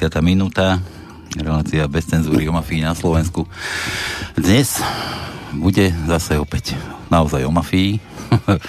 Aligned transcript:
nedela, 0.00 0.08
16. 0.08 0.08
hodina 0.08 0.08
30. 0.08 0.24
minúta, 0.24 0.80
relácia 1.36 1.84
bez 1.84 2.08
cenzúry 2.08 2.48
o 2.48 2.56
mafii 2.56 2.80
na 2.80 2.96
Slovensku. 2.96 3.44
Dnes 4.32 4.80
bude 5.52 5.92
zase 6.08 6.40
opäť 6.40 6.72
naozaj 7.12 7.44
o 7.44 7.52
mafii 7.52 8.00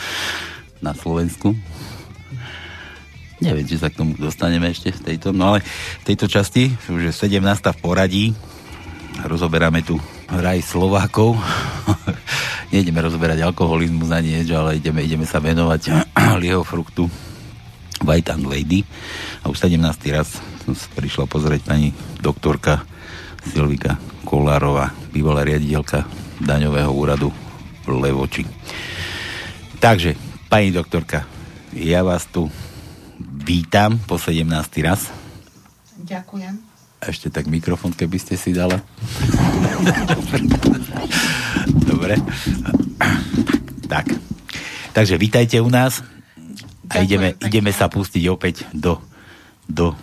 na 0.86 0.92
Slovensku. 0.92 1.56
Neviem, 3.40 3.66
či 3.66 3.80
sa 3.80 3.88
k 3.88 3.98
tomu 4.04 4.14
dostaneme 4.20 4.70
ešte 4.70 4.92
v 4.92 5.02
tejto, 5.08 5.32
no 5.32 5.56
ale 5.56 5.66
v 6.04 6.04
tejto 6.04 6.28
časti, 6.28 6.70
už 6.92 7.10
je 7.10 7.14
17. 7.16 7.42
v 7.48 7.80
poradí, 7.80 8.26
rozoberáme 9.24 9.82
tu 9.88 9.98
raj 10.28 10.62
Slovákov. 10.62 11.40
Nejdeme 12.76 13.02
rozoberať 13.02 13.40
alkoholizmus 13.42 14.14
ani 14.14 14.36
niečo, 14.36 14.62
ale 14.62 14.78
ideme, 14.78 15.02
ideme 15.02 15.26
sa 15.26 15.40
venovať 15.40 16.12
lieho 16.44 16.62
fruktu 16.62 17.08
White 18.04 18.36
and 18.36 18.46
Lady. 18.46 18.86
A 19.42 19.50
už 19.50 19.58
17. 19.58 19.80
raz 20.14 20.51
prišla 20.96 21.26
pozrieť 21.26 21.62
pani 21.66 21.94
doktorka 22.22 22.86
Silvika 23.42 23.98
Kolárová, 24.26 24.94
bývalá 25.10 25.42
riaditeľka 25.42 26.06
daňového 26.42 26.92
úradu 26.94 27.30
Levoči. 27.90 28.46
Takže, 29.82 30.14
pani 30.46 30.70
doktorka, 30.70 31.26
ja 31.74 32.06
vás 32.06 32.30
tu 32.30 32.48
vítam 33.18 33.98
po 34.06 34.22
17. 34.22 34.46
raz. 34.86 35.10
Ďakujem. 36.06 36.54
A 37.02 37.04
ešte 37.10 37.34
tak 37.34 37.50
mikrofón, 37.50 37.98
keby 37.98 38.22
ste 38.22 38.38
si 38.38 38.54
dala. 38.54 38.78
Dobre. 41.90 42.22
tak. 43.90 44.06
Takže 44.94 45.18
vítajte 45.18 45.58
u 45.64 45.72
nás 45.72 46.06
a 46.92 47.02
ideme, 47.02 47.34
ideme 47.42 47.72
sa 47.74 47.88
pustiť 47.88 48.24
opäť 48.28 48.68
do, 48.76 49.00
do, 49.66 49.96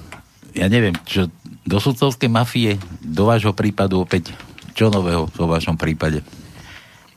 ja 0.58 0.66
neviem, 0.66 0.94
čo, 1.06 1.30
do 1.62 1.78
sudcovskej 1.78 2.26
mafie, 2.26 2.74
do 2.98 3.30
vášho 3.30 3.54
prípadu 3.54 4.02
opäť, 4.02 4.34
čo 4.74 4.90
nového 4.90 5.30
vo 5.30 5.46
vašom 5.46 5.78
prípade? 5.78 6.26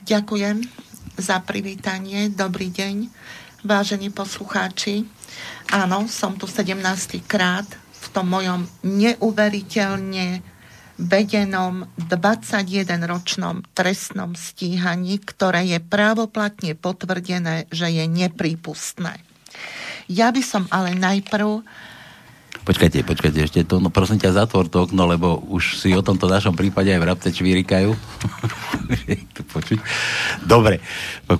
Ďakujem 0.06 0.62
za 1.18 1.42
privítanie. 1.42 2.30
Dobrý 2.30 2.70
deň, 2.70 3.10
vážení 3.66 4.14
poslucháči. 4.14 5.10
Áno, 5.74 6.06
som 6.06 6.38
tu 6.38 6.46
17. 6.46 6.78
krát 7.26 7.66
v 7.74 8.08
tom 8.14 8.30
mojom 8.30 8.70
neuveriteľne 8.86 10.46
vedenom 11.02 11.90
21-ročnom 11.98 13.66
trestnom 13.74 14.38
stíhaní, 14.38 15.18
ktoré 15.18 15.66
je 15.66 15.80
právoplatne 15.82 16.78
potvrdené, 16.78 17.66
že 17.74 17.90
je 17.90 18.06
neprípustné. 18.06 19.18
Ja 20.06 20.30
by 20.30 20.44
som 20.46 20.70
ale 20.70 20.94
najprv 20.94 21.66
Počkajte, 22.62 23.02
počkajte, 23.02 23.40
ešte 23.42 23.62
to, 23.66 23.82
no 23.82 23.90
prosím 23.90 24.22
ťa, 24.22 24.46
zatvor 24.46 24.70
to 24.70 24.86
okno, 24.86 25.10
lebo 25.10 25.42
už 25.50 25.82
si 25.82 25.98
o 25.98 26.06
tomto 26.06 26.30
našom 26.30 26.54
prípade 26.54 26.94
aj 26.94 27.02
vrabce 27.02 27.34
čvírikajú. 27.34 27.90
to 29.36 29.42
počuť. 29.50 29.82
Dobre, 30.46 30.78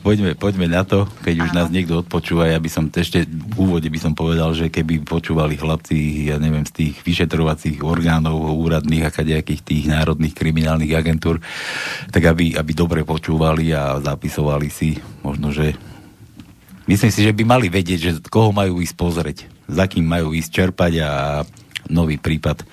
poďme, 0.02 0.34
poďme 0.34 0.66
na 0.66 0.82
to, 0.82 1.06
keď 1.22 1.46
už 1.46 1.50
Aha. 1.54 1.58
nás 1.62 1.68
niekto 1.70 2.02
odpočúva. 2.02 2.50
Ja 2.50 2.58
by 2.58 2.70
som 2.74 2.90
ešte 2.90 3.30
v 3.30 3.54
úvode 3.54 3.86
by 3.86 4.00
som 4.02 4.18
povedal, 4.18 4.50
že 4.58 4.74
keby 4.74 5.06
počúvali 5.06 5.62
chlapci, 5.62 6.26
ja 6.34 6.42
neviem, 6.42 6.66
z 6.66 6.74
tých 6.74 7.06
vyšetrovacích 7.06 7.86
orgánov 7.86 8.42
úradných 8.58 9.06
a 9.06 9.14
kadejakých 9.14 9.62
tých 9.62 9.84
národných 9.94 10.34
kriminálnych 10.34 10.98
agentúr, 10.98 11.38
tak 12.10 12.26
aby, 12.26 12.58
aby 12.58 12.72
dobre 12.74 13.06
počúvali 13.06 13.70
a 13.78 14.02
zapisovali 14.02 14.74
si, 14.74 14.98
možno, 15.22 15.54
že 15.54 15.78
Myslím 16.90 17.12
si, 17.14 17.22
že 17.22 17.36
by 17.36 17.44
mali 17.46 17.68
vedieť, 17.70 18.00
že 18.00 18.12
koho 18.28 18.50
majú 18.50 18.82
ísť 18.82 18.96
pozrieť, 18.98 19.38
za 19.70 19.86
kým 19.86 20.06
majú 20.06 20.34
ísť 20.34 20.50
čerpať 20.50 20.94
a 21.02 21.10
nový 21.90 22.18
prípad 22.18 22.66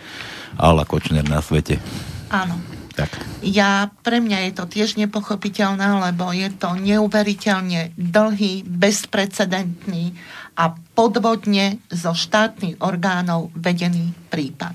Ala 0.56 0.88
Kočner 0.88 1.26
na 1.28 1.44
svete. 1.44 1.78
Áno. 2.32 2.56
Tak. 2.98 3.14
Ja, 3.46 3.94
pre 4.02 4.18
mňa 4.18 4.50
je 4.50 4.52
to 4.58 4.64
tiež 4.66 4.98
nepochopiteľné, 4.98 6.10
lebo 6.10 6.34
je 6.34 6.50
to 6.50 6.74
neuveriteľne 6.74 7.94
dlhý, 7.94 8.66
bezprecedentný 8.66 10.18
a 10.58 10.74
podvodne 10.98 11.78
zo 11.94 12.10
štátnych 12.10 12.82
orgánov 12.82 13.54
vedený 13.54 14.10
prípad. 14.34 14.74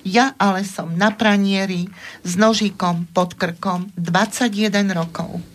Ja 0.00 0.32
ale 0.40 0.64
som 0.64 0.96
na 0.96 1.12
pranieri 1.12 1.92
s 2.24 2.40
nožíkom 2.40 3.12
pod 3.12 3.36
krkom 3.36 3.92
21 4.00 4.88
rokov 4.96 5.51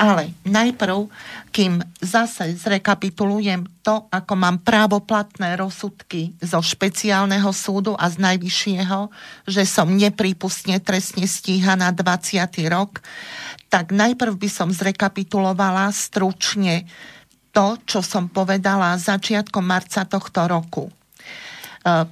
ale 0.00 0.32
najprv, 0.48 1.12
kým 1.52 1.84
zase 2.00 2.56
zrekapitulujem 2.56 3.68
to, 3.84 4.08
ako 4.08 4.32
mám 4.32 4.56
právoplatné 4.64 5.60
rozsudky 5.60 6.32
zo 6.40 6.64
špeciálneho 6.64 7.52
súdu 7.52 7.92
a 8.00 8.08
z 8.08 8.16
najvyššieho, 8.16 9.12
že 9.44 9.68
som 9.68 9.92
neprípustne 9.92 10.80
trestne 10.80 11.28
stíhaná 11.28 11.92
20. 11.92 12.48
rok, 12.72 13.04
tak 13.68 13.92
najprv 13.92 14.40
by 14.40 14.48
som 14.48 14.72
zrekapitulovala 14.72 15.92
stručne 15.92 16.88
to, 17.52 17.76
čo 17.84 18.00
som 18.00 18.32
povedala 18.32 18.96
začiatkom 18.96 19.68
marca 19.68 20.08
tohto 20.08 20.48
roku 20.48 20.88
e, 20.88 20.92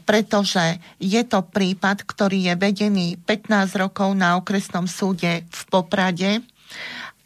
pretože 0.05 0.77
je 1.01 1.23
to 1.25 1.41
prípad, 1.41 2.05
ktorý 2.05 2.53
je 2.53 2.55
vedený 2.59 3.09
15 3.25 3.81
rokov 3.81 4.13
na 4.13 4.37
okresnom 4.37 4.85
súde 4.85 5.49
v 5.49 5.61
Poprade 5.73 6.45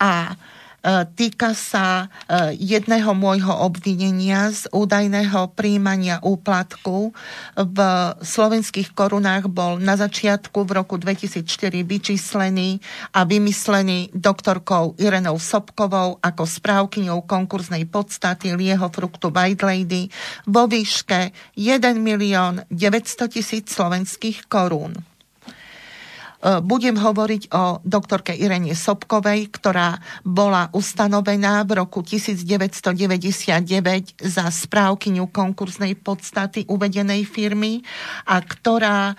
a 0.02 0.34
E, 0.82 1.06
týka 1.14 1.54
sa 1.54 2.10
e, 2.26 2.58
jedného 2.58 3.14
môjho 3.14 3.54
obvinenia 3.54 4.50
z 4.50 4.66
údajného 4.74 5.54
príjmania 5.54 6.18
úplatku. 6.26 7.14
V 7.54 7.78
slovenských 8.18 8.90
korunách 8.90 9.46
bol 9.46 9.78
na 9.78 9.94
začiatku 9.94 10.66
v 10.66 10.70
roku 10.82 10.98
2004 10.98 11.86
vyčíslený 11.86 12.82
a 13.14 13.22
vymyslený 13.22 14.10
doktorkou 14.10 14.98
Irenou 14.98 15.38
Sobkovou 15.38 16.18
ako 16.18 16.42
správkyňou 16.42 17.30
konkurznej 17.30 17.86
podstaty 17.86 18.58
Lieho 18.58 18.90
fruktu 18.90 19.30
White 19.30 19.62
Lady 19.62 20.10
vo 20.50 20.66
výške 20.66 21.30
1 21.54 21.78
milión 22.02 22.66
900 22.74 23.30
tisíc 23.30 23.70
slovenských 23.70 24.50
korún. 24.50 25.11
E, 26.42 26.58
budem 26.58 26.98
hovoriť 26.98 27.54
o 27.54 27.78
doktorke 27.86 28.34
Irene 28.34 28.74
Sobkovej, 28.74 29.46
ktorá 29.54 30.02
bola 30.26 30.74
ustanovená 30.74 31.62
v 31.62 31.78
roku 31.78 32.02
1999 32.02 34.18
za 34.18 34.50
správkyňu 34.50 35.30
konkursnej 35.30 35.94
podstaty 36.02 36.66
uvedenej 36.66 37.22
firmy 37.30 37.86
a 38.26 38.42
ktorá 38.42 39.14
e, 39.14 39.16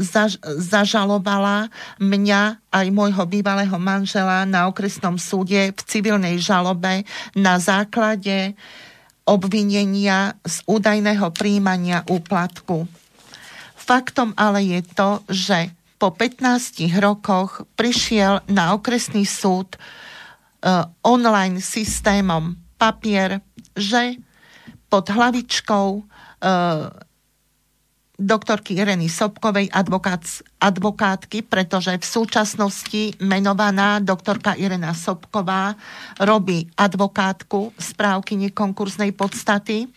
zaž, 0.00 0.40
zažalovala 0.40 1.68
mňa 2.00 2.72
aj 2.72 2.86
môjho 2.96 3.28
bývalého 3.28 3.76
manžela 3.76 4.48
na 4.48 4.72
okresnom 4.72 5.20
súde 5.20 5.76
v 5.76 5.80
civilnej 5.84 6.40
žalobe 6.40 7.04
na 7.36 7.60
základe 7.60 8.56
obvinenia 9.28 10.32
z 10.48 10.64
údajného 10.64 11.28
príjmania 11.36 12.08
úplatku. 12.08 12.88
Faktom 13.76 14.32
ale 14.32 14.64
je 14.64 14.80
to, 14.96 15.20
že 15.28 15.76
po 15.98 16.14
15 16.14 16.78
rokoch 17.02 17.66
prišiel 17.74 18.46
na 18.46 18.72
okresný 18.72 19.26
súd 19.26 19.74
uh, 19.74 20.86
online 21.02 21.58
systémom 21.58 22.54
papier, 22.78 23.42
že 23.74 24.14
pod 24.86 25.10
hlavičkou 25.10 25.88
uh, 25.98 26.02
doktorky 28.18 28.78
Ireny 28.78 29.06
Sobkovej, 29.10 29.70
advokát, 29.70 30.22
advokátky, 30.58 31.46
pretože 31.46 31.94
v 31.98 32.06
súčasnosti 32.06 33.02
menovaná 33.22 33.98
doktorka 33.98 34.54
Irena 34.58 34.94
Sobková 34.94 35.78
robí 36.18 36.66
advokátku 36.74 37.74
správky 37.78 38.38
nekonkursnej 38.38 39.14
podstaty. 39.14 39.90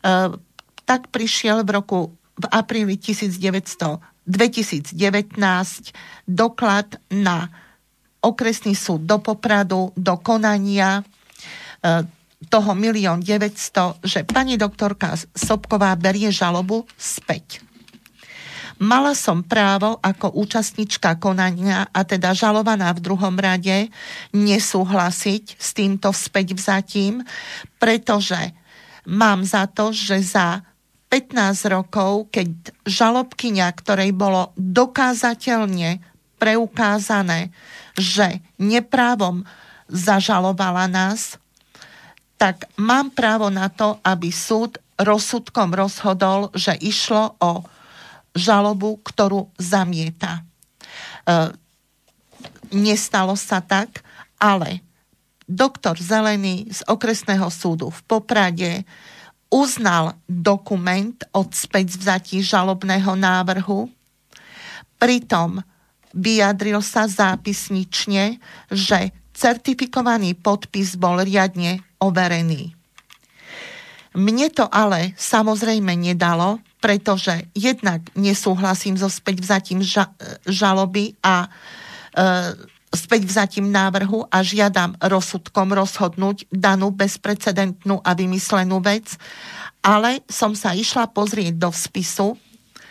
Uh, 0.00 0.36
tak 0.84 1.08
prišiel 1.08 1.64
v 1.64 1.70
roku 1.76 2.00
v 2.40 2.44
apríli 2.48 2.96
1900 2.96 4.00
2019 4.30 4.94
doklad 6.24 7.02
na 7.10 7.50
okresný 8.22 8.78
súd 8.78 9.04
do 9.04 9.18
Popradu, 9.18 9.90
do 9.96 10.14
konania 10.22 11.00
e, 11.00 11.02
toho 12.48 12.72
milión 12.72 13.20
900, 13.20 14.00
že 14.00 14.24
pani 14.24 14.56
doktorka 14.56 15.12
Sobková 15.36 15.92
berie 15.98 16.32
žalobu 16.32 16.88
späť. 16.96 17.60
Mala 18.80 19.12
som 19.12 19.44
právo 19.44 20.00
ako 20.00 20.40
účastnička 20.40 21.20
konania 21.20 21.84
a 21.92 22.00
teda 22.00 22.32
žalovaná 22.32 22.96
v 22.96 23.04
druhom 23.04 23.36
rade 23.36 23.92
nesúhlasiť 24.32 25.60
s 25.60 25.76
týmto 25.76 26.08
späť 26.16 26.56
vzatím, 26.56 27.20
pretože 27.76 28.40
mám 29.04 29.44
za 29.44 29.68
to, 29.68 29.92
že 29.92 30.24
za 30.24 30.64
15 31.10 31.74
rokov, 31.74 32.30
keď 32.30 32.70
žalobkyňa, 32.86 33.66
ktorej 33.74 34.14
bolo 34.14 34.54
dokázateľne 34.54 35.98
preukázané, 36.38 37.50
že 37.98 38.38
neprávom 38.56 39.42
zažalovala 39.90 40.86
nás, 40.86 41.36
tak 42.38 42.70
mám 42.80 43.12
právo 43.12 43.52
na 43.52 43.68
to, 43.68 44.00
aby 44.00 44.32
súd 44.32 44.80
rozsudkom 44.96 45.74
rozhodol, 45.76 46.48
že 46.56 46.72
išlo 46.78 47.36
o 47.42 47.66
žalobu, 48.32 49.02
ktorú 49.02 49.50
zamieta. 49.58 50.40
E, 50.40 51.52
nestalo 52.72 53.34
sa 53.34 53.60
tak, 53.60 54.00
ale 54.38 54.80
doktor 55.50 55.98
Zelený 55.98 56.70
z 56.70 56.80
okresného 56.86 57.50
súdu 57.50 57.90
v 57.90 58.00
Poprade 58.06 58.86
uznal 59.50 60.14
dokument 60.30 61.18
od 61.34 61.50
späť 61.52 61.98
žalobného 62.40 63.18
návrhu, 63.18 63.90
pritom 64.96 65.60
vyjadril 66.14 66.78
sa 66.82 67.06
zápisnične, 67.06 68.38
že 68.70 69.10
certifikovaný 69.34 70.38
podpis 70.38 70.94
bol 70.98 71.22
riadne 71.22 71.82
overený. 71.98 72.74
Mne 74.10 74.50
to 74.50 74.66
ale 74.66 75.14
samozrejme 75.14 75.94
nedalo, 75.94 76.58
pretože 76.82 77.46
jednak 77.54 78.02
nesúhlasím 78.18 78.98
so 78.98 79.06
späť 79.06 79.38
vzatím 79.38 79.86
ža- 79.86 80.10
žaloby 80.50 81.14
a 81.22 81.46
e, 81.46 81.48
späť 82.90 83.26
vzatím 83.26 83.70
návrhu 83.70 84.26
a 84.26 84.42
žiadam 84.42 84.98
rozsudkom 84.98 85.70
rozhodnúť 85.70 86.50
danú 86.50 86.90
bezprecedentnú 86.90 88.02
a 88.02 88.10
vymyslenú 88.18 88.82
vec, 88.82 89.14
ale 89.80 90.26
som 90.26 90.52
sa 90.58 90.74
išla 90.74 91.08
pozrieť 91.08 91.54
do 91.56 91.70
spisu 91.70 92.34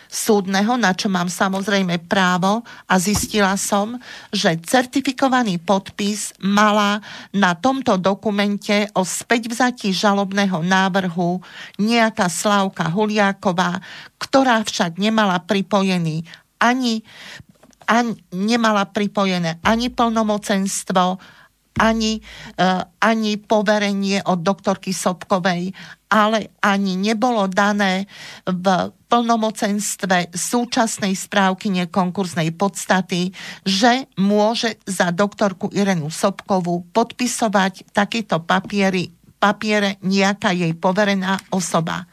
súdneho, 0.10 0.74
na 0.74 0.98
čo 0.98 1.06
mám 1.06 1.30
samozrejme 1.30 2.10
právo 2.10 2.66
a 2.90 2.98
zistila 2.98 3.54
som, 3.54 4.02
že 4.34 4.58
certifikovaný 4.66 5.62
podpis 5.62 6.34
mala 6.42 6.98
na 7.30 7.54
tomto 7.54 7.94
dokumente 8.02 8.90
o 8.98 9.06
späťvzatí 9.06 9.94
žalobného 9.94 10.66
návrhu 10.66 11.38
nejaká 11.78 12.26
Slavka 12.26 12.90
Huliáková, 12.90 13.78
ktorá 14.18 14.66
však 14.66 14.98
nemala 14.98 15.38
pripojený 15.46 16.26
ani, 16.58 17.06
ani 17.90 18.14
nemala 18.38 18.86
pripojené 18.86 19.58
ani 19.66 19.90
plnomocenstvo, 19.90 21.18
ani, 21.80 22.20
uh, 22.60 22.84
ani 23.02 23.40
poverenie 23.40 24.22
od 24.28 24.44
doktorky 24.44 24.92
Sobkovej, 24.92 25.72
ale 26.10 26.54
ani 26.60 26.98
nebolo 27.00 27.48
dané 27.48 28.10
v 28.44 28.66
plnomocenstve 29.10 30.34
súčasnej 30.34 31.14
správky 31.18 31.72
konkurznej 31.90 32.54
podstaty, 32.54 33.34
že 33.66 34.06
môže 34.18 34.78
za 34.86 35.10
doktorku 35.10 35.74
Irenu 35.74 36.14
Sobkovú 36.14 36.86
podpisovať 36.94 37.90
takéto 37.94 38.42
papiery, 38.42 39.19
papiere 39.40 39.96
nejaká 40.04 40.52
jej 40.52 40.76
poverená 40.76 41.40
osoba. 41.50 42.06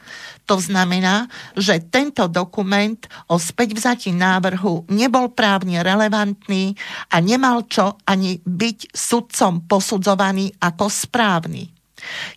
To 0.46 0.62
znamená, 0.62 1.26
že 1.58 1.82
tento 1.90 2.31
dokument 2.31 3.02
o 3.26 3.34
späťvzatí 3.34 4.14
návrhu 4.14 4.87
nebol 4.94 5.34
právne 5.34 5.82
relevantný 5.82 6.78
a 7.11 7.19
nemal 7.19 7.67
čo 7.67 7.99
ani 8.06 8.38
byť 8.46 8.94
sudcom 8.94 9.67
posudzovaný 9.67 10.55
ako 10.62 10.87
správny. 10.87 11.75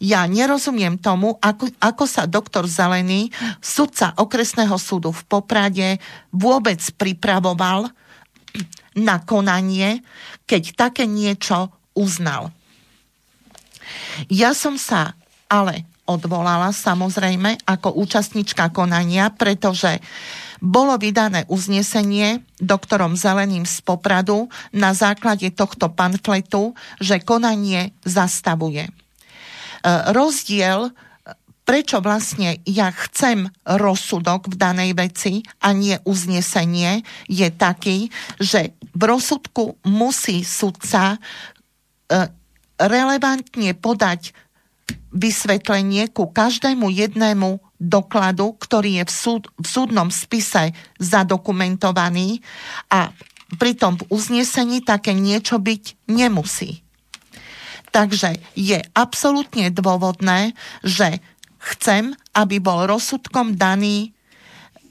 Ja 0.01 0.25
nerozumiem 0.25 0.97
tomu, 0.97 1.37
ako, 1.37 1.69
ako 1.77 2.03
sa 2.09 2.25
doktor 2.25 2.65
Zelený, 2.65 3.29
sudca 3.61 4.17
okresného 4.17 4.73
súdu 4.81 5.13
v 5.13 5.21
Poprade, 5.29 6.01
vôbec 6.33 6.81
pripravoval 6.97 7.93
na 8.97 9.21
konanie, 9.21 10.01
keď 10.49 10.73
také 10.73 11.05
niečo 11.05 11.69
uznal. 11.93 12.49
Ja 14.29 14.53
som 14.53 14.77
sa 14.77 15.17
ale 15.49 15.89
odvolala 16.09 16.73
samozrejme 16.73 17.65
ako 17.69 17.93
účastnička 18.01 18.73
konania, 18.73 19.29
pretože 19.29 20.01
bolo 20.59 20.97
vydané 20.99 21.45
uznesenie 21.47 22.43
doktorom 22.59 23.15
Zeleným 23.15 23.63
z 23.63 23.79
Popradu 23.85 24.51
na 24.75 24.91
základe 24.91 25.53
tohto 25.55 25.87
pamfletu, 25.93 26.75
že 26.99 27.23
konanie 27.23 27.95
zastavuje. 28.03 28.89
E, 28.89 28.91
rozdiel 30.11 30.91
prečo 31.69 32.01
vlastne 32.01 32.57
ja 32.65 32.89
chcem 32.89 33.45
rozsudok 33.61 34.49
v 34.49 34.55
danej 34.57 34.91
veci 34.97 35.45
a 35.61 35.69
nie 35.69 36.01
uznesenie, 36.01 37.05
je 37.29 37.45
taký, 37.53 38.09
že 38.41 38.73
v 38.97 39.01
rozsudku 39.05 39.77
musí 39.85 40.41
sudca 40.41 41.13
e, 41.13 41.19
relevantne 42.79 43.75
podať 43.75 44.31
vysvetlenie 45.11 46.09
ku 46.13 46.29
každému 46.29 46.89
jednému 46.93 47.59
dokladu, 47.81 48.55
ktorý 48.59 49.01
je 49.01 49.05
v, 49.07 49.13
súd, 49.13 49.43
v 49.57 49.67
súdnom 49.67 50.09
spise 50.13 50.75
zadokumentovaný 51.01 52.43
a 52.91 53.09
pritom 53.57 53.97
v 53.97 54.07
uznesení 54.13 54.85
také 54.85 55.17
niečo 55.17 55.57
byť 55.57 56.11
nemusí. 56.11 56.85
Takže 57.89 58.37
je 58.53 58.77
absolútne 58.93 59.73
dôvodné, 59.73 60.53
že 60.85 61.17
chcem, 61.57 62.13
aby 62.37 62.61
bol 62.61 62.85
rozsudkom 62.85 63.57
daný, 63.57 64.13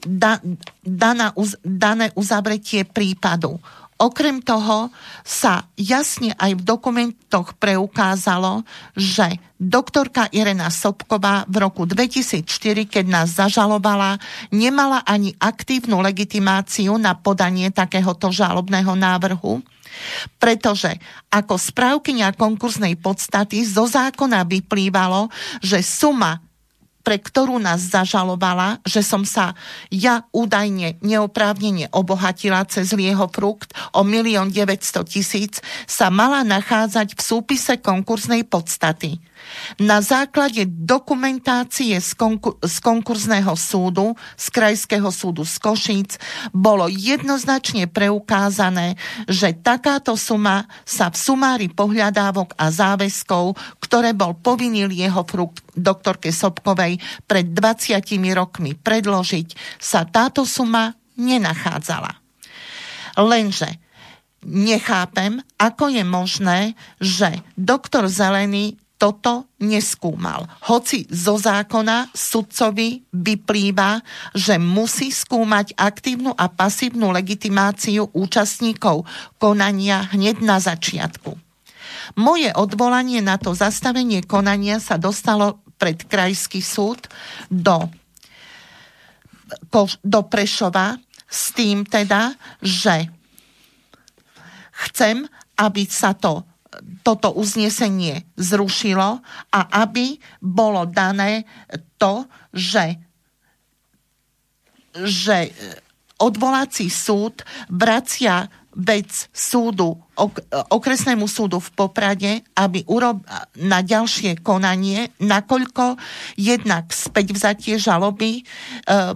da, 0.02 0.42
daná, 0.82 1.30
dané 1.62 2.10
uzavretie 2.18 2.82
prípadu. 2.82 3.62
Okrem 3.98 4.38
toho 4.38 4.94
sa 5.26 5.66
jasne 5.74 6.30
aj 6.38 6.54
v 6.54 6.62
dokumentoch 6.62 7.58
preukázalo, 7.58 8.62
že 8.94 9.42
doktorka 9.58 10.30
Irena 10.30 10.70
Sobková 10.70 11.42
v 11.50 11.66
roku 11.66 11.82
2004, 11.82 12.46
keď 12.86 13.04
nás 13.10 13.34
zažalovala, 13.34 14.22
nemala 14.54 15.02
ani 15.02 15.34
aktívnu 15.42 15.98
legitimáciu 15.98 16.94
na 16.94 17.18
podanie 17.18 17.74
takéhoto 17.74 18.30
žalobného 18.30 18.94
návrhu, 18.94 19.66
pretože 20.38 20.94
ako 21.26 21.58
správkynia 21.58 22.30
konkurznej 22.38 22.94
podstaty 23.02 23.66
zo 23.66 23.90
zákona 23.90 24.46
vyplývalo, 24.46 25.26
že 25.58 25.82
suma 25.82 26.38
pre 27.08 27.16
ktorú 27.16 27.56
nás 27.56 27.88
zažalovala, 27.88 28.84
že 28.84 29.00
som 29.00 29.24
sa 29.24 29.56
ja 29.88 30.28
údajne 30.28 31.00
neoprávnene 31.00 31.88
obohatila 31.88 32.68
cez 32.68 32.92
lieho 32.92 33.24
frukt 33.32 33.72
o 33.96 34.04
1 34.04 34.52
900 34.52 35.08
tisíc, 35.08 35.64
sa 35.88 36.12
mala 36.12 36.44
nachádzať 36.44 37.16
v 37.16 37.20
súpise 37.24 37.80
konkurznej 37.80 38.44
podstaty. 38.44 39.16
Na 39.78 40.00
základe 40.00 40.64
dokumentácie 40.66 42.00
z, 42.00 42.10
konkur- 42.16 42.58
z 42.62 42.76
konkurzného 42.80 43.52
súdu, 43.54 44.16
z 44.34 44.46
Krajského 44.50 45.08
súdu 45.12 45.44
z 45.44 45.56
Košíc, 45.60 46.10
bolo 46.50 46.88
jednoznačne 46.88 47.86
preukázané, 47.86 48.96
že 49.28 49.52
takáto 49.56 50.16
suma 50.16 50.66
sa 50.88 51.12
v 51.12 51.16
sumári 51.16 51.68
pohľadávok 51.68 52.56
a 52.56 52.72
záväzkov, 52.72 53.56
ktoré 53.82 54.16
bol 54.16 54.36
povinný 54.38 54.88
jeho 54.88 55.22
frukt 55.26 55.64
doktorke 55.74 56.30
Sobkovej 56.30 56.98
pred 57.26 57.50
20 57.52 58.00
rokmi 58.34 58.74
predložiť, 58.74 59.78
sa 59.78 60.06
táto 60.06 60.46
suma 60.46 60.94
nenachádzala. 61.18 62.14
Lenže 63.18 63.78
nechápem, 64.46 65.42
ako 65.58 65.90
je 65.90 66.04
možné, 66.06 66.60
že 67.02 67.42
doktor 67.58 68.06
Zelený 68.06 68.78
toto 68.98 69.46
neskúmal. 69.62 70.50
Hoci 70.66 71.06
zo 71.06 71.38
zákona 71.38 72.10
sudcovi 72.10 73.06
vyplýva, 73.14 74.02
že 74.34 74.58
musí 74.58 75.14
skúmať 75.14 75.78
aktívnu 75.78 76.34
a 76.34 76.50
pasívnu 76.50 77.14
legitimáciu 77.14 78.10
účastníkov 78.10 79.06
konania 79.38 80.10
hneď 80.10 80.42
na 80.42 80.58
začiatku. 80.58 81.38
Moje 82.18 82.50
odvolanie 82.58 83.22
na 83.22 83.38
to 83.38 83.54
zastavenie 83.54 84.26
konania 84.26 84.82
sa 84.82 84.98
dostalo 84.98 85.62
pred 85.78 86.02
krajský 86.02 86.58
súd 86.58 87.06
do, 87.46 87.86
do 90.02 90.20
Prešova 90.26 90.98
s 91.28 91.54
tým 91.54 91.86
teda, 91.86 92.34
že 92.58 93.06
chcem, 94.88 95.22
aby 95.54 95.86
sa 95.86 96.16
to 96.18 96.47
toto 97.02 97.32
uznesenie 97.34 98.26
zrušilo 98.36 99.22
a 99.52 99.60
aby 99.82 100.18
bolo 100.42 100.84
dané 100.88 101.44
to, 101.96 102.26
že, 102.54 102.98
že 104.92 105.52
odvolací 106.18 106.90
súd 106.90 107.46
vracia 107.70 108.50
vec 108.78 109.10
súdu, 109.34 109.98
ok, 110.14 110.38
okresnému 110.70 111.26
súdu 111.26 111.58
v 111.58 111.70
Poprade, 111.74 112.32
aby 112.54 112.86
urob, 112.86 113.26
na 113.58 113.82
ďalšie 113.82 114.38
konanie, 114.38 115.10
nakoľko 115.18 115.98
jednak 116.38 116.94
späť 116.94 117.34
vzatie 117.34 117.74
žaloby 117.74 118.38
e, 118.38 118.42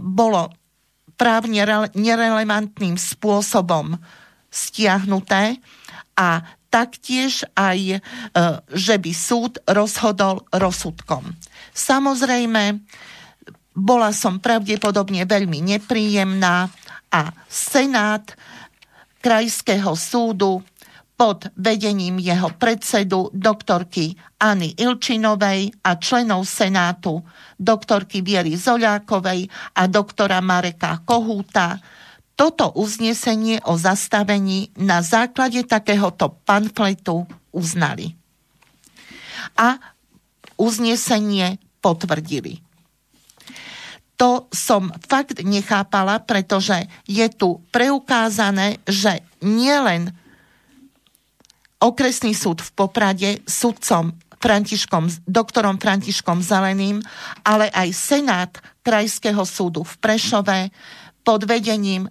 bolo 0.02 0.50
právne 1.14 1.62
nerelevantným 1.95 2.99
spôsobom 2.99 3.95
stiahnuté 4.50 5.62
a 6.19 6.42
taktiež 6.73 7.45
aj, 7.52 7.79
e, 7.79 7.99
že 8.73 8.97
by 8.97 9.12
súd 9.12 9.61
rozhodol 9.69 10.49
rozsudkom. 10.49 11.37
Samozrejme, 11.76 12.81
bola 13.76 14.12
som 14.17 14.41
pravdepodobne 14.41 15.29
veľmi 15.29 15.76
nepríjemná 15.76 16.73
a 17.12 17.23
Senát 17.49 18.33
Krajského 19.21 19.93
súdu 19.93 20.64
pod 21.14 21.47
vedením 21.55 22.19
jeho 22.19 22.50
predsedu 22.59 23.31
doktorkyAny 23.31 24.75
Ilčinovej 24.75 25.71
a 25.87 25.91
členov 26.00 26.49
Senátu 26.49 27.23
doktorky 27.55 28.26
Viery 28.26 28.59
Zoľákovej 28.59 29.47
a 29.79 29.83
doktora 29.87 30.43
Mareka 30.43 31.07
Kohúta 31.07 31.79
toto 32.36 32.72
uznesenie 32.74 33.60
o 33.68 33.76
zastavení 33.76 34.72
na 34.80 35.04
základe 35.04 35.62
takéhoto 35.68 36.32
pamfletu 36.42 37.28
uznali. 37.52 38.16
A 39.58 39.76
uznesenie 40.56 41.60
potvrdili. 41.82 42.62
To 44.16 44.46
som 44.54 44.94
fakt 45.10 45.42
nechápala, 45.42 46.22
pretože 46.22 46.86
je 47.10 47.26
tu 47.26 47.58
preukázané, 47.74 48.78
že 48.86 49.18
nielen 49.42 50.14
okresný 51.82 52.30
súd 52.30 52.62
v 52.62 52.70
Poprade 52.78 53.30
sudcom 53.50 54.14
Františkom, 54.38 55.26
doktorom 55.26 55.82
Františkom 55.82 56.38
Zeleným, 56.38 57.02
ale 57.42 57.66
aj 57.74 57.88
Senát 57.90 58.52
Krajského 58.86 59.42
súdu 59.42 59.82
v 59.82 59.94
Prešove 59.98 60.70
pod 61.26 61.46
vedením 61.46 62.06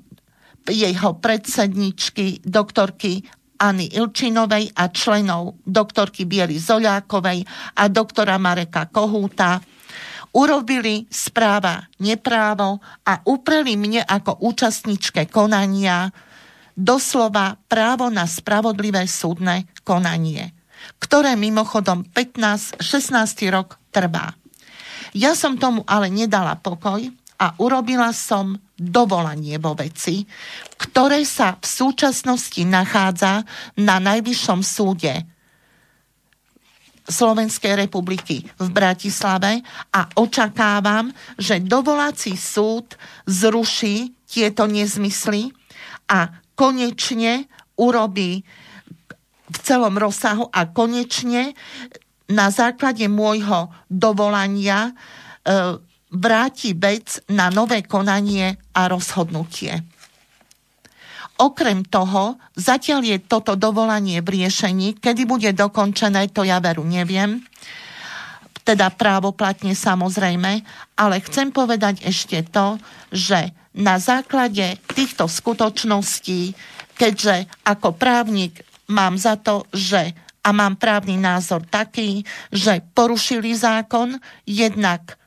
jeho 0.68 1.18
predsedničky 1.18 2.46
doktorkyAny 2.46 3.98
Ilčinovej 3.98 4.78
a 4.78 4.90
členov 4.94 5.58
doktorky 5.66 6.30
Biely 6.30 6.62
Zoľákovej 6.62 7.46
a 7.78 7.84
doktora 7.90 8.38
Mareka 8.38 8.90
Kohúta 8.94 9.62
urobili 10.32 11.08
správa 11.12 11.84
neprávo 12.00 12.80
a 13.04 13.20
upreli 13.28 13.76
mne 13.76 14.06
ako 14.06 14.46
účastničke 14.48 15.28
konania 15.28 16.08
doslova 16.72 17.60
právo 17.68 18.08
na 18.08 18.24
spravodlivé 18.24 19.04
súdne 19.06 19.68
konanie, 19.84 20.56
ktoré 21.04 21.36
mimochodom 21.36 22.08
15-16 22.16 23.52
rok 23.52 23.76
trvá. 23.92 24.32
Ja 25.12 25.36
som 25.36 25.60
tomu 25.60 25.84
ale 25.84 26.08
nedala 26.08 26.56
pokoj 26.56 27.04
a 27.36 27.52
urobila 27.60 28.16
som 28.16 28.56
dovolanie 28.82 29.62
vo 29.62 29.78
veci, 29.78 30.26
ktoré 30.82 31.22
sa 31.22 31.62
v 31.62 31.66
súčasnosti 31.70 32.66
nachádza 32.66 33.46
na 33.78 34.02
Najvyššom 34.02 34.62
súde 34.66 35.14
Slovenskej 37.06 37.78
republiky 37.78 38.42
v 38.58 38.68
Bratislave 38.74 39.62
a 39.94 40.02
očakávam, 40.18 41.14
že 41.38 41.62
dovolací 41.62 42.34
súd 42.34 42.98
zruší 43.30 44.18
tieto 44.26 44.66
nezmysly 44.66 45.54
a 46.10 46.42
konečne 46.58 47.46
urobí 47.78 48.42
v 49.52 49.58
celom 49.62 50.00
rozsahu 50.00 50.48
a 50.50 50.70
konečne 50.72 51.54
na 52.32 52.48
základe 52.48 53.12
môjho 53.12 53.68
dovolania 53.92 54.90
e, 54.90 54.92
vráti 56.12 56.76
vec 56.76 57.24
na 57.32 57.48
nové 57.48 57.82
konanie 57.88 58.60
a 58.76 58.92
rozhodnutie. 58.92 59.80
Okrem 61.42 61.82
toho, 61.88 62.38
zatiaľ 62.54 63.02
je 63.02 63.18
toto 63.26 63.58
dovolanie 63.58 64.22
v 64.22 64.44
riešení, 64.44 65.02
kedy 65.02 65.26
bude 65.26 65.50
dokončené, 65.58 66.30
to 66.30 66.46
ja 66.46 66.62
veru 66.62 66.86
neviem, 66.86 67.42
teda 68.62 68.94
právoplatne 68.94 69.74
samozrejme, 69.74 70.62
ale 70.94 71.16
chcem 71.26 71.50
povedať 71.50 72.06
ešte 72.06 72.46
to, 72.46 72.78
že 73.10 73.50
na 73.74 73.98
základe 73.98 74.78
týchto 74.94 75.26
skutočností, 75.26 76.54
keďže 76.94 77.50
ako 77.66 77.98
právnik 77.98 78.62
mám 78.92 79.18
za 79.18 79.40
to, 79.40 79.66
že 79.74 80.14
a 80.42 80.50
mám 80.50 80.78
právny 80.78 81.22
názor 81.22 81.62
taký, 81.70 82.26
že 82.50 82.82
porušili 82.98 83.54
zákon, 83.54 84.18
jednak 84.46 85.21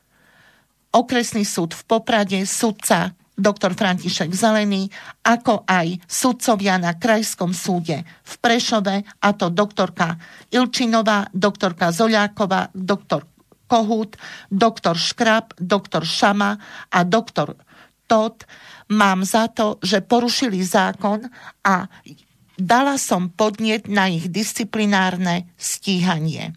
okresný 0.95 1.43
súd 1.43 1.75
v 1.75 1.83
Poprade, 1.91 2.47
sudca 2.47 3.13
doktor 3.35 3.75
František 3.75 4.31
Zelený, 4.31 4.87
ako 5.27 5.67
aj 5.67 5.99
sudcovia 6.07 6.79
na 6.79 6.95
Krajskom 6.95 7.51
súde 7.51 8.07
v 8.07 8.35
Prešove, 8.39 9.03
a 9.03 9.29
to 9.35 9.51
doktorka 9.51 10.15
Ilčinová, 10.55 11.27
doktorka 11.35 11.91
Zoľáková, 11.91 12.71
doktor 12.71 13.27
Kohút, 13.67 14.15
doktor 14.47 14.95
Škrab, 14.95 15.59
doktor 15.59 16.07
Šama 16.07 16.55
a 16.95 16.99
doktor 17.03 17.59
Todd 18.07 18.45
mám 18.93 19.25
za 19.25 19.49
to, 19.51 19.81
že 19.83 20.05
porušili 20.05 20.61
zákon 20.63 21.27
a 21.65 21.89
dala 22.55 23.01
som 23.01 23.33
podnet 23.33 23.89
na 23.91 24.13
ich 24.13 24.29
disciplinárne 24.31 25.51
stíhanie. 25.57 26.55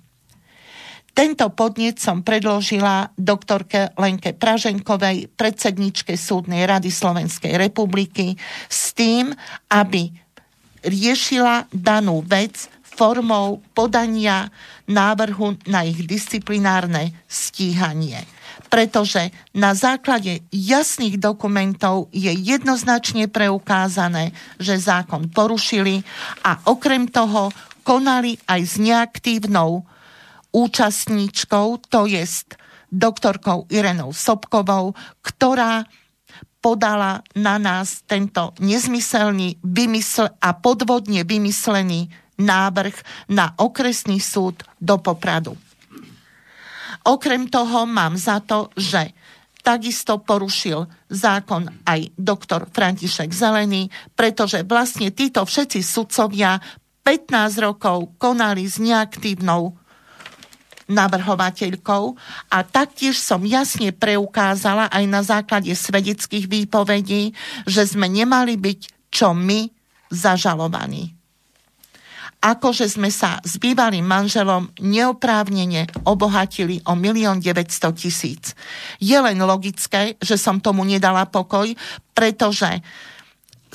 Tento 1.18 1.50
podnet 1.50 1.98
som 1.98 2.22
predložila 2.22 3.10
doktorke 3.18 3.90
Lenke 3.98 4.38
Praženkovej, 4.38 5.34
predsedničke 5.34 6.14
Súdnej 6.14 6.70
rady 6.70 6.94
Slovenskej 6.94 7.58
republiky, 7.58 8.38
s 8.70 8.94
tým, 8.94 9.34
aby 9.66 10.14
riešila 10.86 11.74
danú 11.74 12.22
vec 12.22 12.70
formou 12.86 13.66
podania 13.74 14.46
návrhu 14.86 15.58
na 15.66 15.90
ich 15.90 16.06
disciplinárne 16.06 17.10
stíhanie. 17.26 18.22
Pretože 18.70 19.34
na 19.58 19.74
základe 19.74 20.46
jasných 20.54 21.18
dokumentov 21.18 22.14
je 22.14 22.30
jednoznačne 22.30 23.26
preukázané, 23.26 24.38
že 24.62 24.78
zákon 24.78 25.34
porušili 25.34 26.06
a 26.46 26.62
okrem 26.70 27.10
toho 27.10 27.50
konali 27.82 28.38
aj 28.46 28.62
s 28.62 28.76
neaktívnou 28.78 29.97
účastníčkou, 30.51 31.77
to 31.89 32.06
jest 32.06 32.56
doktorkou 32.92 33.68
Irenou 33.70 34.13
Sobkovou, 34.16 34.96
ktorá 35.22 35.84
podala 36.63 37.22
na 37.36 37.60
nás 37.62 38.01
tento 38.04 38.51
nezmyselný 38.60 39.62
vymysl 39.62 40.27
a 40.42 40.50
podvodne 40.58 41.24
vymyslený 41.24 42.10
návrh 42.38 42.96
na 43.32 43.54
okresný 43.58 44.20
súd 44.20 44.63
do 44.82 44.98
Popradu. 44.98 45.56
Okrem 47.08 47.48
toho 47.48 47.88
mám 47.88 48.20
za 48.20 48.44
to, 48.44 48.68
že 48.75 49.16
takisto 49.63 50.20
porušil 50.20 50.88
zákon 51.12 51.68
aj 51.88 52.16
doktor 52.16 52.68
František 52.68 53.32
Zelený, 53.32 53.88
pretože 54.16 54.63
vlastne 54.63 55.12
títo 55.12 55.44
všetci 55.44 55.80
sudcovia 55.84 56.60
15 57.04 57.63
rokov 57.63 58.16
konali 58.20 58.68
s 58.68 58.80
neaktívnou 58.80 59.75
navrhovateľkou 60.88 62.03
a 62.51 62.58
taktiež 62.63 63.20
som 63.20 63.44
jasne 63.44 63.91
preukázala 63.91 64.88
aj 64.91 65.03
na 65.08 65.22
základe 65.24 65.72
svedeckých 65.72 66.48
výpovedí, 66.48 67.36
že 67.67 67.84
sme 67.88 68.08
nemali 68.08 68.56
byť 68.56 69.12
čo 69.12 69.36
my 69.36 69.67
zažalovaní 70.12 71.17
akože 72.38 72.86
sme 72.86 73.10
sa 73.10 73.41
s 73.41 73.58
bývalým 73.58 74.06
manželom 74.06 74.70
neoprávnene 74.79 75.89
obohatili 76.06 76.79
o 76.86 76.94
1 76.94 77.41
900 77.41 77.98
tisíc. 77.98 78.53
Je 79.01 79.17
len 79.17 79.38
logické, 79.41 80.15
že 80.22 80.38
som 80.38 80.62
tomu 80.62 80.86
nedala 80.86 81.25
pokoj, 81.25 81.74
pretože 82.13 82.70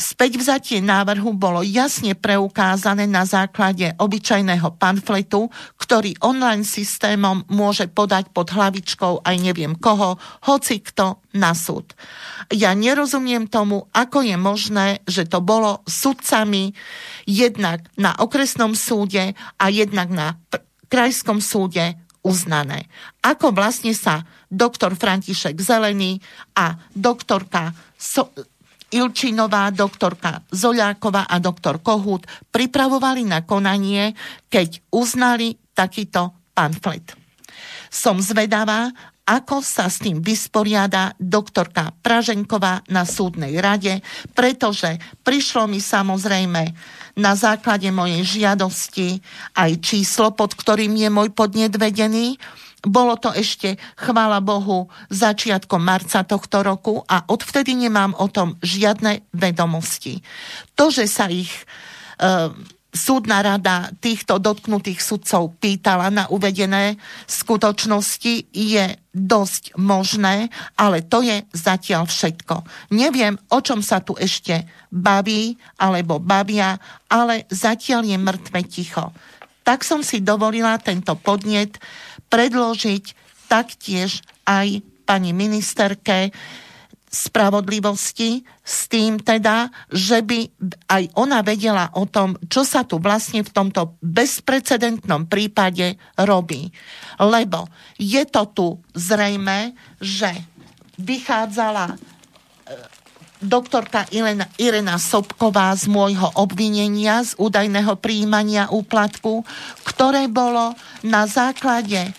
Späť 0.03 0.35
vzatie 0.35 0.83
návrhu 0.83 1.31
bolo 1.31 1.63
jasne 1.63 2.19
preukázané 2.19 3.07
na 3.07 3.23
základe 3.23 3.95
obyčajného 4.03 4.75
pamfletu, 4.75 5.47
ktorý 5.79 6.19
online 6.27 6.67
systémom 6.67 7.47
môže 7.47 7.87
podať 7.87 8.35
pod 8.35 8.51
hlavičkou 8.51 9.23
aj 9.23 9.37
neviem 9.39 9.79
koho, 9.79 10.19
hoci 10.51 10.83
kto 10.83 11.23
na 11.39 11.55
súd. 11.55 11.95
Ja 12.51 12.75
nerozumiem 12.75 13.47
tomu, 13.47 13.87
ako 13.95 14.27
je 14.27 14.35
možné, 14.35 14.87
že 15.07 15.23
to 15.23 15.39
bolo 15.39 15.87
sudcami 15.87 16.75
jednak 17.23 17.87
na 17.95 18.19
okresnom 18.19 18.75
súde 18.75 19.39
a 19.39 19.65
jednak 19.71 20.11
na 20.11 20.35
krajskom 20.91 21.39
súde 21.39 21.95
uznané. 22.27 22.91
Ako 23.23 23.55
vlastne 23.55 23.95
sa 23.95 24.27
doktor 24.51 24.99
František 24.99 25.63
Zelený 25.63 26.19
a 26.59 26.75
doktorka 26.91 27.71
so- 27.95 28.35
Ilčinová, 28.93 29.73
doktorka 29.73 30.45
Zoľáková 30.53 31.25
a 31.25 31.41
doktor 31.41 31.81
Kohút 31.81 32.29
pripravovali 32.53 33.25
na 33.25 33.41
konanie, 33.43 34.13
keď 34.53 34.85
uznali 34.93 35.57
takýto 35.73 36.53
pamflet. 36.53 37.17
Som 37.89 38.21
zvedavá, 38.21 38.93
ako 39.23 39.65
sa 39.65 39.89
s 39.89 40.03
tým 40.03 40.21
vysporiada 40.21 41.17
doktorka 41.17 41.95
Praženková 42.05 42.85
na 42.93 43.09
súdnej 43.09 43.57
rade, 43.63 44.05
pretože 44.37 44.99
prišlo 45.23 45.71
mi 45.71 45.81
samozrejme 45.81 46.63
na 47.17 47.33
základe 47.37 47.89
mojej 47.95 48.25
žiadosti 48.25 49.21
aj 49.57 49.71
číslo, 49.81 50.35
pod 50.35 50.53
ktorým 50.59 50.93
je 50.97 51.09
môj 51.09 51.29
podnet 51.33 51.73
vedený 51.77 52.37
bolo 52.83 53.15
to 53.15 53.31
ešte, 53.31 53.79
chvála 53.95 54.43
Bohu, 54.43 54.91
začiatkom 55.09 55.79
marca 55.79 56.27
tohto 56.27 56.67
roku 56.67 57.07
a 57.07 57.23
odvtedy 57.31 57.79
nemám 57.79 58.15
o 58.19 58.27
tom 58.27 58.59
žiadne 58.59 59.23
vedomosti. 59.31 60.19
To, 60.75 60.91
že 60.91 61.07
sa 61.07 61.31
ich 61.31 61.51
e, 61.53 61.63
súdna 62.93 63.41
rada 63.41 63.89
týchto 64.03 64.37
dotknutých 64.37 65.01
sudcov 65.01 65.57
pýtala 65.57 66.13
na 66.13 66.29
uvedené 66.29 67.01
skutočnosti, 67.25 68.53
je 68.53 68.85
dosť 69.17 69.81
možné, 69.81 70.53
ale 70.77 71.01
to 71.01 71.25
je 71.25 71.41
zatiaľ 71.57 72.05
všetko. 72.05 72.67
Neviem, 72.93 73.41
o 73.49 73.59
čom 73.65 73.81
sa 73.81 74.05
tu 74.05 74.13
ešte 74.21 74.69
baví 74.93 75.57
alebo 75.81 76.21
bavia, 76.21 76.77
ale 77.09 77.49
zatiaľ 77.49 78.05
je 78.05 78.19
mŕtve 78.21 78.61
ticho. 78.69 79.15
Tak 79.63 79.87
som 79.87 80.03
si 80.03 80.21
dovolila 80.21 80.75
tento 80.83 81.15
podnet 81.17 81.79
predložiť 82.33 83.05
taktiež 83.53 84.25
aj 84.49 84.81
pani 85.05 85.37
ministerke 85.37 86.33
spravodlivosti 87.13 88.41
s 88.65 88.89
tým 88.89 89.21
teda, 89.21 89.69
že 89.93 90.25
by 90.25 90.49
aj 90.89 91.13
ona 91.13 91.45
vedela 91.45 91.93
o 91.93 92.09
tom, 92.09 92.41
čo 92.49 92.65
sa 92.65 92.89
tu 92.89 92.97
vlastne 92.97 93.45
v 93.45 93.53
tomto 93.53 94.01
bezprecedentnom 94.01 95.29
prípade 95.29 96.01
robí. 96.17 96.73
Lebo 97.21 97.69
je 98.01 98.25
to 98.25 98.43
tu 98.57 98.69
zrejme, 98.97 99.77
že 100.01 100.33
vychádzala 100.97 102.01
doktorka 103.43 104.07
Irena, 104.15 104.47
Irena 104.57 104.97
Sobková 104.97 105.75
z 105.75 105.91
môjho 105.91 106.31
obvinenia 106.39 107.27
z 107.27 107.35
údajného 107.37 107.99
príjmania 107.99 108.71
úplatku, 108.71 109.43
ktoré 109.83 110.31
bolo 110.31 110.73
na 111.03 111.27
základe 111.27 112.15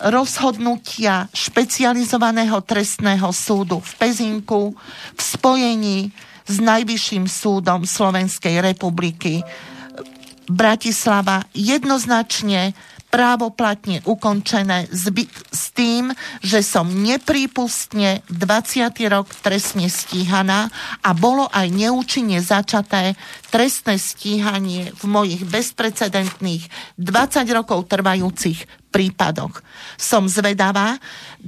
rozhodnutia 0.00 1.28
špecializovaného 1.36 2.64
trestného 2.64 3.28
súdu 3.36 3.84
v 3.84 3.92
Pezinku 4.00 4.72
v 5.12 5.20
spojení 5.20 6.08
s 6.48 6.56
Najvyšším 6.56 7.28
súdom 7.28 7.84
Slovenskej 7.84 8.64
republiky 8.64 9.44
Bratislava 10.50 11.46
jednoznačne 11.54 12.74
právoplatne 13.10 14.00
ukončené 14.06 14.86
s, 14.88 15.10
tým, 15.74 16.14
že 16.40 16.62
som 16.62 16.86
neprípustne 16.86 18.22
20. 18.30 19.10
rok 19.10 19.26
trestne 19.42 19.90
stíhaná 19.90 20.70
a 21.02 21.10
bolo 21.12 21.50
aj 21.50 21.66
neúčinne 21.74 22.38
začaté 22.38 23.18
trestné 23.50 23.98
stíhanie 23.98 24.94
v 24.94 25.04
mojich 25.10 25.42
bezprecedentných 25.42 26.70
20 26.96 27.50
rokov 27.50 27.90
trvajúcich 27.90 28.64
prípadoch. 28.94 29.58
Som 29.98 30.30
zvedavá. 30.30 30.98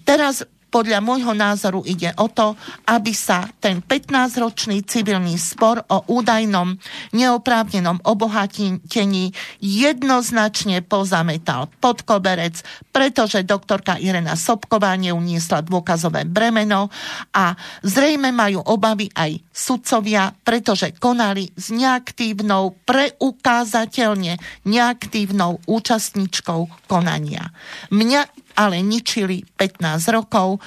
Teraz 0.02 0.42
podľa 0.72 1.04
môjho 1.04 1.36
názoru 1.36 1.84
ide 1.84 2.16
o 2.16 2.32
to, 2.32 2.56
aby 2.88 3.12
sa 3.12 3.44
ten 3.60 3.84
15-ročný 3.84 4.80
civilný 4.88 5.36
spor 5.36 5.84
o 5.92 6.08
údajnom 6.08 6.72
neoprávnenom 7.12 8.00
obohatení 8.00 8.80
jednoznačne 9.60 10.80
pozametal 10.80 11.68
pod 11.76 12.08
koberec, 12.08 12.64
pretože 12.88 13.44
doktorka 13.44 14.00
Irena 14.00 14.32
Sobková 14.32 14.96
neuniesla 14.96 15.60
dôkazové 15.60 16.24
bremeno 16.24 16.88
a 17.36 17.52
zrejme 17.84 18.32
majú 18.32 18.64
obavy 18.64 19.12
aj 19.12 19.44
sudcovia, 19.52 20.32
pretože 20.32 20.96
konali 20.96 21.52
s 21.52 21.68
neaktívnou, 21.68 22.80
preukázateľne 22.88 24.40
neaktívnou 24.64 25.60
účastničkou 25.68 26.88
konania. 26.88 27.52
Mňa 27.92 28.41
ale 28.56 28.80
ničili 28.84 29.44
15 29.56 30.02
rokov 30.12 30.60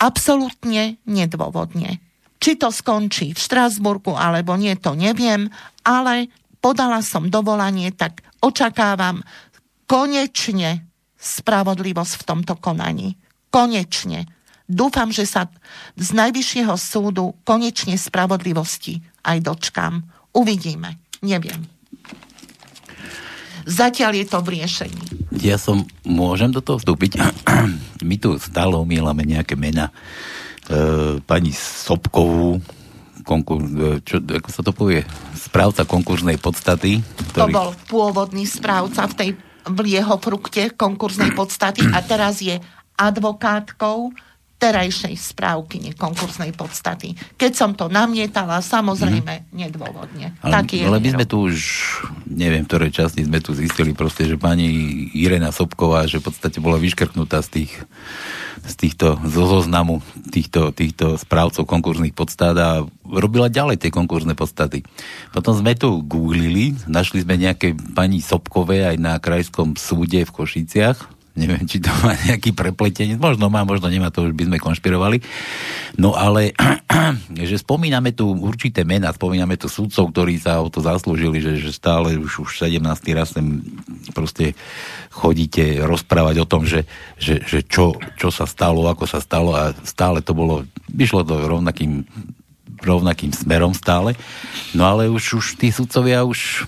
absolútne 0.00 0.96
nedôvodne. 1.04 2.00
Či 2.40 2.56
to 2.56 2.72
skončí 2.72 3.36
v 3.36 3.40
Štrásburgu 3.40 4.16
alebo 4.16 4.56
nie, 4.56 4.72
to 4.80 4.96
neviem, 4.96 5.52
ale 5.84 6.32
podala 6.64 7.04
som 7.04 7.28
dovolanie, 7.28 7.92
tak 7.92 8.24
očakávam 8.40 9.20
konečne 9.84 10.88
spravodlivosť 11.20 12.14
v 12.16 12.26
tomto 12.26 12.56
konaní. 12.56 13.20
Konečne. 13.52 14.24
Dúfam, 14.70 15.10
že 15.10 15.26
sa 15.26 15.50
z 15.98 16.08
Najvyššieho 16.14 16.72
súdu 16.78 17.36
konečne 17.44 17.98
spravodlivosti 17.98 19.02
aj 19.26 19.42
dočkám. 19.44 20.00
Uvidíme. 20.32 20.96
Neviem. 21.20 21.66
Zatiaľ 23.68 24.12
je 24.20 24.26
to 24.28 24.38
v 24.44 24.48
riešení. 24.60 25.02
Ja 25.40 25.56
som, 25.56 25.86
môžem 26.04 26.50
do 26.52 26.60
toho 26.60 26.80
vstúpiť? 26.80 27.20
My 28.08 28.16
tu 28.16 28.36
stále 28.40 28.74
omýlame 28.76 29.24
nejaké 29.24 29.54
mena. 29.54 29.94
E, 30.66 31.22
pani 31.24 31.52
Sobkovú, 31.54 32.60
konkur, 33.22 33.60
e, 33.62 34.04
čo, 34.04 34.20
ako 34.20 34.48
sa 34.50 34.62
to 34.64 34.72
povie? 34.72 35.06
Správca 35.36 35.86
konkurznej 35.86 36.36
podstaty. 36.40 37.00
Ktorý... 37.32 37.52
To 37.52 37.56
bol 37.56 37.70
pôvodný 37.88 38.44
správca 38.48 39.06
v 39.10 39.14
tej 39.16 39.30
v 39.60 39.78
jeho 39.92 40.16
frukte 40.16 40.72
konkurznej 40.72 41.36
podstaty 41.36 41.84
a 41.92 42.00
teraz 42.00 42.40
je 42.40 42.56
advokátkou 42.96 44.12
terajšej 44.60 45.16
správky 45.16 45.80
nekonkursnej 45.90 46.52
podstaty. 46.52 47.16
Keď 47.40 47.52
som 47.56 47.72
to 47.72 47.88
namietala, 47.88 48.60
samozrejme 48.60 49.48
mm. 49.48 49.56
nedôvodne. 49.56 50.36
Ale, 50.44 50.52
Taký 50.60 50.84
ale 50.84 51.00
my 51.00 51.10
sme 51.16 51.24
tu 51.24 51.48
už, 51.48 51.56
neviem, 52.28 52.62
v 52.62 52.68
ktorej 52.68 52.92
časti 52.92 53.24
sme 53.24 53.40
tu 53.40 53.56
zistili 53.56 53.96
proste, 53.96 54.28
že 54.28 54.36
pani 54.36 54.68
Irena 55.16 55.48
Sobková, 55.48 56.04
že 56.04 56.20
v 56.20 56.28
podstate 56.28 56.60
bola 56.60 56.76
vyškrknutá 56.76 57.40
z 57.40 57.64
tých 57.64 57.72
z 58.60 58.74
týchto, 58.76 59.16
zo 59.24 59.44
zoznamu 59.48 60.04
týchto, 60.28 60.72
týchto 60.76 61.16
správcov 61.16 61.64
konkurzných 61.64 62.12
podstát 62.12 62.52
a 62.60 62.84
robila 63.08 63.48
ďalej 63.48 63.80
tie 63.80 63.90
konkurzné 63.90 64.36
podstaty. 64.36 64.84
Potom 65.32 65.56
sme 65.56 65.72
tu 65.72 66.04
googlili, 66.04 66.76
našli 66.84 67.24
sme 67.24 67.40
nejaké 67.40 67.72
pani 67.96 68.20
Sobkové 68.20 68.84
aj 68.84 68.96
na 69.00 69.16
krajskom 69.16 69.80
súde 69.80 70.28
v 70.28 70.34
Košiciach, 70.34 71.19
Neviem, 71.40 71.64
či 71.64 71.80
to 71.80 71.88
má 72.04 72.12
nejaký 72.28 72.52
prepletenie. 72.52 73.16
Možno 73.16 73.48
má, 73.48 73.64
možno 73.64 73.88
nemá, 73.88 74.12
to 74.12 74.28
už 74.28 74.36
by 74.36 74.44
sme 74.44 74.58
konšpirovali. 74.60 75.24
No 75.96 76.12
ale, 76.12 76.52
že 77.48 77.56
spomíname 77.56 78.12
tu 78.12 78.28
určité 78.28 78.84
mená, 78.84 79.08
spomíname 79.16 79.56
tu 79.56 79.72
sudcov, 79.72 80.12
ktorí 80.12 80.36
sa 80.36 80.60
o 80.60 80.68
to 80.68 80.84
zaslúžili, 80.84 81.40
že, 81.40 81.56
že 81.56 81.72
stále 81.72 82.20
už, 82.20 82.44
už 82.44 82.50
17. 82.68 82.84
raz 83.16 83.32
sem 83.32 83.64
proste 84.12 84.52
chodíte 85.08 85.80
rozprávať 85.80 86.44
o 86.44 86.46
tom, 86.46 86.68
že, 86.68 86.84
že, 87.16 87.40
že 87.40 87.64
čo, 87.64 87.96
čo 88.20 88.28
sa 88.28 88.44
stalo, 88.44 88.84
ako 88.84 89.08
sa 89.08 89.24
stalo 89.24 89.56
a 89.56 89.72
stále 89.88 90.20
to 90.20 90.36
bolo, 90.36 90.68
vyšlo 90.92 91.24
to 91.24 91.48
rovnakým 91.48 92.04
rovnakým 92.80 93.28
smerom 93.28 93.76
stále. 93.76 94.16
No 94.72 94.88
ale 94.88 95.12
už, 95.12 95.36
už 95.36 95.46
tí 95.60 95.68
sudcovia 95.68 96.24
už 96.24 96.64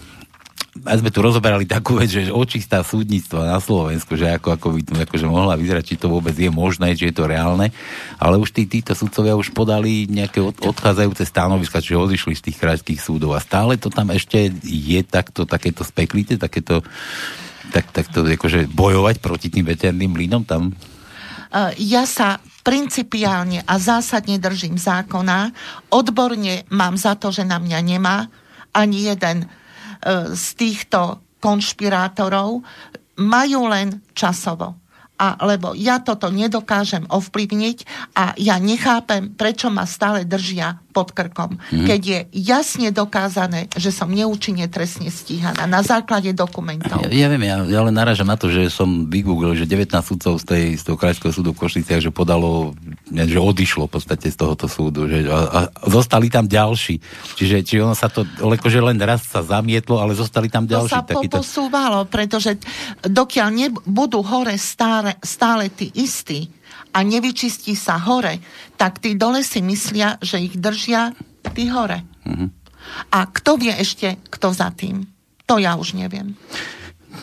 a 0.73 0.97
sme 0.97 1.13
tu 1.13 1.21
rozoberali 1.21 1.69
takú 1.69 2.01
vec, 2.01 2.09
že 2.09 2.33
očistá 2.33 2.81
súdnictva 2.81 3.45
na 3.45 3.61
Slovensku, 3.61 4.17
že 4.17 4.33
ako, 4.33 4.57
ako 4.57 4.67
by 4.73 4.81
to 4.81 4.93
akože 5.05 5.27
mohla 5.29 5.53
vyzerať, 5.53 5.85
či 5.85 6.01
to 6.01 6.09
vôbec 6.09 6.33
je 6.33 6.49
možné, 6.49 6.97
či 6.97 7.13
je 7.13 7.15
to 7.21 7.29
reálne, 7.29 7.69
ale 8.17 8.35
už 8.41 8.57
tí, 8.57 8.65
títo 8.65 8.97
sudcovia 8.97 9.37
už 9.37 9.53
podali 9.53 10.09
nejaké 10.09 10.41
od, 10.41 10.57
odchádzajúce 10.65 11.29
stanoviska, 11.29 11.85
čiže 11.85 12.01
odišli 12.01 12.33
z 12.33 12.45
tých 12.49 12.57
krajských 12.57 13.05
súdov 13.05 13.37
a 13.37 13.45
stále 13.45 13.77
to 13.77 13.93
tam 13.93 14.17
ešte 14.17 14.49
je 14.65 15.01
takto, 15.05 15.45
takéto 15.45 15.85
speklite, 15.85 16.41
takéto 16.41 16.81
tak, 17.69 17.93
takto 17.93 18.25
akože 18.25 18.73
bojovať 18.73 19.21
proti 19.21 19.53
tým 19.53 19.69
veterným 19.69 20.17
mlynom 20.17 20.49
tam? 20.49 20.73
Ja 21.77 22.09
sa 22.09 22.41
principiálne 22.65 23.61
a 23.69 23.77
zásadne 23.77 24.41
držím 24.41 24.81
zákona. 24.81 25.53
Odborne 25.93 26.65
mám 26.73 26.97
za 26.97 27.13
to, 27.13 27.29
že 27.29 27.45
na 27.45 27.61
mňa 27.61 27.79
nemá 27.85 28.33
ani 28.73 29.13
jeden 29.13 29.45
E, 29.45 29.62
z 30.35 30.47
týchto 30.59 31.23
konšpirátorov 31.43 32.63
majú 33.19 33.61
len 33.71 33.99
časovo. 34.15 34.79
A 35.23 35.39
lebo 35.47 35.71
ja 35.79 36.03
toto 36.03 36.35
nedokážem 36.35 37.07
ovplyvniť 37.07 37.79
a 38.19 38.35
ja 38.43 38.59
nechápem, 38.59 39.39
prečo 39.39 39.71
ma 39.71 39.87
stále 39.87 40.27
držia 40.27 40.83
pod 40.93 41.17
krkom. 41.17 41.57
Mm. 41.73 41.89
Keď 41.89 42.01
je 42.05 42.21
jasne 42.45 42.93
dokázané, 42.93 43.73
že 43.73 43.89
som 43.89 44.13
neúčinne 44.13 44.69
trestne 44.69 45.09
stíhaná 45.09 45.65
na 45.65 45.81
základe 45.81 46.37
dokumentov. 46.37 47.01
Ja, 47.09 47.27
ja 47.27 47.27
viem, 47.33 47.49
ja, 47.49 47.65
ja 47.65 47.81
len 47.81 47.97
naražam 47.97 48.29
na 48.29 48.37
to, 48.37 48.53
že 48.53 48.69
som 48.69 49.09
vygooglil, 49.09 49.57
že 49.57 49.65
19 49.65 49.89
sudcov 50.05 50.37
z, 50.37 50.45
tej, 50.45 50.65
z 50.77 50.83
toho 50.85 51.01
krajského 51.01 51.33
súdu 51.33 51.57
v 51.57 51.65
Košiciach, 51.65 52.05
že 52.05 52.13
podalo, 52.13 52.77
že 53.09 53.41
odišlo 53.41 53.89
v 53.89 53.93
podstate 53.97 54.29
z 54.29 54.37
tohoto 54.37 54.69
súdu. 54.69 55.09
Že, 55.09 55.33
a, 55.33 55.41
a 55.49 55.61
zostali 55.89 56.29
tam 56.29 56.45
ďalší. 56.45 57.01
Čiže 57.41 57.57
či 57.65 57.81
ono 57.81 57.97
sa 57.97 58.13
to, 58.13 58.29
že 58.69 58.81
len 58.85 59.01
raz 59.01 59.25
sa 59.25 59.41
zamietlo, 59.41 59.97
ale 59.97 60.13
zostali 60.13 60.53
tam 60.53 60.69
ďalší. 60.69 60.93
To 60.93 61.01
sa 61.01 61.09
takýto... 61.09 61.41
posúvalo, 61.41 62.05
pretože 62.05 62.61
dokiaľ 63.01 63.49
nebudú 63.49 64.21
hore 64.21 64.61
stále 64.61 65.17
stále 65.23 65.71
tí 65.73 65.89
istí 65.97 66.51
a 66.93 66.99
nevyčistí 67.01 67.73
sa 67.73 67.97
hore, 67.97 68.39
tak 68.77 69.01
tí 69.01 69.17
dole 69.17 69.41
si 69.41 69.65
myslia, 69.65 70.21
že 70.21 70.39
ich 70.41 70.55
držia 70.61 71.17
tí 71.57 71.73
hore. 71.73 72.05
Mm-hmm. 72.29 72.49
A 73.13 73.19
kto 73.29 73.57
vie 73.57 73.73
ešte, 73.73 74.21
kto 74.29 74.53
za 74.53 74.69
tým? 74.73 75.09
To 75.49 75.57
ja 75.57 75.75
už 75.75 75.97
neviem. 75.97 76.37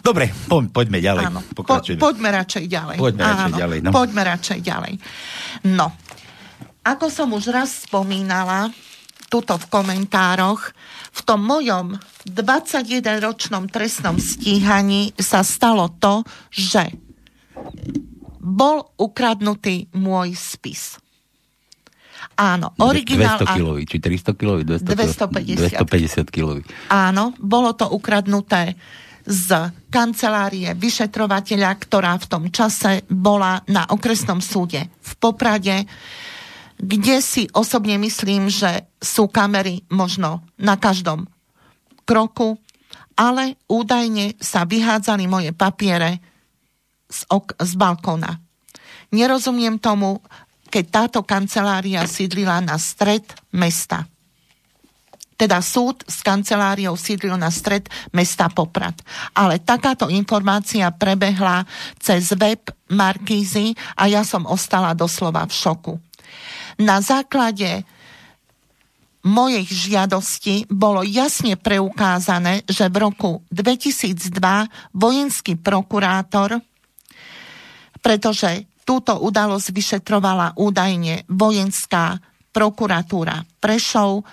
Dobre, 0.02 0.30
po, 0.50 0.62
poďme 0.70 1.02
ďalej. 1.02 1.24
Áno, 1.30 1.42
po, 1.54 1.66
poďme 1.66 2.30
radšej 2.30 2.66
ďalej. 2.70 2.98
Poďme 3.02 3.24
Áno, 3.26 3.32
radšej 3.34 3.52
ďalej. 3.58 3.78
No. 3.82 3.90
Poďme 3.90 4.22
radšej 4.26 4.60
ďalej. 4.62 4.94
No, 5.66 5.88
ako 6.86 7.06
som 7.12 7.30
už 7.36 7.52
raz 7.52 7.90
spomínala, 7.90 8.72
tuto 9.30 9.58
v 9.62 9.66
komentároch, 9.70 10.74
v 11.14 11.22
tom 11.22 11.46
mojom 11.46 11.98
21-ročnom 12.26 13.70
trestnom 13.70 14.18
stíhaní 14.18 15.14
sa 15.18 15.46
stalo 15.46 15.94
to, 16.02 16.26
že 16.50 16.90
bol 18.40 18.96
ukradnutý 18.96 19.92
môj 19.94 20.34
spis. 20.34 20.98
Áno, 22.40 22.72
originál... 22.80 23.36
200 23.40 23.56
kilový, 23.60 23.82
či 23.84 23.98
300 24.00 24.40
kilový? 24.40 24.62
200 24.64 24.96
250. 24.96 25.84
250 25.84 26.32
kilový. 26.32 26.62
Áno, 26.88 27.36
bolo 27.36 27.76
to 27.76 27.92
ukradnuté 27.92 28.80
z 29.28 29.76
kancelárie 29.92 30.72
vyšetrovateľa, 30.74 31.70
ktorá 31.76 32.16
v 32.16 32.26
tom 32.26 32.44
čase 32.48 33.04
bola 33.12 33.60
na 33.68 33.84
okresnom 33.92 34.40
súde 34.40 34.88
v 34.88 35.12
Poprade, 35.20 35.84
kde 36.80 37.20
si 37.20 37.44
osobne 37.52 38.00
myslím, 38.00 38.48
že 38.48 38.88
sú 39.04 39.28
kamery 39.28 39.84
možno 39.92 40.48
na 40.56 40.80
každom 40.80 41.28
kroku, 42.08 42.56
ale 43.20 43.60
údajne 43.68 44.40
sa 44.40 44.64
vyhádzali 44.64 45.28
moje 45.28 45.52
papiere 45.52 46.24
z, 47.10 47.26
ok- 47.28 47.58
z 47.58 47.74
balkóna. 47.76 48.38
Nerozumiem 49.10 49.82
tomu, 49.82 50.22
keď 50.70 50.86
táto 50.88 51.20
kancelária 51.26 52.06
sídlila 52.06 52.62
na 52.62 52.78
stred 52.78 53.26
mesta. 53.50 54.06
Teda 55.40 55.64
súd 55.64 56.04
s 56.06 56.22
kanceláriou 56.22 57.00
sídlil 57.00 57.40
na 57.40 57.50
stred 57.50 57.90
mesta 58.14 58.52
Poprad. 58.52 58.94
Ale 59.34 59.58
takáto 59.58 60.12
informácia 60.12 60.92
prebehla 60.94 61.66
cez 61.98 62.30
web 62.36 62.60
Markízy 62.92 63.74
a 63.96 64.12
ja 64.12 64.22
som 64.28 64.46
ostala 64.46 64.92
doslova 64.94 65.48
v 65.48 65.54
šoku. 65.56 65.94
Na 66.78 67.00
základe 67.00 67.88
mojej 69.24 69.64
žiadosti 69.68 70.68
bolo 70.68 71.04
jasne 71.04 71.60
preukázané, 71.60 72.64
že 72.68 72.88
v 72.88 73.10
roku 73.10 73.32
2002 73.52 74.40
vojenský 74.96 75.60
prokurátor, 75.60 76.60
pretože 78.00 78.70
Túto 78.90 79.22
udalosť 79.22 79.70
vyšetrovala 79.70 80.58
údajne 80.58 81.30
vojenská 81.30 82.18
prokuratúra 82.50 83.46
Prešov, 83.62 84.26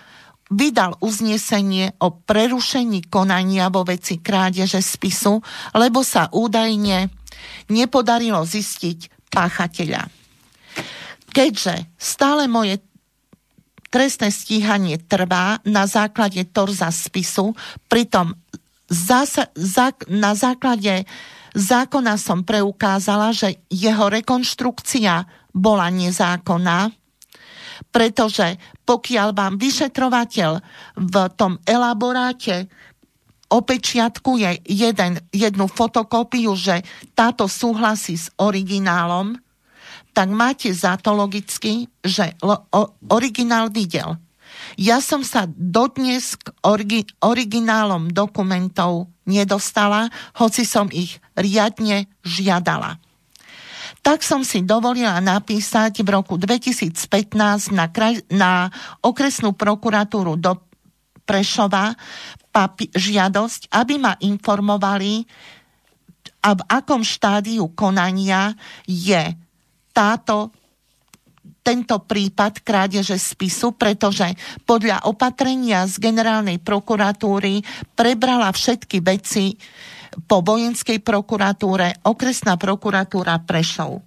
vydal 0.48 0.96
uznesenie 1.04 1.92
o 2.00 2.08
prerušení 2.24 3.04
konania 3.12 3.68
vo 3.68 3.84
veci 3.84 4.16
krádeže 4.16 4.80
spisu, 4.80 5.44
lebo 5.76 6.00
sa 6.00 6.32
údajne 6.32 7.12
nepodarilo 7.68 8.48
zistiť 8.48 9.28
páchateľa. 9.28 10.08
Keďže 11.36 11.92
stále 12.00 12.48
moje 12.48 12.80
trestné 13.92 14.32
stíhanie 14.32 14.96
trvá 15.04 15.60
na 15.68 15.84
základe 15.84 16.48
torza 16.48 16.88
spisu, 16.88 17.52
pritom 17.92 18.32
zasa, 18.88 19.52
za, 19.52 19.92
na 20.08 20.32
základe 20.32 21.04
zákona 21.56 22.20
som 22.20 22.44
preukázala, 22.44 23.32
že 23.32 23.64
jeho 23.72 24.12
rekonštrukcia 24.12 25.24
bola 25.56 25.88
nezákonná, 25.88 26.92
pretože 27.88 28.60
pokiaľ 28.84 29.28
vám 29.32 29.56
vyšetrovateľ 29.56 30.50
v 31.00 31.14
tom 31.34 31.56
elaboráte 31.64 32.68
opečiatkuje 33.48 34.68
jeden, 34.68 35.22
jednu 35.32 35.66
fotokópiu, 35.70 36.52
že 36.58 36.84
táto 37.16 37.48
súhlasí 37.48 38.20
s 38.20 38.28
originálom, 38.36 39.38
tak 40.12 40.28
máte 40.32 40.72
za 40.72 40.96
to 40.96 41.12
logicky, 41.12 41.86
že 42.00 42.34
lo, 42.40 42.68
o, 42.72 42.96
originál 43.12 43.68
videl. 43.68 44.16
Ja 44.76 45.00
som 45.00 45.24
sa 45.24 45.48
dodnes 45.48 46.36
k 46.36 46.52
orgi- 46.60 47.08
originálom 47.24 48.12
dokumentov 48.12 49.08
nedostala, 49.24 50.12
hoci 50.36 50.68
som 50.68 50.92
ich 50.92 51.16
riadne 51.32 52.06
žiadala. 52.20 53.00
Tak 54.04 54.22
som 54.22 54.46
si 54.46 54.62
dovolila 54.62 55.18
napísať 55.18 56.04
v 56.04 56.08
roku 56.14 56.38
2015 56.38 57.74
na, 57.74 57.90
kraj, 57.90 58.22
na 58.30 58.70
okresnú 59.02 59.56
prokuratúru 59.56 60.38
do 60.38 60.60
Prešova 61.26 61.90
papi- 62.54 62.94
žiadosť, 62.94 63.74
aby 63.74 63.98
ma 63.98 64.14
informovali, 64.22 65.26
a 66.46 66.54
v 66.54 66.62
akom 66.70 67.02
štádiu 67.02 67.66
konania 67.74 68.54
je 68.86 69.34
táto 69.90 70.54
tento 71.66 71.98
prípad 71.98 72.62
krádeže 72.62 73.18
spisu, 73.18 73.74
pretože 73.74 74.30
podľa 74.62 75.02
opatrenia 75.10 75.82
z 75.90 75.98
generálnej 75.98 76.62
prokuratúry 76.62 77.66
prebrala 77.98 78.54
všetky 78.54 79.02
veci 79.02 79.58
po 80.30 80.46
vojenskej 80.46 81.02
prokuratúre 81.02 82.06
okresná 82.06 82.54
prokuratúra 82.54 83.42
Prešov. 83.42 84.06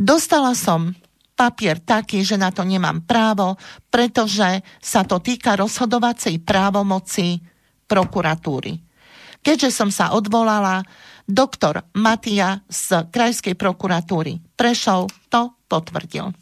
Dostala 0.00 0.56
som 0.56 0.96
papier 1.36 1.84
taký, 1.84 2.24
že 2.24 2.40
na 2.40 2.48
to 2.48 2.64
nemám 2.64 3.04
právo, 3.04 3.60
pretože 3.92 4.64
sa 4.80 5.04
to 5.04 5.20
týka 5.20 5.60
rozhodovacej 5.60 6.40
právomoci 6.40 7.44
prokuratúry. 7.84 8.80
Keďže 9.44 9.70
som 9.72 9.92
sa 9.92 10.16
odvolala, 10.16 10.80
doktor 11.28 11.84
Matia 11.92 12.64
z 12.72 13.04
Krajskej 13.12 13.52
prokuratúry 13.56 14.40
Prešov 14.56 15.12
to 15.28 15.52
potvrdil. 15.68 16.39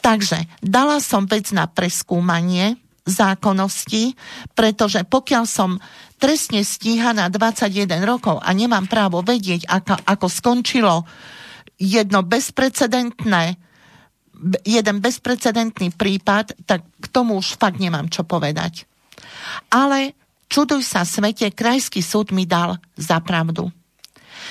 Takže 0.00 0.46
dala 0.62 1.02
som 1.02 1.26
vec 1.26 1.50
na 1.50 1.66
preskúmanie 1.66 2.78
zákonnosti, 3.08 4.14
pretože 4.52 5.02
pokiaľ 5.08 5.44
som 5.48 5.80
trestne 6.20 6.60
stíhaná 6.60 7.32
21 7.32 8.04
rokov 8.04 8.38
a 8.42 8.50
nemám 8.52 8.84
právo 8.84 9.24
vedieť, 9.24 9.64
ako, 9.64 9.94
ako 10.04 10.26
skončilo 10.28 11.08
jedno 11.78 12.20
bezprecedentné 12.26 13.56
jeden 14.62 15.02
bezprecedentný 15.02 15.90
prípad, 15.90 16.54
tak 16.62 16.86
k 16.86 17.06
tomu 17.10 17.42
už 17.42 17.58
fakt 17.58 17.82
nemám 17.82 18.06
čo 18.06 18.22
povedať. 18.22 18.86
Ale 19.66 20.14
čuduj 20.46 20.86
sa 20.86 21.02
svete, 21.02 21.50
krajský 21.50 21.98
súd 21.98 22.30
mi 22.30 22.46
dal 22.46 22.78
za 22.94 23.18
pravdu. 23.18 23.74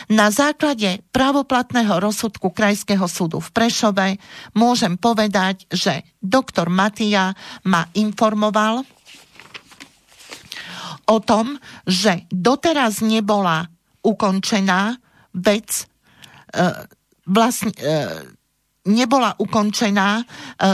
Na 0.08 0.30
základe 0.30 1.02
pravoplatného 1.10 1.98
rozsudku 1.98 2.54
Krajského 2.54 3.10
súdu 3.10 3.42
v 3.42 3.50
Prešove 3.50 4.08
môžem 4.54 4.96
povedať, 4.96 5.66
že 5.74 6.06
doktor 6.22 6.70
Matia 6.70 7.34
ma 7.66 7.90
informoval 7.98 8.86
o 11.08 11.18
tom, 11.24 11.58
že 11.88 12.28
doteraz 12.30 13.00
nebola 13.02 13.72
ukončená 14.04 15.00
vec 15.34 15.88
e, 16.52 16.88
vlastne, 17.28 17.72
e, 17.76 18.37
nebola 18.88 19.36
ukončená 19.38 20.10
e, 20.18 20.24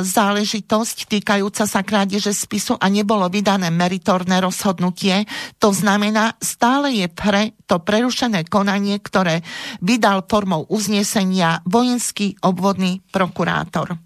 záležitosť 0.06 1.10
týkajúca 1.10 1.66
sa 1.66 1.82
krádeže 1.82 2.32
spisu 2.32 2.78
a 2.78 2.88
nebolo 2.88 3.26
vydané 3.28 3.74
meritorné 3.74 4.40
rozhodnutie. 4.40 5.26
To 5.58 5.74
znamená, 5.74 6.38
stále 6.40 6.94
je 6.94 7.10
pre 7.10 7.58
to 7.66 7.82
prerušené 7.82 8.46
konanie, 8.48 9.02
ktoré 9.02 9.42
vydal 9.82 10.24
formou 10.30 10.70
uznesenia 10.70 11.66
vojenský 11.66 12.38
obvodný 12.46 13.02
prokurátor. 13.10 13.98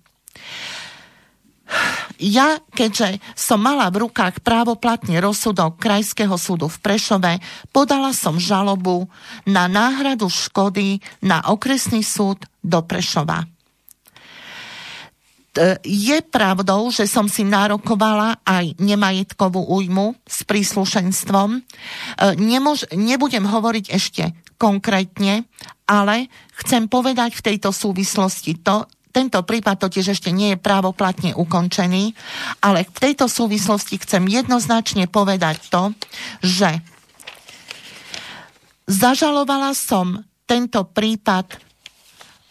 Ja, 2.17 2.57
keďže 2.73 3.19
som 3.35 3.61
mala 3.61 3.91
v 3.91 4.07
rukách 4.07 4.41
právoplatne 4.41 5.19
rozsudok 5.21 5.77
Krajského 5.77 6.33
súdu 6.39 6.71
v 6.71 6.79
Prešove, 6.79 7.43
podala 7.69 8.15
som 8.15 8.41
žalobu 8.41 9.05
na 9.45 9.67
náhradu 9.69 10.31
škody 10.31 11.03
na 11.21 11.43
okresný 11.45 12.01
súd 12.01 12.47
do 12.63 12.81
Prešova. 12.81 13.56
E, 15.57 15.81
je 15.81 16.21
pravdou, 16.21 16.93
že 16.93 17.09
som 17.09 17.25
si 17.25 17.41
nárokovala 17.41 18.45
aj 18.45 18.77
nemajetkovú 18.77 19.65
újmu 19.73 20.13
s 20.21 20.45
príslušenstvom. 20.45 21.49
E, 21.57 21.59
nemož, 22.37 22.85
nebudem 22.93 23.41
hovoriť 23.49 23.85
ešte 23.89 24.37
konkrétne, 24.61 25.49
ale 25.89 26.29
chcem 26.61 26.85
povedať 26.85 27.33
v 27.41 27.45
tejto 27.53 27.73
súvislosti 27.73 28.61
to, 28.61 28.85
tento 29.09 29.41
prípad 29.41 29.81
totiž 29.81 30.13
ešte 30.13 30.29
nie 30.29 30.53
je 30.53 30.61
právoplatne 30.61 31.33
ukončený, 31.33 32.13
ale 32.61 32.85
v 32.85 32.99
tejto 33.01 33.25
súvislosti 33.25 33.97
chcem 33.97 34.29
jednoznačne 34.29 35.09
povedať 35.09 35.57
to, 35.73 35.89
že 36.45 36.69
zažalovala 38.85 39.73
som 39.73 40.21
tento 40.45 40.85
prípad 40.85 41.66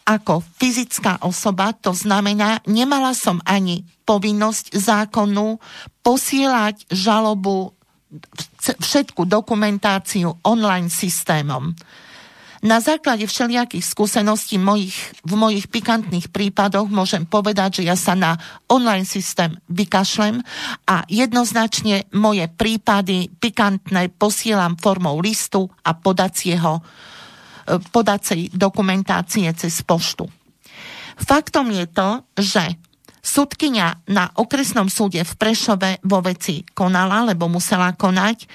ako 0.07 0.47
fyzická 0.63 1.27
osoba, 1.27 1.75
to 1.75 1.91
znamená, 1.91 2.63
nemala 2.71 3.11
som 3.11 3.43
ani 3.43 3.83
povinnosť 4.07 4.79
zákonu 4.79 5.59
posielať 6.07 6.87
žalobu 6.95 7.75
všetku 8.63 9.27
dokumentáciu 9.27 10.31
online 10.47 10.87
systémom. 10.87 11.75
Na 12.65 12.81
základe 12.81 13.29
všelijakých 13.29 13.85
skúseností 13.85 14.57
mojich, 14.57 14.97
v 15.23 15.33
mojich 15.37 15.69
pikantných 15.69 16.33
prípadoch 16.33 16.89
môžem 16.89 17.29
povedať, 17.29 17.83
že 17.83 17.93
ja 17.93 17.95
sa 17.95 18.17
na 18.17 18.41
online 18.67 19.05
systém 19.05 19.55
vykašlem 19.69 20.41
a 20.89 21.05
jednoznačne 21.07 22.09
moje 22.17 22.49
prípady 22.49 23.29
pikantné 23.39 24.09
posielam 24.17 24.75
formou 24.81 25.21
listu 25.21 25.69
a 25.85 25.95
podacieho, 25.95 26.81
podacej 27.93 28.55
dokumentácie 28.55 29.51
cez 29.59 29.83
poštu. 29.83 30.31
Faktom 31.17 31.73
je 31.73 31.87
to, 31.91 32.09
že 32.39 32.65
Sudkynia 33.27 34.07
na 34.07 34.31
okresnom 34.39 34.87
súde 34.87 35.19
v 35.27 35.33
Prešove 35.35 35.99
vo 36.07 36.23
veci 36.23 36.63
konala, 36.63 37.27
lebo 37.27 37.51
musela 37.51 37.91
konať 37.91 38.47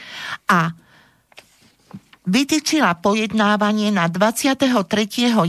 a 0.47 0.71
vytýčila 2.23 2.95
pojednávanie 3.03 3.91
na 3.91 4.07
23. 4.07 4.71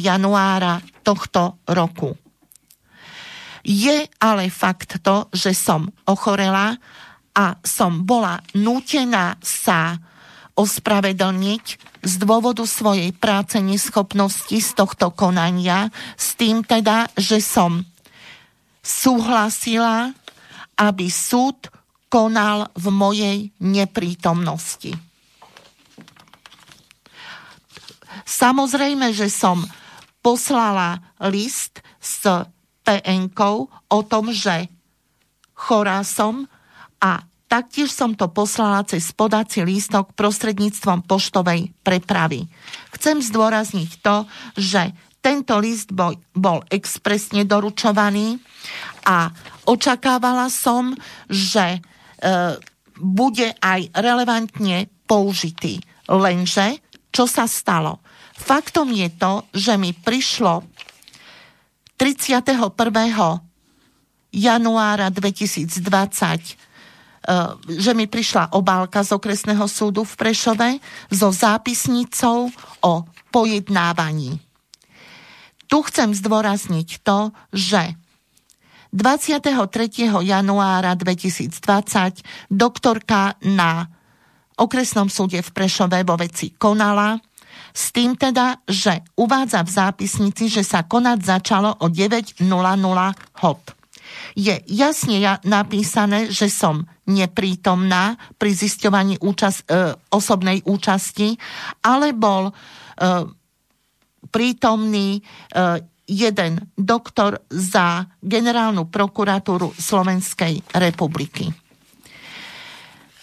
januára 0.03 0.83
tohto 1.07 1.63
roku. 1.71 2.19
Je 3.63 4.11
ale 4.19 4.51
fakt 4.51 4.99
to, 5.07 5.31
že 5.31 5.55
som 5.55 5.87
ochorela 6.11 6.75
a 7.31 7.55
som 7.63 8.03
bola 8.03 8.43
nútená 8.59 9.39
sa 9.39 10.03
ospravedlniť 10.59 11.65
z 12.03 12.15
dôvodu 12.21 12.67
svojej 12.69 13.15
práce 13.17 13.57
neschopnosti 13.63 14.53
z 14.53 14.71
tohto 14.77 15.15
konania, 15.15 15.89
s 16.19 16.37
tým 16.37 16.67
teda, 16.67 17.09
že 17.17 17.41
som 17.41 17.87
súhlasila, 18.83 20.13
aby 20.77 21.07
súd 21.09 21.71
konal 22.13 22.69
v 22.77 22.87
mojej 22.93 23.39
neprítomnosti. 23.63 24.93
Samozrejme, 28.29 29.15
že 29.17 29.33
som 29.33 29.65
poslala 30.21 31.01
list 31.31 31.81
s 32.03 32.23
pn 32.83 33.31
o 33.89 33.99
tom, 34.05 34.35
že 34.35 34.69
chorá 35.57 36.03
som 36.03 36.45
a 36.99 37.23
taktiež 37.53 37.93
som 37.93 38.17
to 38.17 38.33
poslala 38.33 38.81
cez 38.89 39.13
podací 39.13 39.61
lístok 39.61 40.17
prostredníctvom 40.17 41.05
poštovej 41.05 41.69
prepravy. 41.85 42.49
Chcem 42.97 43.21
zdôrazniť 43.21 44.01
to, 44.01 44.25
že 44.57 44.97
tento 45.21 45.61
list 45.61 45.93
bol, 45.93 46.17
bol 46.33 46.65
expresne 46.73 47.45
doručovaný 47.45 48.41
a 49.05 49.29
očakávala 49.69 50.49
som, 50.49 50.97
že 51.29 51.77
e, 51.77 51.81
bude 52.97 53.53
aj 53.61 53.93
relevantne 54.01 54.89
použitý. 55.05 55.85
Lenže, 56.09 56.81
čo 57.13 57.29
sa 57.29 57.45
stalo? 57.45 58.01
Faktom 58.33 58.89
je 58.97 59.13
to, 59.13 59.45
že 59.53 59.77
mi 59.77 59.93
prišlo 59.93 60.65
31. 62.01 62.73
januára 64.33 65.07
2020 65.13 65.85
e, 65.85 66.72
že 67.69 67.93
mi 67.95 68.11
prišla 68.11 68.55
obálka 68.59 69.07
z 69.07 69.15
okresného 69.15 69.67
súdu 69.71 70.03
v 70.03 70.15
Prešove 70.19 70.71
so 71.11 71.31
zápisnicou 71.31 72.51
o 72.83 72.95
pojednávaní. 73.31 74.43
Tu 75.71 75.79
chcem 75.89 76.13
zdôrazniť 76.13 77.01
to, 77.01 77.33
že 77.55 77.97
23. 78.93 79.49
januára 80.21 80.93
2020 80.93 82.53
doktorka 82.53 83.41
na 83.49 83.89
okresnom 84.61 85.09
súde 85.09 85.41
v 85.41 85.49
Prešove 85.49 86.05
vo 86.05 86.21
veci 86.21 86.53
konala, 86.53 87.17
s 87.73 87.89
tým 87.89 88.21
teda, 88.21 88.61
že 88.69 89.01
uvádza 89.17 89.65
v 89.65 89.71
zápisnici, 89.73 90.53
že 90.53 90.61
sa 90.61 90.85
konať 90.85 91.19
začalo 91.25 91.81
o 91.81 91.89
9.00 91.89 92.45
hop. 93.41 93.61
Je 94.33 94.55
jasne 94.73 95.21
napísané, 95.45 96.33
že 96.33 96.49
som 96.49 96.89
neprítomná 97.05 98.17
pri 98.41 98.53
zisťovaní 98.57 99.21
účast, 99.21 99.69
e, 99.69 99.93
osobnej 100.09 100.65
účasti, 100.65 101.37
ale 101.85 102.17
bol 102.17 102.49
e, 102.49 102.53
prítomný 104.33 105.19
e, 105.19 105.23
jeden 106.09 106.73
doktor 106.77 107.45
za 107.53 108.09
generálnu 108.25 108.89
prokuratúru 108.89 109.77
Slovenskej 109.77 110.65
republiky. 110.77 111.53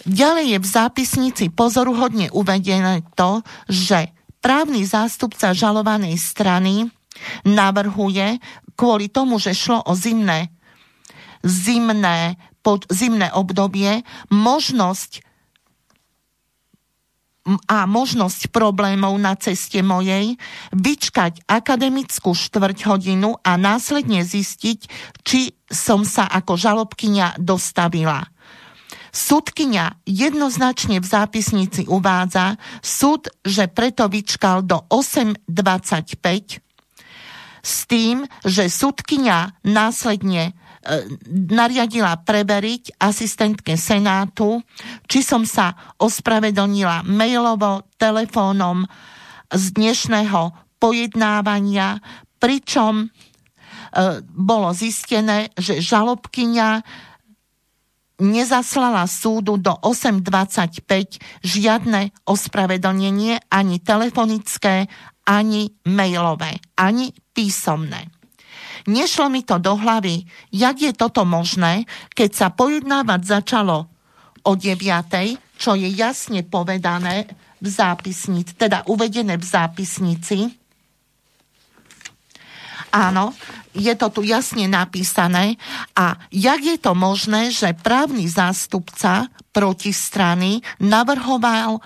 Ďalej 0.10 0.46
je 0.56 0.60
v 0.64 0.68
zápisnici 0.68 1.46
pozoruhodne 1.52 2.32
uvedené 2.32 3.04
to, 3.14 3.44
že 3.68 4.10
právny 4.40 4.88
zástupca 4.88 5.52
žalovanej 5.52 6.16
strany 6.16 6.88
navrhuje 7.44 8.40
kvôli 8.80 9.12
tomu, 9.12 9.44
že 9.44 9.52
šlo 9.52 9.84
o 9.84 9.92
zimné, 9.92 10.56
zimné, 11.46 12.36
pod, 12.62 12.86
zimné 12.92 13.32
obdobie, 13.32 14.04
možnosť 14.30 15.24
a 17.66 17.90
možnosť 17.90 18.54
problémov 18.54 19.18
na 19.18 19.34
ceste 19.34 19.82
mojej, 19.82 20.38
vyčkať 20.70 21.42
akademickú 21.50 22.38
štvrť 22.38 22.86
hodinu 22.86 23.42
a 23.42 23.58
následne 23.58 24.22
zistiť, 24.22 24.80
či 25.26 25.58
som 25.66 26.06
sa 26.06 26.30
ako 26.30 26.54
žalobkynia 26.60 27.34
dostavila. 27.42 28.30
Súdkynia 29.10 29.98
jednoznačne 30.06 31.02
v 31.02 31.08
zápisnici 31.10 31.90
uvádza 31.90 32.62
súd, 32.86 33.34
že 33.42 33.66
preto 33.66 34.06
vyčkal 34.06 34.62
do 34.62 34.86
8.25 34.94 36.62
s 37.66 37.76
tým, 37.90 38.30
že 38.46 38.70
súdkynia 38.70 39.58
následne 39.66 40.54
nariadila 41.30 42.24
preveriť 42.24 42.96
asistentke 43.00 43.76
Senátu, 43.76 44.64
či 45.06 45.20
som 45.20 45.44
sa 45.44 45.76
ospravedlnila 46.00 47.04
mailovo, 47.04 47.84
telefónom 48.00 48.88
z 49.52 49.64
dnešného 49.76 50.56
pojednávania, 50.80 52.00
pričom 52.40 53.04
e, 53.04 53.08
bolo 54.24 54.72
zistené, 54.72 55.52
že 55.60 55.84
žalobkyňa 55.84 56.70
nezaslala 58.24 59.04
súdu 59.08 59.60
do 59.60 59.76
8.25 59.84 61.44
žiadne 61.44 62.12
ospravedlnenie 62.24 63.52
ani 63.52 63.76
telefonické, 63.80 64.88
ani 65.28 65.76
mailové, 65.88 66.60
ani 66.76 67.16
písomné. 67.36 68.19
Nešlo 68.88 69.28
mi 69.28 69.44
to 69.44 69.58
do 69.58 69.76
hlavy, 69.76 70.24
jak 70.54 70.78
je 70.80 70.94
toto 70.96 71.28
možné, 71.28 71.84
keď 72.16 72.30
sa 72.32 72.48
pojednávať 72.54 73.22
začalo 73.26 73.88
o 74.44 74.52
9, 74.56 74.80
čo 75.60 75.76
je 75.76 75.90
jasne 75.92 76.46
povedané 76.48 77.28
v 77.60 77.68
zápisnici, 77.68 78.56
teda 78.56 78.88
uvedené 78.88 79.36
v 79.36 79.46
zápisnici. 79.46 80.48
Áno, 82.90 83.38
je 83.78 83.94
to 83.94 84.10
tu 84.10 84.22
jasne 84.26 84.66
napísané. 84.66 85.62
A 85.94 86.18
jak 86.34 86.62
je 86.64 86.78
to 86.82 86.98
možné, 86.98 87.54
že 87.54 87.78
právny 87.78 88.26
zástupca 88.26 89.30
protistrany 89.54 90.66
navrhoval 90.82 91.84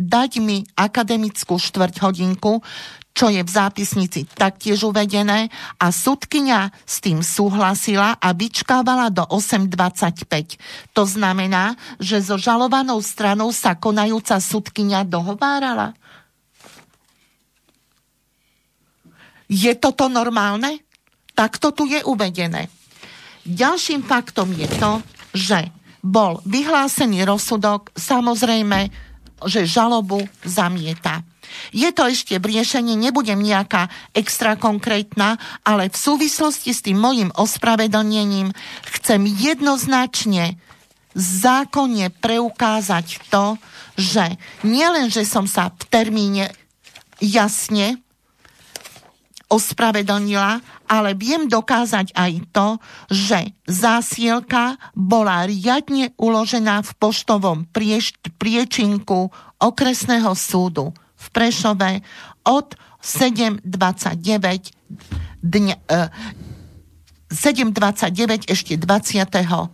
dať 0.00 0.40
mi 0.40 0.64
akademickú 0.74 1.60
štvrť 1.60 2.00
hodinku, 2.00 2.64
čo 3.10 3.28
je 3.28 3.42
v 3.42 3.50
zápisnici 3.50 4.24
taktiež 4.32 4.86
uvedené 4.86 5.50
a 5.76 5.86
sudkynia 5.90 6.70
s 6.86 7.02
tým 7.02 7.20
súhlasila 7.20 8.16
a 8.16 8.28
vyčkávala 8.32 9.10
do 9.10 9.26
8.25. 9.26 10.94
To 10.94 11.02
znamená, 11.04 11.74
že 11.98 12.22
so 12.22 12.38
žalovanou 12.38 13.02
stranou 13.02 13.50
sa 13.50 13.74
konajúca 13.76 14.38
sudkynia 14.38 15.02
dohovárala. 15.02 15.92
Je 19.50 19.74
toto 19.74 20.06
normálne? 20.06 20.86
Takto 21.34 21.74
tu 21.74 21.90
je 21.90 21.98
uvedené. 22.06 22.70
Ďalším 23.42 24.06
faktom 24.06 24.54
je 24.54 24.68
to, 24.78 25.02
že 25.34 25.58
bol 26.00 26.38
vyhlásený 26.46 27.26
rozsudok, 27.26 27.90
samozrejme, 27.98 28.88
že 29.44 29.66
žalobu 29.66 30.22
zamieta. 30.44 31.24
Je 31.70 31.90
to 31.94 32.08
ešte 32.08 32.38
v 32.38 32.58
riešení, 32.58 32.98
nebudem 32.98 33.38
nejaká 33.38 33.90
extra 34.16 34.54
konkrétna, 34.58 35.38
ale 35.62 35.88
v 35.88 35.96
súvislosti 35.96 36.70
s 36.74 36.84
tým 36.84 36.98
mojim 36.98 37.30
ospravedlnením 37.34 38.50
chcem 38.98 39.22
jednoznačne 39.26 40.58
zákonne 41.14 42.14
preukázať 42.22 43.18
to, 43.30 43.58
že 43.98 44.38
nielen, 44.62 45.10
že 45.10 45.26
som 45.26 45.44
sa 45.44 45.74
v 45.74 45.82
termíne 45.90 46.54
jasne 47.18 47.98
ospravedlnila, 49.50 50.62
ale 50.86 51.18
viem 51.18 51.50
dokázať 51.50 52.14
aj 52.14 52.32
to, 52.54 52.68
že 53.10 53.50
zásielka 53.66 54.78
bola 54.94 55.42
riadne 55.44 56.14
uložená 56.14 56.86
v 56.86 56.90
poštovom 57.02 57.66
prieš, 57.74 58.14
priečinku 58.38 59.34
okresného 59.58 60.32
súdu 60.38 60.94
v 61.20 61.26
Prešove 61.28 62.00
od 62.48 62.72
7.29 63.04 63.60
dňa, 65.44 65.76
e, 65.88 66.08
7.29 67.32 68.48
ešte 68.48 68.76
20. 68.76 69.70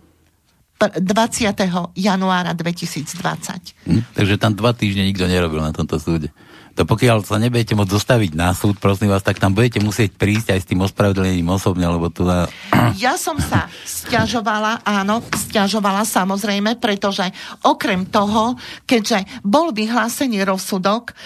20. 0.77 1.97
januára 1.97 2.53
2020. 2.53 3.73
Hm, 3.89 4.03
takže 4.13 4.37
tam 4.37 4.53
dva 4.53 4.77
týždne 4.77 5.09
nikto 5.09 5.25
nerobil 5.25 5.65
na 5.65 5.73
tomto 5.73 5.97
súde. 5.97 6.29
To 6.77 6.85
pokiaľ 6.85 7.25
sa 7.25 7.41
nebudete 7.41 7.73
môcť 7.73 7.89
dostaviť 7.89 8.31
na 8.37 8.53
súd, 8.53 8.77
prosím 8.77 9.09
vás, 9.09 9.25
tak 9.25 9.41
tam 9.41 9.57
budete 9.57 9.81
musieť 9.81 10.13
prísť 10.13 10.53
aj 10.53 10.59
s 10.61 10.69
tým 10.69 10.85
ospravedlnením 10.85 11.49
osobne, 11.49 11.89
lebo 11.89 12.13
tu 12.13 12.21
na... 12.21 12.45
Ja 13.01 13.17
som 13.17 13.41
sa 13.41 13.65
stiažovala, 13.81 14.85
áno, 14.85 15.25
stiažovala 15.25 16.05
samozrejme, 16.05 16.77
pretože 16.77 17.25
okrem 17.65 18.05
toho, 18.05 18.53
keďže 18.85 19.25
bol 19.41 19.73
vyhlásený 19.73 20.45
rozsudok, 20.45 21.17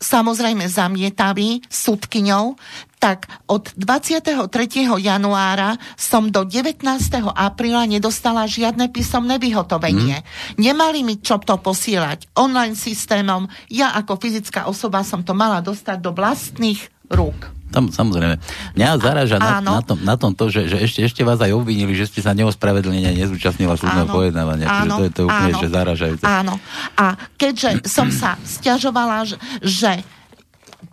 samozrejme 0.00 0.64
zamietavý 0.72 1.60
súdkyňou, 1.68 2.56
tak 3.04 3.28
od 3.52 3.68
23. 3.76 4.48
januára 4.96 5.76
som 5.92 6.32
do 6.32 6.40
19. 6.40 6.80
apríla 7.36 7.84
nedostala 7.84 8.48
žiadne 8.48 8.88
písomné 8.88 9.36
vyhotovenie. 9.36 10.24
Mm. 10.24 10.56
Nemali 10.56 11.04
mi 11.04 11.20
čo 11.20 11.36
to 11.36 11.60
posielať 11.60 12.32
online 12.32 12.72
systémom. 12.72 13.44
Ja 13.68 13.92
ako 13.92 14.16
fyzická 14.16 14.64
osoba 14.72 15.04
som 15.04 15.20
to 15.20 15.36
mala 15.36 15.60
dostať 15.60 16.00
do 16.00 16.16
vlastných 16.16 16.80
rúk. 17.12 17.52
Tam, 17.68 17.92
samozrejme. 17.92 18.40
Mňa 18.72 18.88
zaráža 18.96 19.36
na, 19.36 19.60
na, 19.60 19.82
tom, 19.84 19.98
na 20.00 20.16
tom 20.16 20.32
to, 20.32 20.48
že, 20.48 20.72
že 20.72 20.78
ešte, 20.88 21.00
ešte 21.04 21.22
vás 21.28 21.42
aj 21.44 21.52
obvinili, 21.52 21.92
že 21.92 22.08
ste 22.08 22.24
sa 22.24 22.32
neospravedlnenia 22.32 23.12
nezúčastnila 23.12 23.76
súdneho 23.76 24.08
pojednávania. 24.08 24.64
Áno, 24.64 25.02
to 25.02 25.04
je 25.04 25.12
to 25.12 25.22
úplne 25.28 25.52
áno, 25.52 25.60
že 25.60 25.68
zaražajúce. 25.68 26.24
Áno. 26.24 26.56
A 26.96 27.20
keďže 27.36 27.84
som 27.84 28.08
sa 28.08 28.40
stiažovala, 28.46 29.28
že, 29.28 29.36
že 29.60 29.92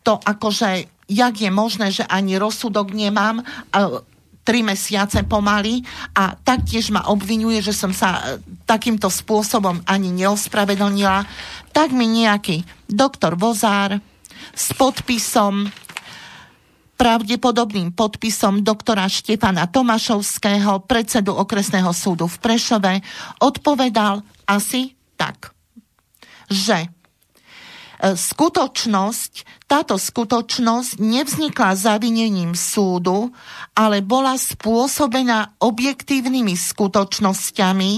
to 0.04 0.18
akože 0.18 0.90
jak 1.12 1.44
je 1.44 1.52
možné, 1.52 1.92
že 1.92 2.08
ani 2.08 2.40
rozsudok 2.40 2.96
nemám, 2.96 3.44
tri 4.42 4.66
mesiace 4.66 5.24
pomaly. 5.24 5.86
A 6.18 6.34
taktiež 6.36 6.90
ma 6.90 7.06
obvinuje, 7.10 7.62
že 7.62 7.76
som 7.76 7.94
sa 7.94 8.10
e, 8.18 8.22
takýmto 8.66 9.08
spôsobom 9.08 9.86
ani 9.86 10.10
neospravedlnila, 10.10 11.26
tak 11.72 11.94
mi 11.94 12.10
nejaký 12.10 12.66
doktor 12.90 13.38
Vozár 13.38 14.02
s 14.52 14.74
podpisom 14.74 15.70
pravdepodobným 16.98 17.98
podpisom 17.98 18.62
doktora 18.62 19.10
Štefana 19.10 19.66
Tomašovského, 19.66 20.86
predsedu 20.86 21.34
okresného 21.34 21.90
súdu 21.98 22.30
v 22.30 22.38
Prešove, 22.38 22.94
odpovedal 23.42 24.22
asi 24.46 24.94
tak, 25.18 25.50
že 26.46 26.94
skutočnosť, 28.02 29.32
táto 29.70 29.96
skutočnosť 29.96 30.98
nevznikla 30.98 31.78
zavinením 31.78 32.58
súdu, 32.58 33.30
ale 33.78 34.02
bola 34.02 34.36
spôsobená 34.36 35.62
objektívnymi 35.62 36.58
skutočnosťami 36.58 37.94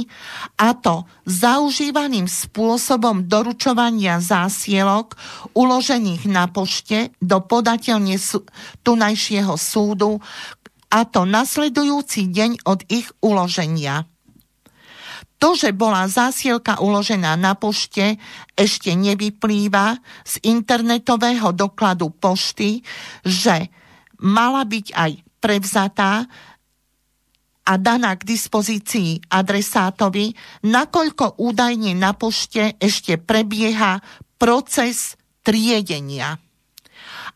a 0.60 0.70
to 0.76 1.08
zaužívaným 1.24 2.28
spôsobom 2.28 3.32
doručovania 3.32 4.20
zásielok 4.20 5.16
uložených 5.56 6.28
na 6.28 6.52
pošte 6.52 7.16
do 7.24 7.40
podateľne 7.40 8.20
tunajšieho 8.84 9.56
súdu 9.56 10.20
a 10.94 11.00
to 11.10 11.26
nasledujúci 11.26 12.30
deň 12.30 12.68
od 12.70 12.86
ich 12.92 13.10
uloženia. 13.24 14.13
To, 15.44 15.60
že 15.60 15.76
bola 15.76 16.08
zásielka 16.08 16.80
uložená 16.80 17.36
na 17.36 17.52
pošte, 17.52 18.16
ešte 18.56 18.96
nevyplýva 18.96 20.00
z 20.24 20.40
internetového 20.40 21.52
dokladu 21.52 22.16
pošty, 22.16 22.80
že 23.28 23.68
mala 24.24 24.64
byť 24.64 24.96
aj 24.96 25.12
prevzatá 25.44 26.24
a 27.68 27.74
daná 27.76 28.16
k 28.16 28.24
dispozícii 28.24 29.28
adresátovi, 29.28 30.32
nakoľko 30.64 31.36
údajne 31.44 31.92
na 31.92 32.16
pošte 32.16 32.80
ešte 32.80 33.20
prebieha 33.20 34.00
proces 34.40 35.20
triedenia. 35.44 36.40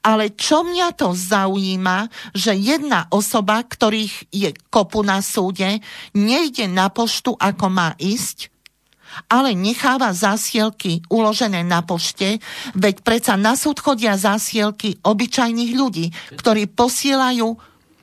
Ale 0.08 0.32
čo 0.40 0.64
mňa 0.64 0.96
to 0.96 1.12
zaujíma, 1.12 2.08
že 2.32 2.56
jedna 2.56 3.12
osoba, 3.12 3.60
ktorých 3.60 4.32
je 4.32 4.56
kopu 4.72 5.04
na 5.04 5.20
súde, 5.20 5.84
nejde 6.16 6.72
na 6.72 6.88
poštu, 6.88 7.36
ako 7.36 7.68
má 7.68 7.92
ísť, 8.00 8.48
ale 9.28 9.52
necháva 9.52 10.16
zásielky 10.16 11.04
uložené 11.12 11.68
na 11.68 11.84
pošte, 11.84 12.40
veď 12.72 13.04
predsa 13.04 13.36
na 13.36 13.60
súd 13.60 13.84
chodia 13.84 14.16
zásielky 14.16 14.96
obyčajných 15.04 15.72
ľudí, 15.76 16.16
ktorí 16.40 16.72
posielajú 16.72 17.48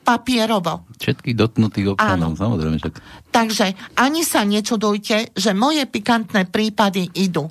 papierovo. 0.05 0.85
Všetkých 1.01 1.33
dotknutých 1.33 1.97
občanov, 1.97 2.37
Áno. 2.37 2.37
samozrejme. 2.37 2.77
Však. 2.77 2.95
Takže 3.33 3.97
ani 3.97 4.21
sa 4.21 4.45
nečudujte, 4.45 5.33
že 5.33 5.51
moje 5.57 5.89
pikantné 5.89 6.45
prípady 6.53 7.09
idú 7.17 7.49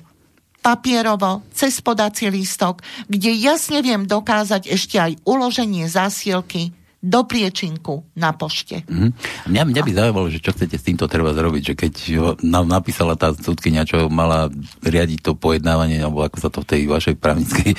papierovo, 0.65 1.45
cez 1.53 1.77
podací 1.85 2.25
lístok, 2.25 2.81
kde 3.05 3.37
jasne 3.37 3.85
viem 3.85 4.09
dokázať 4.09 4.65
ešte 4.65 4.97
aj 4.97 5.21
uloženie 5.21 5.85
zásielky 5.85 6.73
do 7.05 7.21
priečinku 7.21 8.01
na 8.17 8.33
pošte. 8.33 8.81
Mm-hmm. 8.89 9.11
Mňa, 9.53 9.61
mňa 9.69 9.81
by 9.85 9.91
zaujímalo, 9.93 10.27
že 10.33 10.41
čo 10.41 10.57
chcete 10.57 10.73
s 10.73 10.87
týmto 10.89 11.05
treba 11.05 11.37
zrobiť, 11.37 11.61
že 11.61 11.73
keď 11.77 11.93
nám 12.41 12.65
napísala 12.65 13.13
tá 13.13 13.29
súdkynia, 13.29 13.85
čo 13.85 14.09
mala 14.09 14.49
riadiť 14.81 15.21
to 15.21 15.37
pojednávanie, 15.37 16.01
alebo 16.01 16.25
ako 16.25 16.37
sa 16.41 16.49
to 16.49 16.65
v 16.65 16.69
tej 16.73 16.81
vašej 16.89 17.15
právnickej, 17.21 17.77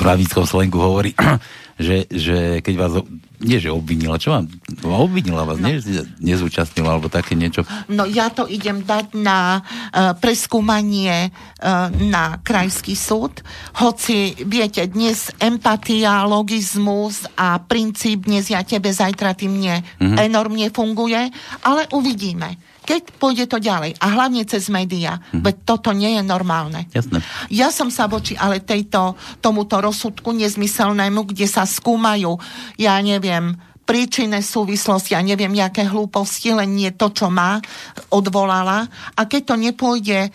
právnickom 0.00 0.48
slengu 0.48 0.80
hovorí, 0.80 1.12
že, 1.76 2.08
že 2.08 2.64
keď 2.64 2.74
vás 2.76 2.92
nie, 3.36 3.60
že 3.60 3.68
obvinila, 3.68 4.16
čo 4.16 4.32
vám? 4.32 4.48
Obvinila 4.80 5.44
vás, 5.44 5.60
no. 5.60 5.68
nie, 5.68 5.76
že 5.76 6.08
nezúčastnila, 6.24 6.96
alebo 6.96 7.12
také 7.12 7.36
niečo? 7.36 7.68
No 7.92 8.08
ja 8.08 8.32
to 8.32 8.48
idem 8.48 8.80
dať 8.80 9.12
na 9.12 9.60
uh, 9.60 10.16
preskúmanie 10.16 11.28
uh, 11.28 11.92
na 11.92 12.40
krajský 12.40 12.96
súd, 12.96 13.44
hoci, 13.76 14.32
viete, 14.48 14.88
dnes 14.88 15.28
empatia, 15.36 16.24
logizmus 16.24 17.28
a 17.36 17.60
princíp 17.60 18.24
dnes 18.24 18.48
ja 18.48 18.64
tebe, 18.64 18.88
zajtra 18.88 19.36
ty 19.36 19.52
mne 19.52 19.84
mm-hmm. 19.84 20.16
enormne 20.16 20.72
funguje, 20.72 21.28
ale 21.60 21.82
uvidíme 21.92 22.56
keď 22.86 23.18
pôjde 23.18 23.50
to 23.50 23.58
ďalej 23.58 23.98
a 23.98 24.06
hlavne 24.14 24.46
cez 24.46 24.70
médiá, 24.70 25.18
mm-hmm. 25.18 25.42
veď 25.42 25.56
toto 25.66 25.90
nie 25.90 26.14
je 26.14 26.22
normálne. 26.22 26.86
Jasne. 26.94 27.18
Ja 27.50 27.74
som 27.74 27.90
sa 27.90 28.06
voči 28.06 28.38
ale 28.38 28.62
tejto, 28.62 29.18
tomuto 29.42 29.82
rozsudku 29.82 30.30
nezmyselnému, 30.30 31.26
kde 31.26 31.50
sa 31.50 31.66
skúmajú, 31.66 32.38
ja 32.78 32.94
neviem, 33.02 33.58
príčinné 33.86 34.42
súvislosti 34.42 35.14
a 35.14 35.22
neviem, 35.22 35.54
aké 35.62 35.86
hlúposti, 35.86 36.50
len 36.50 36.74
nie 36.74 36.90
to, 36.90 37.14
čo 37.14 37.30
má, 37.30 37.62
odvolala. 38.10 38.90
A 39.14 39.30
keď 39.30 39.54
to 39.54 39.54
nepôjde, 39.54 40.20
e, 40.26 40.30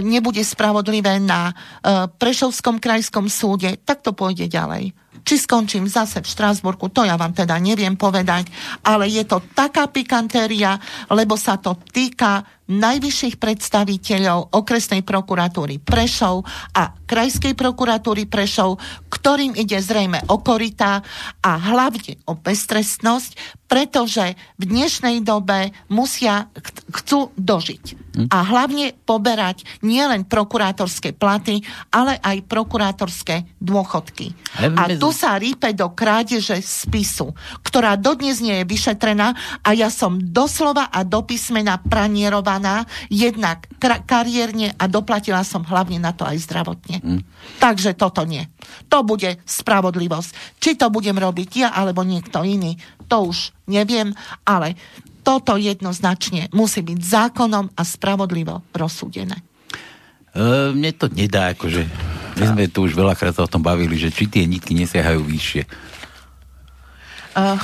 nebude 0.00 0.40
spravodlivé 0.40 1.20
na 1.20 1.52
e, 1.52 2.08
Prešovskom 2.08 2.80
krajskom 2.80 3.28
súde, 3.28 3.76
tak 3.84 4.00
to 4.00 4.16
pôjde 4.16 4.48
ďalej. 4.48 4.96
Či 5.22 5.46
skončím 5.46 5.86
zase 5.86 6.18
v 6.18 6.26
Štrásburku, 6.26 6.90
to 6.90 7.06
ja 7.06 7.14
vám 7.14 7.30
teda 7.30 7.54
neviem 7.62 7.94
povedať, 7.94 8.50
ale 8.82 9.06
je 9.06 9.22
to 9.22 9.38
taká 9.54 9.86
pikantéria, 9.86 10.74
lebo 11.12 11.38
sa 11.38 11.60
to 11.60 11.78
týka 11.92 12.42
najvyšších 12.68 13.36
predstaviteľov 13.36 14.56
okresnej 14.56 15.04
prokuratúry 15.04 15.82
Prešov 15.82 16.48
a 16.72 16.96
krajskej 17.04 17.52
prokuratúry 17.52 18.24
Prešov, 18.24 18.80
ktorým 19.12 19.52
ide 19.54 19.76
zrejme 19.80 20.24
o 20.32 20.40
korita 20.40 21.04
a 21.44 21.52
hlavne 21.60 22.16
o 22.24 22.32
beztrestnosť, 22.36 23.60
pretože 23.68 24.38
v 24.60 24.64
dnešnej 24.64 25.20
dobe 25.26 25.74
musia, 25.90 26.48
chcú 26.94 27.34
dožiť. 27.34 27.84
Hm. 28.14 28.26
A 28.30 28.38
hlavne 28.46 28.94
poberať 29.02 29.66
nielen 29.82 30.24
prokurátorské 30.24 31.10
platy, 31.10 31.60
ale 31.90 32.16
aj 32.22 32.46
prokurátorské 32.46 33.58
dôchodky. 33.58 34.30
A 34.78 34.94
tu 34.94 35.10
sa 35.10 35.34
rípe 35.34 35.74
do 35.74 35.90
krádeže 35.90 36.62
spisu, 36.62 37.34
ktorá 37.66 37.98
dodnes 37.98 38.38
nie 38.38 38.62
je 38.62 38.68
vyšetrená 38.68 39.34
a 39.66 39.68
ja 39.74 39.90
som 39.90 40.22
doslova 40.22 40.88
a 40.94 41.02
do 41.02 41.26
písmena 41.26 41.82
pranierová 41.82 42.53
vychovaná, 42.54 42.86
jednak 43.10 43.66
kariérne 44.06 44.74
a 44.78 44.84
doplatila 44.86 45.42
som 45.44 45.66
hlavne 45.66 45.98
na 45.98 46.14
to 46.14 46.24
aj 46.24 46.38
zdravotne. 46.46 46.96
Mm. 47.02 47.20
Takže 47.58 47.98
toto 47.98 48.22
nie. 48.24 48.46
To 48.88 49.02
bude 49.02 49.38
spravodlivosť. 49.44 50.58
Či 50.62 50.78
to 50.78 50.90
budem 50.90 51.18
robiť 51.18 51.48
ja 51.56 51.68
alebo 51.74 52.06
niekto 52.06 52.46
iný, 52.46 52.78
to 53.10 53.28
už 53.28 53.52
neviem, 53.68 54.14
ale 54.46 54.78
toto 55.24 55.56
jednoznačne 55.56 56.52
musí 56.52 56.84
byť 56.84 56.98
zákonom 57.00 57.72
a 57.76 57.82
spravodlivo 57.84 58.60
rozsúdené. 58.76 59.40
E, 60.34 60.72
mne 60.72 60.90
to 60.96 61.08
nedá, 61.12 61.52
akože 61.56 61.84
my 62.34 62.44
sme 62.50 62.64
tu 62.68 62.84
už 62.84 62.92
veľakrát 62.92 63.32
sa 63.36 63.46
o 63.46 63.50
tom 63.50 63.62
bavili, 63.62 63.96
že 63.96 64.12
či 64.12 64.26
tie 64.28 64.44
nitky 64.44 64.74
nesiahajú 64.74 65.22
vyššie. 65.22 65.62
uh, 67.34 67.58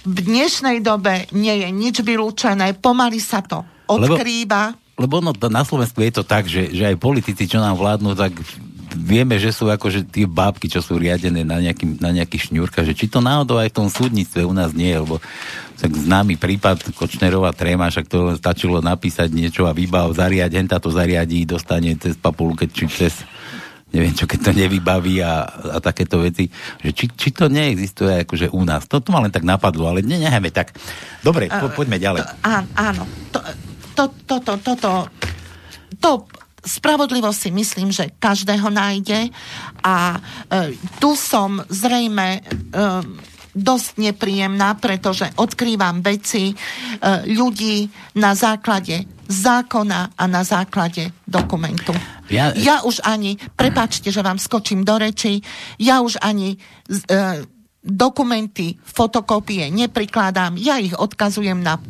v 0.00 0.18
dnešnej 0.24 0.80
dobe 0.80 1.28
nie 1.36 1.60
je 1.60 1.68
nič 1.68 1.96
vylúčené, 2.00 2.72
pomaly 2.80 3.20
sa 3.20 3.44
to 3.44 3.64
odkrýva. 3.90 4.78
Lebo, 4.94 5.18
lebo 5.18 5.32
no, 5.32 5.48
na 5.50 5.64
Slovensku 5.66 5.98
je 6.04 6.12
to 6.12 6.24
tak, 6.26 6.46
že, 6.46 6.70
že 6.70 6.92
aj 6.92 6.96
politici, 7.00 7.48
čo 7.48 7.58
nám 7.58 7.74
vládnu, 7.80 8.14
tak 8.14 8.36
vieme, 8.94 9.38
že 9.38 9.54
sú 9.54 9.70
akože 9.70 10.10
tie 10.10 10.26
bábky, 10.26 10.66
čo 10.66 10.82
sú 10.82 10.98
riadené 10.98 11.46
na, 11.46 11.62
nejaký, 11.62 12.02
na 12.02 12.10
nejaký 12.10 12.50
šňúrka, 12.50 12.82
že 12.82 12.94
či 12.98 13.06
to 13.06 13.22
náhodou 13.22 13.62
aj 13.62 13.70
v 13.70 13.76
tom 13.76 13.88
súdnictve 13.88 14.42
u 14.42 14.54
nás 14.54 14.74
nie, 14.74 14.90
lebo 14.90 15.22
tak 15.78 15.94
známy 15.94 16.36
prípad 16.36 16.92
Kočnerová 16.92 17.54
tréma, 17.56 17.88
však 17.88 18.06
to 18.10 18.36
stačilo 18.36 18.84
napísať 18.84 19.32
niečo 19.32 19.64
a 19.64 19.72
vybav, 19.72 20.12
zariad, 20.12 20.52
henta 20.52 20.82
to 20.82 20.92
zariadí, 20.92 21.46
dostane 21.48 21.96
cez 21.96 22.18
papulke, 22.18 22.68
či 22.68 22.90
cez 22.90 23.24
neviem 23.90 24.14
čo, 24.14 24.22
keď 24.22 24.50
to 24.50 24.52
nevybaví 24.54 25.18
a, 25.18 25.50
a 25.74 25.78
takéto 25.82 26.22
veci, 26.22 26.46
že 26.78 26.94
či, 26.94 27.10
či 27.10 27.34
to 27.34 27.50
neexistuje 27.50 28.22
akože 28.22 28.54
u 28.54 28.62
nás. 28.62 28.86
To, 28.86 29.02
to 29.02 29.10
ma 29.10 29.18
len 29.18 29.34
tak 29.34 29.42
napadlo, 29.42 29.90
ale 29.90 30.06
ne, 30.06 30.14
nechajme 30.22 30.50
tak. 30.54 30.78
Dobre, 31.26 31.50
po, 31.50 31.74
poďme 31.74 31.98
ďalej. 31.98 32.22
Uh, 32.46 32.62
áno, 32.78 33.02
to, 33.34 33.42
to, 33.42 33.69
to, 33.94 34.12
to, 34.26 34.36
to, 34.40 34.72
to, 34.76 34.92
to 36.00 36.10
spravodlivo 36.64 37.32
si 37.32 37.48
myslím, 37.50 37.92
že 37.92 38.12
každého 38.20 38.68
nájde 38.68 39.32
a 39.80 40.16
e, 40.16 40.76
tu 41.00 41.16
som 41.16 41.64
zrejme 41.68 42.28
e, 42.36 42.40
dosť 43.50 43.98
nepríjemná, 43.98 44.78
pretože 44.78 45.26
odkrývam 45.40 46.04
veci 46.04 46.52
e, 46.52 46.54
ľudí 47.34 47.88
na 48.20 48.36
základe 48.36 49.08
zákona 49.30 50.18
a 50.18 50.24
na 50.26 50.42
základe 50.42 51.10
dokumentu. 51.26 51.94
Ja, 52.30 52.54
ja 52.54 52.82
už 52.86 53.02
ani, 53.02 53.38
prepačte, 53.58 54.10
že 54.14 54.22
vám 54.22 54.38
skočím 54.38 54.86
do 54.86 54.98
reči, 54.98 55.42
ja 55.82 56.02
už 56.02 56.22
ani 56.22 56.54
e, 56.54 56.58
dokumenty, 57.82 58.78
fotokópie 58.82 59.66
neprikladám, 59.72 60.54
ja 60.60 60.78
ich 60.78 60.94
odkazujem 60.94 61.58
na 61.58 61.80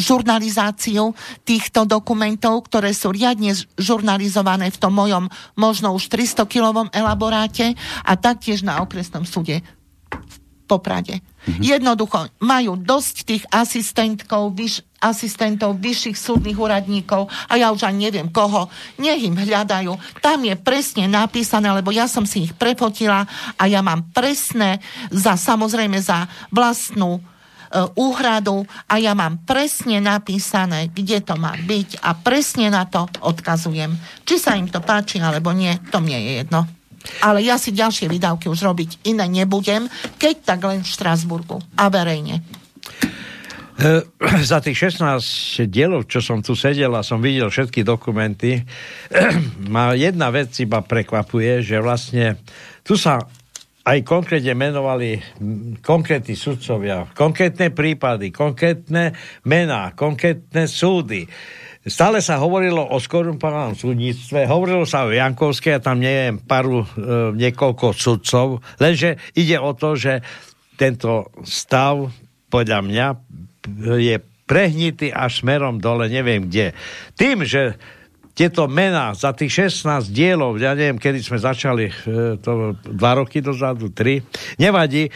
žurnalizáciu 0.00 1.12
týchto 1.44 1.84
dokumentov, 1.84 2.66
ktoré 2.66 2.96
sú 2.96 3.12
riadne 3.12 3.52
žurnalizované 3.76 4.72
v 4.72 4.80
tom 4.80 4.96
mojom 4.96 5.28
možno 5.54 5.92
už 5.94 6.08
300-kilovom 6.08 6.90
elaboráte 6.90 7.76
a 8.02 8.16
taktiež 8.16 8.64
na 8.64 8.80
okresnom 8.80 9.28
súde 9.28 9.60
v 10.10 10.34
Poprade. 10.70 11.18
Mm-hmm. 11.18 11.62
Jednoducho 11.66 12.30
majú 12.44 12.78
dosť 12.78 13.16
tých 13.26 13.44
asistentkov, 13.50 14.54
vyš, 14.54 14.86
asistentov, 15.02 15.80
vyšších 15.80 16.14
súdnych 16.14 16.54
úradníkov 16.54 17.26
a 17.48 17.56
ja 17.56 17.72
už 17.72 17.88
ani 17.88 18.06
neviem 18.06 18.28
koho. 18.30 18.68
Nech 19.00 19.24
im 19.24 19.34
hľadajú. 19.34 19.96
Tam 20.20 20.38
je 20.44 20.54
presne 20.54 21.08
napísané, 21.08 21.72
lebo 21.72 21.90
ja 21.90 22.06
som 22.06 22.28
si 22.28 22.46
ich 22.46 22.52
prepotila 22.54 23.26
a 23.56 23.62
ja 23.66 23.80
mám 23.80 24.12
presné 24.12 24.78
za, 25.10 25.34
samozrejme 25.34 25.98
za 25.98 26.28
vlastnú 26.52 27.18
úhradu 27.94 28.66
a 28.90 28.98
ja 28.98 29.14
mám 29.14 29.46
presne 29.46 30.02
napísané, 30.02 30.90
kde 30.90 31.22
to 31.22 31.38
má 31.38 31.54
byť 31.54 32.02
a 32.02 32.18
presne 32.18 32.66
na 32.70 32.82
to 32.86 33.06
odkazujem. 33.22 33.94
Či 34.26 34.36
sa 34.42 34.58
im 34.58 34.66
to 34.66 34.82
páči 34.82 35.22
alebo 35.22 35.54
nie, 35.54 35.70
to 35.94 36.02
mne 36.02 36.18
je 36.18 36.32
jedno. 36.42 36.60
Ale 37.24 37.40
ja 37.40 37.56
si 37.56 37.72
ďalšie 37.72 38.12
výdavky 38.12 38.50
už 38.50 38.60
robiť 38.60 39.08
iné 39.08 39.24
nebudem, 39.24 39.88
keď 40.20 40.34
tak 40.44 40.60
len 40.66 40.84
v 40.84 40.92
Štrasburgu 40.92 41.62
a 41.78 41.88
verejne. 41.88 42.44
E, 43.80 44.04
za 44.50 44.60
tých 44.60 44.92
16 44.92 45.64
dielov, 45.72 46.04
čo 46.10 46.20
som 46.20 46.44
tu 46.44 46.52
sedel 46.52 46.92
a 46.92 47.06
som 47.06 47.24
videl 47.24 47.48
všetky 47.48 47.80
dokumenty, 47.80 48.60
ma 49.72 49.96
jedna 49.96 50.28
vec 50.28 50.52
iba 50.60 50.84
prekvapuje, 50.84 51.64
že 51.64 51.80
vlastne 51.80 52.36
tu 52.84 53.00
sa 53.00 53.24
aj 53.80 53.98
konkrétne 54.04 54.52
menovali 54.52 55.16
konkrétni 55.80 56.36
sudcovia, 56.36 57.08
konkrétne 57.16 57.72
prípady, 57.72 58.28
konkrétne 58.28 59.16
mená, 59.48 59.96
konkrétne 59.96 60.68
súdy. 60.68 61.24
Stále 61.80 62.20
sa 62.20 62.36
hovorilo 62.36 62.84
o 62.92 63.00
skorumpovanom 63.00 63.72
súdnictve, 63.72 64.44
hovorilo 64.44 64.84
sa 64.84 65.08
o 65.08 65.16
Jankovskej 65.16 65.80
a 65.80 65.84
tam 65.84 66.04
je 66.04 66.36
paru, 66.44 66.84
e, 66.84 66.88
niekoľko 67.40 67.96
sudcov, 67.96 68.60
lenže 68.76 69.16
ide 69.32 69.56
o 69.56 69.72
to, 69.72 69.96
že 69.96 70.20
tento 70.76 71.32
stav 71.40 72.12
podľa 72.52 72.84
mňa 72.84 73.06
je 73.96 74.16
prehnitý 74.44 75.08
až 75.08 75.40
smerom 75.40 75.80
dole, 75.80 76.12
neviem 76.12 76.50
kde. 76.50 76.76
Tým, 77.16 77.48
že 77.48 77.80
tieto 78.40 78.64
mená 78.72 79.12
za 79.12 79.36
tých 79.36 79.68
16 79.68 80.16
dielov, 80.16 80.56
ja 80.56 80.72
neviem, 80.72 80.96
kedy 80.96 81.20
sme 81.20 81.36
začali, 81.36 81.92
e, 81.92 82.40
to 82.40 82.72
dva 82.88 83.20
roky 83.20 83.44
dozadu, 83.44 83.92
tri, 83.92 84.24
nevadí, 84.56 85.04
e, 85.04 85.12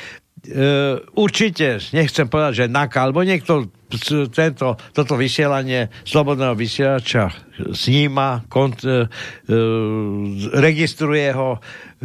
určite, 1.16 1.80
nechcem 1.96 2.28
povedať, 2.28 2.52
že 2.52 2.64
NAKA, 2.68 3.00
alebo 3.00 3.24
niekto 3.24 3.72
tento, 4.28 4.76
toto 4.92 5.14
vysielanie 5.14 5.88
slobodného 6.04 6.52
vysielača 6.52 7.30
sníma, 7.72 8.44
kont, 8.50 8.82
e, 8.82 8.88
e, 8.90 9.56
registruje 10.58 11.30
ho, 11.32 11.62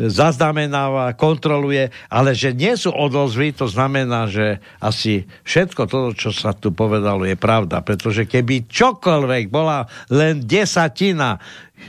zaznamenáva, 0.08 1.20
kontroluje, 1.20 1.92
ale 2.08 2.32
že 2.32 2.56
nie 2.56 2.72
sú 2.80 2.96
odozvy, 2.96 3.52
to 3.52 3.68
znamená, 3.68 4.32
že 4.32 4.64
asi 4.80 5.28
všetko 5.44 5.82
to, 5.92 6.00
čo 6.16 6.32
sa 6.32 6.56
tu 6.56 6.72
povedalo, 6.72 7.28
je 7.28 7.36
pravda. 7.36 7.84
Pretože 7.84 8.24
keby 8.24 8.72
čokoľvek 8.72 9.52
bola 9.52 9.84
len 10.08 10.40
desatina 10.48 11.36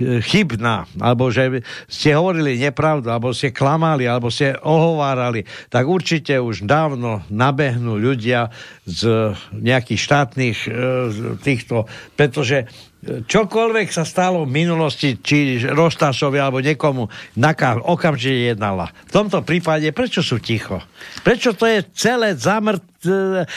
chybná, 0.01 0.87
alebo 1.03 1.35
že 1.35 1.67
ste 1.91 2.15
hovorili 2.15 2.63
nepravdu, 2.63 3.11
alebo 3.11 3.35
ste 3.35 3.51
klamali, 3.51 4.07
alebo 4.07 4.31
ste 4.31 4.55
ohovárali, 4.55 5.43
tak 5.67 5.91
určite 5.91 6.39
už 6.39 6.63
dávno 6.63 7.27
nabehnú 7.29 7.99
ľudia 7.99 8.55
z 8.87 9.35
nejakých 9.51 10.01
štátnych 10.01 10.59
e, 10.67 10.71
týchto, 11.43 11.91
pretože 12.15 12.71
čokoľvek 13.01 13.89
sa 13.89 14.05
stalo 14.05 14.45
v 14.45 14.53
minulosti, 14.53 15.17
či 15.17 15.57
Roštášovi 15.65 16.37
alebo 16.37 16.61
niekomu, 16.61 17.09
Naka 17.41 17.81
okamžite 17.81 18.53
jednala. 18.53 18.93
V 19.09 19.13
tomto 19.13 19.41
prípade, 19.41 19.89
prečo 19.97 20.21
sú 20.21 20.37
ticho? 20.37 20.85
Prečo 21.25 21.57
to 21.57 21.65
je 21.65 21.81
celé 21.97 22.37
zamrt 22.37 22.85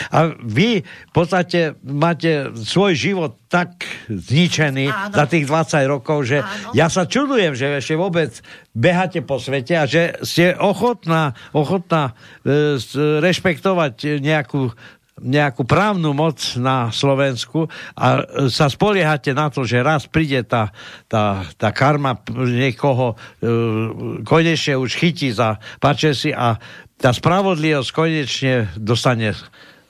a 0.07 0.31
vy 0.39 0.79
v 0.87 1.11
podstate 1.11 1.75
máte 1.83 2.55
svoj 2.55 2.95
život 2.95 3.31
tak 3.51 3.83
zničený 4.07 4.87
Áno. 4.87 5.11
za 5.11 5.25
tých 5.27 5.43
20 5.51 5.83
rokov, 5.91 6.23
že 6.23 6.39
Áno. 6.39 6.71
ja 6.71 6.87
sa 6.87 7.03
čudujem, 7.03 7.51
že 7.51 7.67
ešte 7.75 7.99
vôbec 7.99 8.31
beháte 8.71 9.19
po 9.19 9.43
svete 9.43 9.75
a 9.75 9.83
že 9.83 10.15
ste 10.23 10.55
ochotná, 10.55 11.35
ochotná 11.51 12.15
e, 12.47 12.79
rešpektovať 13.19 14.23
nejakú 14.23 14.71
nejakú 15.21 15.61
právnu 15.69 16.11
moc 16.17 16.41
na 16.57 16.89
Slovensku 16.89 17.69
a 17.93 18.25
sa 18.49 18.65
spoliehate 18.65 19.37
na 19.37 19.53
to, 19.53 19.61
že 19.61 19.85
raz 19.85 20.09
príde 20.09 20.41
tá, 20.41 20.73
tá, 21.05 21.45
tá 21.53 21.69
karma 21.69 22.17
niekoho 22.33 23.13
e, 23.13 23.15
konečne 24.25 24.73
už 24.81 24.97
chytí 24.97 25.29
za 25.29 25.61
pačesy 25.77 26.33
a 26.33 26.57
tá 26.97 27.13
spravodlivosť 27.13 27.89
konečne 27.93 28.73
dostane 28.79 29.37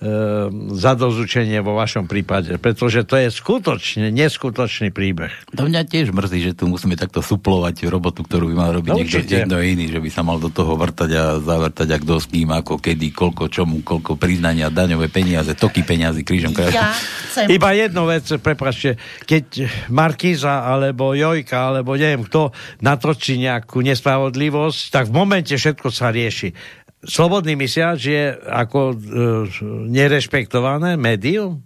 Ehm, 0.04 0.76
zadozučenie 0.76 1.64
vo 1.64 1.80
vašom 1.80 2.12
prípade, 2.12 2.60
pretože 2.60 3.08
to 3.08 3.16
je 3.16 3.32
skutočne 3.32 4.12
neskutočný 4.12 4.92
príbeh. 4.92 5.32
To 5.56 5.64
mňa 5.64 5.88
tiež 5.88 6.12
mrzí, 6.12 6.44
že 6.44 6.52
tu 6.52 6.68
musíme 6.68 7.00
takto 7.00 7.24
suplovať 7.24 7.88
robotu, 7.88 8.20
ktorú 8.28 8.52
by 8.52 8.56
mal 8.60 8.76
robiť 8.76 8.92
no, 8.92 9.00
niekto 9.00 9.24
niekto 9.24 9.64
iný, 9.64 9.88
že 9.88 10.04
by 10.04 10.10
sa 10.12 10.28
mal 10.28 10.44
do 10.44 10.52
toho 10.52 10.76
vrtať 10.76 11.10
a 11.16 11.24
zavrtať, 11.40 11.88
ak 11.88 12.02
kto 12.04 12.20
s 12.20 12.28
kým, 12.28 12.52
ako 12.52 12.84
kedy, 12.84 13.16
koľko, 13.16 13.48
čomu, 13.48 13.80
koľko 13.80 14.20
priznania, 14.20 14.68
daňové 14.68 15.08
peniaze, 15.08 15.56
toky 15.56 15.88
peniazy, 15.88 16.28
krížom 16.28 16.52
Ja 16.52 16.92
chcem... 17.32 17.48
Iba 17.48 17.72
jednu 17.72 18.04
vec, 18.04 18.28
prepáčte, 18.44 19.00
keď 19.24 19.72
Markíza 19.88 20.68
alebo 20.68 21.16
Jojka, 21.16 21.72
alebo 21.72 21.96
neviem 21.96 22.28
kto 22.28 22.52
natočí 22.84 23.40
nejakú 23.40 23.80
nespravodlivosť, 23.80 24.80
tak 24.92 25.08
v 25.08 25.16
momente 25.16 25.56
všetko 25.56 25.88
sa 25.96 26.12
rieši 26.12 26.83
slobodný 27.04 27.60
mysiač 27.60 28.00
je 28.08 28.24
ako 28.36 28.80
e, 28.92 28.96
nerešpektované 29.92 30.96
médium? 30.96 31.64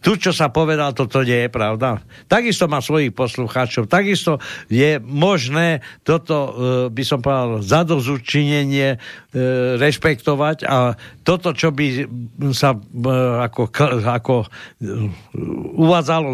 Tu, 0.00 0.16
čo 0.16 0.32
sa 0.32 0.48
povedal, 0.48 0.96
toto 0.96 1.20
nie 1.20 1.46
je 1.46 1.50
pravda. 1.52 2.00
Takisto 2.24 2.66
má 2.66 2.80
svojich 2.80 3.12
poslucháčov, 3.12 3.84
takisto 3.86 4.40
je 4.72 4.96
možné 5.00 5.84
toto, 6.02 6.36
e, 6.36 6.52
by 6.88 7.02
som 7.04 7.20
povedal, 7.20 7.60
zadozučinenie 7.60 8.96
e, 8.96 8.98
rešpektovať 9.76 10.64
a 10.64 10.96
toto, 11.20 11.52
čo 11.52 11.68
by 11.70 12.08
sa 12.56 12.72
e, 12.74 12.80
ako, 13.44 13.62
ako 14.08 14.34
uvádzalo 15.76 16.28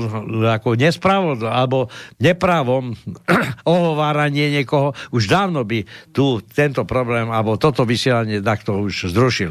ako 0.47 0.69
nespravodlo 0.79 1.51
alebo 1.51 1.91
nepravom 2.23 2.95
ohováranie 3.67 4.55
niekoho, 4.63 4.95
už 5.11 5.27
dávno 5.27 5.67
by 5.67 5.83
tu 6.15 6.39
tento 6.55 6.87
problém 6.87 7.29
alebo 7.35 7.59
toto 7.59 7.83
vysielanie 7.83 8.39
takto 8.39 8.79
už 8.79 9.11
zrušil. 9.11 9.51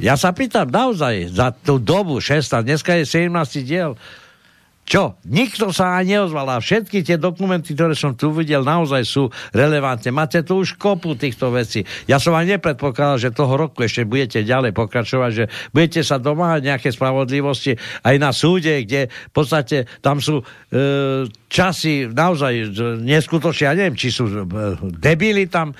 Ja 0.00 0.16
sa 0.16 0.32
pýtam 0.32 0.72
naozaj, 0.72 1.34
za 1.34 1.52
tú 1.52 1.76
dobu 1.76 2.20
16, 2.20 2.64
dneska 2.64 2.96
je 3.00 3.04
17. 3.04 3.64
diel, 3.64 3.96
Čo? 4.82 5.14
Nikto 5.30 5.70
sa 5.70 5.94
ani 5.94 6.18
neozval 6.18 6.58
a 6.58 6.58
všetky 6.58 7.06
tie 7.06 7.14
dokumenty, 7.14 7.78
ktoré 7.78 7.94
som 7.94 8.18
tu 8.18 8.34
videl, 8.34 8.66
naozaj 8.66 9.02
sú 9.06 9.30
relevantné. 9.54 10.10
Máte 10.10 10.42
tu 10.42 10.58
už 10.58 10.74
kopu 10.74 11.14
týchto 11.14 11.54
vecí. 11.54 11.86
Ja 12.10 12.18
som 12.18 12.34
aj 12.34 12.58
nepredpokladal, 12.58 13.22
že 13.22 13.30
toho 13.30 13.54
roku 13.54 13.86
ešte 13.86 14.02
budete 14.02 14.42
ďalej 14.42 14.74
pokračovať, 14.74 15.30
že 15.30 15.44
budete 15.70 16.02
sa 16.02 16.18
domáhať 16.18 16.66
nejaké 16.66 16.88
spravodlivosti 16.90 17.78
aj 18.02 18.16
na 18.18 18.34
súde, 18.34 18.82
kde 18.82 19.06
v 19.06 19.32
podstate 19.32 19.86
tam 20.02 20.18
sú 20.18 20.42
e, 20.42 20.44
časy 21.46 22.10
naozaj 22.10 22.74
neskutočne, 23.06 23.64
ja 23.70 23.78
neviem, 23.78 23.94
či 23.94 24.10
sú 24.10 24.26
e, 24.26 24.42
debili 24.98 25.46
tam, 25.46 25.78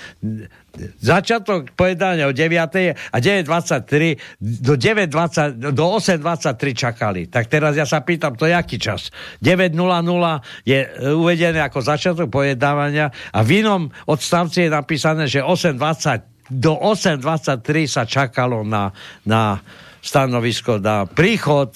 začiatok 1.01 1.77
povedania 1.77 2.29
o 2.29 2.33
9. 2.33 3.13
a 3.13 3.17
9.23 3.17 4.41
do 4.41 4.75
9.20, 4.75 5.73
do 5.73 5.85
8.23 5.97 6.73
čakali. 6.73 7.21
Tak 7.29 7.49
teraz 7.49 7.77
ja 7.77 7.85
sa 7.85 8.01
pýtam, 8.01 8.35
to 8.35 8.49
je 8.49 8.55
aký 8.57 8.81
čas? 8.81 9.13
9.00 9.45 9.77
je 10.65 10.81
e, 10.81 10.89
uvedené 11.13 11.61
ako 11.61 11.79
začiatok 11.85 12.29
pojednávania 12.33 13.13
a 13.33 13.39
v 13.45 13.65
inom 13.65 13.93
odstavci 14.09 14.67
je 14.67 14.71
napísané, 14.73 15.29
že 15.29 15.45
8.20 15.45 16.53
do 16.53 16.77
8.23 16.77 17.89
sa 17.89 18.05
čakalo 18.05 18.61
na, 18.67 18.93
na 19.25 19.61
stanovisko, 20.03 20.83
na 20.83 21.07
príchod 21.07 21.71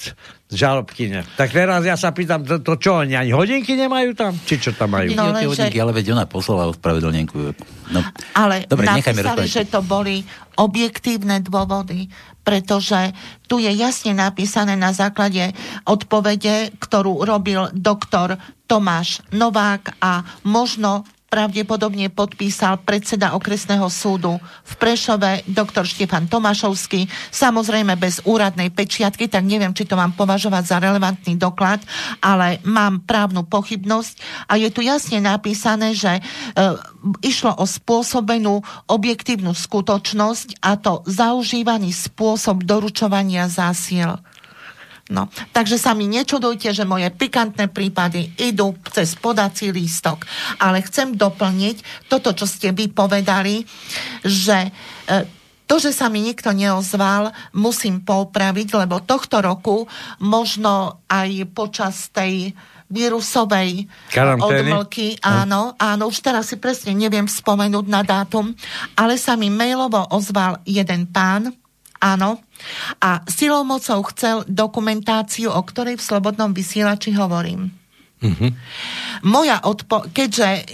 žalobkyne. 0.47 1.27
Tak 1.35 1.51
teraz 1.51 1.83
ja 1.83 1.99
sa 1.99 2.15
pýtam, 2.15 2.39
to, 2.47 2.63
to 2.63 2.79
čo, 2.79 3.03
oni 3.03 3.19
ani 3.19 3.35
hodinky 3.35 3.75
nemajú 3.75 4.15
tam? 4.15 4.31
Či 4.31 4.55
čo 4.63 4.71
tam 4.71 4.95
majú? 4.95 5.11
No, 5.11 5.35
len, 5.35 5.43
hodinky, 5.43 5.75
že... 5.75 5.83
ale 5.83 5.91
veď 5.91 6.15
ona 6.15 6.23
poslala 6.23 6.71
ospravedlnenku. 6.71 7.51
No. 7.91 7.99
Ale 8.31 8.63
Dobre, 8.63 8.87
napísali, 8.87 9.47
že 9.51 9.67
to 9.67 9.83
boli 9.83 10.23
objektívne 10.55 11.43
dôvody, 11.43 12.07
pretože 12.47 13.11
tu 13.51 13.59
je 13.59 13.67
jasne 13.75 14.15
napísané 14.15 14.79
na 14.79 14.95
základe 14.95 15.51
odpovede, 15.83 16.71
ktorú 16.79 17.27
robil 17.27 17.67
doktor 17.75 18.39
Tomáš 18.71 19.19
Novák 19.35 19.99
a 19.99 20.23
možno 20.47 21.03
pravdepodobne 21.27 22.07
podpísal 22.07 22.79
predseda 22.87 23.35
okresného 23.35 23.87
súdu 23.91 24.39
v 24.63 24.73
Prešove 24.79 25.43
doktor 25.47 25.83
Štefan 25.83 26.31
Tomášovský, 26.31 27.07
samozrejme 27.31 27.99
bez 27.99 28.23
úradnej 28.23 28.71
pečiatky, 28.71 29.27
tak 29.27 29.43
neviem, 29.43 29.75
či 29.75 29.83
to 29.83 29.99
mám 29.99 30.15
považovať 30.15 30.63
za 30.63 30.77
relevantný 30.79 31.35
doklad, 31.35 31.83
ale 32.23 32.63
mám 32.63 33.03
právnu 33.03 33.43
pochybnosť 33.43 34.47
a 34.47 34.55
je 34.55 34.71
tu 34.71 34.79
jasne 34.79 35.19
napísané, 35.19 35.91
že 35.91 36.19
e, 36.19 36.21
išlo 37.27 37.59
o 37.59 37.67
spôsobenú 37.67 38.63
objektívnu 38.87 39.51
skutočnosť 39.51 40.63
a 40.63 40.79
to 40.79 41.03
zaužívaný 41.03 41.91
spôsob 41.91 42.63
doručovania 42.63 43.51
zásiel. 43.51 44.19
No, 45.07 45.31
takže 45.55 45.79
sa 45.79 45.95
mi 45.95 46.03
nečudujte, 46.03 46.75
že 46.75 46.83
moje 46.83 47.07
pikantné 47.07 47.71
prípady 47.71 48.27
idú 48.35 48.75
cez 48.91 49.15
podací 49.15 49.71
lístok. 49.71 50.27
Ale 50.59 50.83
chcem 50.83 51.15
doplniť 51.15 52.07
toto, 52.11 52.35
čo 52.35 52.43
ste 52.43 52.75
vy 52.75 52.91
povedali, 52.91 53.63
že 54.27 54.67
e, 54.67 54.69
to, 55.63 55.79
že 55.79 55.95
sa 55.95 56.11
mi 56.11 56.19
nikto 56.23 56.51
neozval, 56.51 57.31
musím 57.55 58.03
popraviť, 58.03 58.67
lebo 58.83 59.03
tohto 59.03 59.39
roku 59.39 59.87
možno 60.19 61.03
aj 61.07 61.55
počas 61.55 62.11
tej 62.11 62.51
vírusovej 62.87 63.87
Karantény. 64.11 64.71
odmlky, 64.71 65.19
áno, 65.19 65.75
áno, 65.75 66.07
už 66.07 66.23
teraz 66.23 66.51
si 66.51 66.55
presne 66.55 66.95
neviem 66.95 67.27
spomenúť 67.27 67.85
na 67.87 67.99
dátum, 68.03 68.55
ale 68.95 69.19
sa 69.19 69.35
mi 69.35 69.51
mailovo 69.51 70.07
ozval 70.11 70.63
jeden 70.63 71.03
pán, 71.11 71.51
áno, 71.99 72.41
a 73.01 73.21
silou 73.29 73.61
mocou 73.63 74.01
chcel 74.13 74.43
dokumentáciu, 74.49 75.53
o 75.53 75.61
ktorej 75.61 75.97
v 75.97 76.05
Slobodnom 76.05 76.51
vysielači 76.53 77.13
hovorím. 77.13 77.69
Mm-hmm. 78.17 78.51
Moja 79.29 79.61
odpo- 79.61 80.09
keďže 80.09 80.73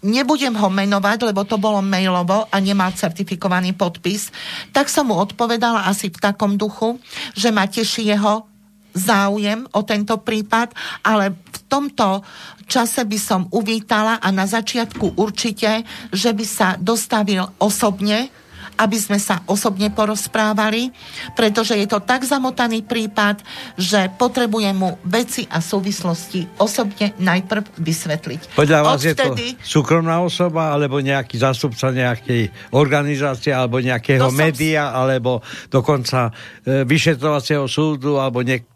nebudem 0.00 0.56
ho 0.56 0.68
menovať, 0.72 1.28
lebo 1.28 1.44
to 1.44 1.60
bolo 1.60 1.84
mailovo 1.84 2.48
a 2.48 2.56
nemal 2.56 2.96
certifikovaný 2.96 3.76
podpis, 3.76 4.32
tak 4.72 4.88
som 4.88 5.12
mu 5.12 5.20
odpovedala 5.20 5.84
asi 5.84 6.08
v 6.08 6.16
takom 6.16 6.56
duchu, 6.56 6.96
že 7.36 7.52
ma 7.52 7.68
teší 7.68 8.16
jeho 8.16 8.48
záujem 8.96 9.68
o 9.76 9.80
tento 9.84 10.18
prípad, 10.24 10.72
ale 11.04 11.36
v 11.36 11.58
tomto 11.68 12.24
čase 12.66 13.04
by 13.06 13.18
som 13.20 13.46
uvítala 13.52 14.18
a 14.18 14.28
na 14.32 14.48
začiatku 14.48 15.20
určite, 15.20 15.84
že 16.10 16.32
by 16.32 16.44
sa 16.48 16.68
dostavil 16.80 17.44
osobne 17.60 18.32
aby 18.76 18.96
sme 18.98 19.18
sa 19.18 19.42
osobne 19.48 19.90
porozprávali, 19.90 20.92
pretože 21.34 21.74
je 21.74 21.86
to 21.86 22.02
tak 22.02 22.22
zamotaný 22.26 22.84
prípad, 22.86 23.42
že 23.74 24.10
potrebujem 24.14 24.76
mu 24.76 24.90
veci 25.06 25.46
a 25.50 25.58
súvislosti 25.62 26.60
osobne 26.60 27.12
najprv 27.16 27.80
vysvetliť. 27.80 28.40
Podľa 28.54 28.80
vás 28.82 29.00
Odtedy... 29.02 29.56
je 29.56 29.58
to 29.58 29.80
súkromná 29.80 30.20
osoba, 30.20 30.74
alebo 30.74 31.00
nejaký 31.00 31.40
zástupca 31.40 31.90
nejakej 31.90 32.74
organizácie, 32.74 33.52
alebo 33.54 33.80
nejakého 33.80 34.28
média, 34.32 34.90
som... 34.90 34.96
alebo 35.06 35.40
dokonca 35.68 36.30
e, 36.64 36.82
vyšetrovacieho 36.84 37.64
súdu, 37.70 38.18
alebo 38.18 38.44
niek- 38.44 38.68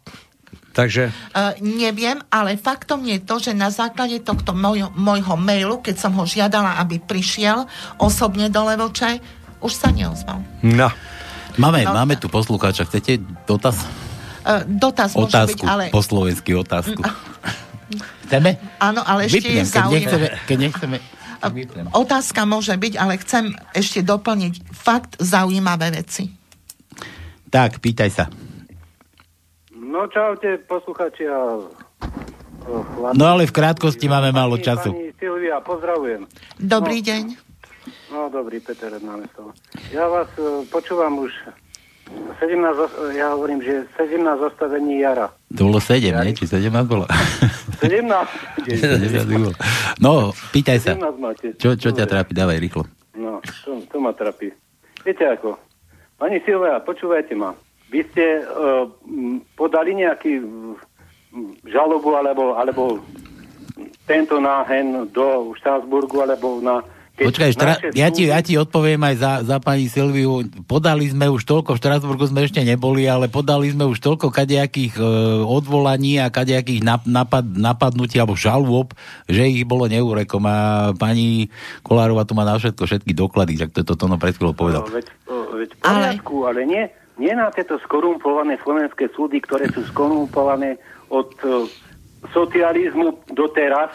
Takže... 0.74 1.14
Uh, 1.30 1.55
neviem, 1.62 2.18
ale 2.34 2.59
faktom 2.59 3.07
je 3.07 3.22
to, 3.22 3.38
že 3.38 3.55
na 3.55 3.70
základe 3.70 4.18
tohto 4.26 4.51
môjho, 4.51 4.90
môjho 4.99 5.38
mailu, 5.38 5.78
keď 5.78 6.03
som 6.03 6.12
ho 6.18 6.26
žiadala, 6.26 6.82
aby 6.82 6.99
prišiel 6.99 7.70
osobne 8.03 8.51
do 8.51 8.66
Levoče, 8.66 9.22
už 9.65 9.73
sa 9.73 9.89
neozval. 9.89 10.45
No. 10.61 10.93
Máme, 11.57 11.87
no, 11.87 11.97
máme 11.97 12.21
tu 12.21 12.29
poslucháča. 12.29 12.85
Chcete 12.85 13.25
dotaz? 13.49 13.81
Uh, 14.45 14.61
dotaz 14.69 15.17
otázku, 15.17 15.25
môže 15.25 15.41
byť, 15.57 15.61
ale... 15.65 15.85
po 15.89 16.05
slovensky 16.05 16.53
otázku. 16.53 17.01
Chceme? 18.29 18.61
Áno, 18.77 19.01
ale 19.01 19.31
ešte 19.31 19.49
Vypnem, 19.49 19.65
je 19.65 19.73
zaujímavé. 19.73 19.97
Keď 20.05 20.11
nechceme, 20.12 20.27
keď 20.45 20.59
nechceme 20.61 20.97
Vypnem. 21.45 21.87
Otázka 21.93 22.49
môže 22.49 22.73
byť, 22.73 22.93
ale 22.97 23.21
chcem 23.21 23.53
ešte 23.77 24.01
doplniť 24.01 24.55
fakt 24.73 25.21
zaujímavé 25.21 25.93
veci. 25.93 26.33
Tak, 27.53 27.85
pýtaj 27.85 28.11
sa. 28.11 28.25
No 29.77 30.09
čaute, 30.09 30.59
posluchači 30.65 31.29
a 31.29 31.41
No 33.12 33.25
ale 33.29 33.45
v 33.45 33.53
krátkosti 33.53 34.09
máme 34.09 34.33
málo 34.33 34.57
času. 34.57 34.89
Pani 34.89 35.12
Silvia, 35.21 35.61
pozdravujem. 35.61 36.25
Dobrý 36.57 37.05
no, 37.05 37.07
deň. 37.12 37.23
No 38.15 38.31
dobrý, 38.31 38.62
Peter 38.62 38.95
máme 39.03 39.27
slovo. 39.35 39.51
Ja 39.91 40.07
vás 40.07 40.31
uh, 40.39 40.62
počúvam 40.71 41.19
už 41.19 41.35
17, 42.39 43.19
ja 43.19 43.35
hovorím, 43.35 43.59
že 43.59 43.91
17 43.99 44.23
zastavení 44.39 45.03
jara. 45.03 45.35
To 45.59 45.67
bolo 45.67 45.83
7, 45.83 45.99
Jari. 45.99 46.31
nie? 46.31 46.39
Či 46.39 46.47
17 46.47 46.71
bolo? 46.87 47.11
17? 47.83 48.07
no, 49.99 50.31
pýtaj 50.55 50.79
sa. 50.79 50.95
Máte. 50.95 51.59
Čo, 51.59 51.75
čo 51.75 51.91
ťa 51.91 52.07
trápi? 52.07 52.39
Dávaj 52.39 52.62
rýchlo. 52.62 52.87
No, 53.19 53.43
to, 53.67 53.83
to 53.91 53.99
ma 53.99 54.15
trápi. 54.15 54.55
Viete 55.03 55.27
ako? 55.27 55.59
Pani 56.15 56.39
Silvia, 56.47 56.79
počúvajte 56.87 57.35
ma. 57.35 57.51
Vy 57.91 58.07
ste 58.15 58.47
uh, 58.47 58.87
podali 59.59 59.99
nejaký 59.99 60.39
žalobu 61.67 62.15
alebo, 62.15 62.55
alebo 62.55 63.03
tento 64.07 64.39
náhen 64.39 65.11
do 65.11 65.51
Štrasburgu 65.59 66.23
alebo 66.23 66.62
na 66.62 66.93
Počkaj, 67.15 67.51
štra... 67.55 67.79
ja, 67.95 68.11
ti, 68.11 68.27
ja 68.27 68.43
ti 68.43 68.59
odpoviem 68.59 68.99
aj 68.99 69.15
za, 69.23 69.33
za 69.47 69.57
pani 69.62 69.87
Silviu. 69.87 70.43
Podali 70.67 71.07
sme 71.07 71.31
už 71.31 71.47
toľko, 71.47 71.79
v 71.79 71.81
Štrasburgu 71.81 72.27
sme 72.27 72.43
ešte 72.43 72.59
neboli, 72.67 73.07
ale 73.07 73.31
podali 73.31 73.71
sme 73.71 73.87
už 73.87 74.03
toľko 74.03 74.35
kadejakých 74.35 74.99
e, 74.99 75.03
odvolaní 75.47 76.19
a 76.19 76.27
kadejakých 76.27 76.83
napad, 76.83 77.47
napadnutí 77.47 78.19
alebo 78.19 78.35
žalôb, 78.35 78.99
že 79.31 79.47
ich 79.47 79.62
bolo 79.62 79.87
neúrekom. 79.87 80.43
A 80.43 80.91
pani 80.99 81.55
Kolárova 81.87 82.27
tu 82.27 82.35
má 82.35 82.43
na 82.43 82.59
všetko, 82.59 82.83
všetky 82.83 83.15
doklady, 83.15 83.62
tak 83.62 83.71
to, 83.71 83.87
to, 83.87 83.95
to 83.95 84.11
no 84.11 84.19
pred 84.19 84.35
chvíľou 84.35 84.59
povedal. 84.59 84.83
No, 84.83 84.99
veď, 84.99 85.07
o, 85.31 85.35
veď 85.55 85.71
poriadku, 85.79 86.35
ale... 86.51 86.51
ale 86.51 86.61
nie, 86.67 86.85
nie 87.23 87.31
na 87.31 87.47
tieto 87.55 87.79
skorumpované 87.87 88.59
slovenské 88.67 89.07
súdy, 89.15 89.39
ktoré 89.39 89.71
sú 89.71 89.87
skorumpované 89.87 90.83
od 91.15 91.31
uh, 91.47 91.62
socializmu 92.35 93.23
doteraz, 93.39 93.95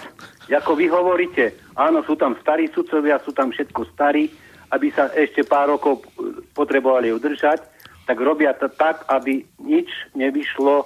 ako 0.55 0.71
vy 0.73 0.85
hovoríte, 0.89 1.57
áno, 1.77 2.01
sú 2.01 2.17
tam 2.17 2.33
starí 2.41 2.69
sudcovia, 2.73 3.21
sú 3.21 3.33
tam 3.33 3.53
všetko 3.53 3.81
starí, 3.93 4.29
aby 4.69 4.89
sa 4.93 5.09
ešte 5.13 5.45
pár 5.45 5.73
rokov 5.73 6.05
potrebovali 6.53 7.13
udržať, 7.13 7.61
tak 8.05 8.17
robia 8.17 8.53
to 8.57 8.69
tak, 8.73 9.05
aby 9.09 9.45
nič 9.61 9.89
nevyšlo 10.17 10.85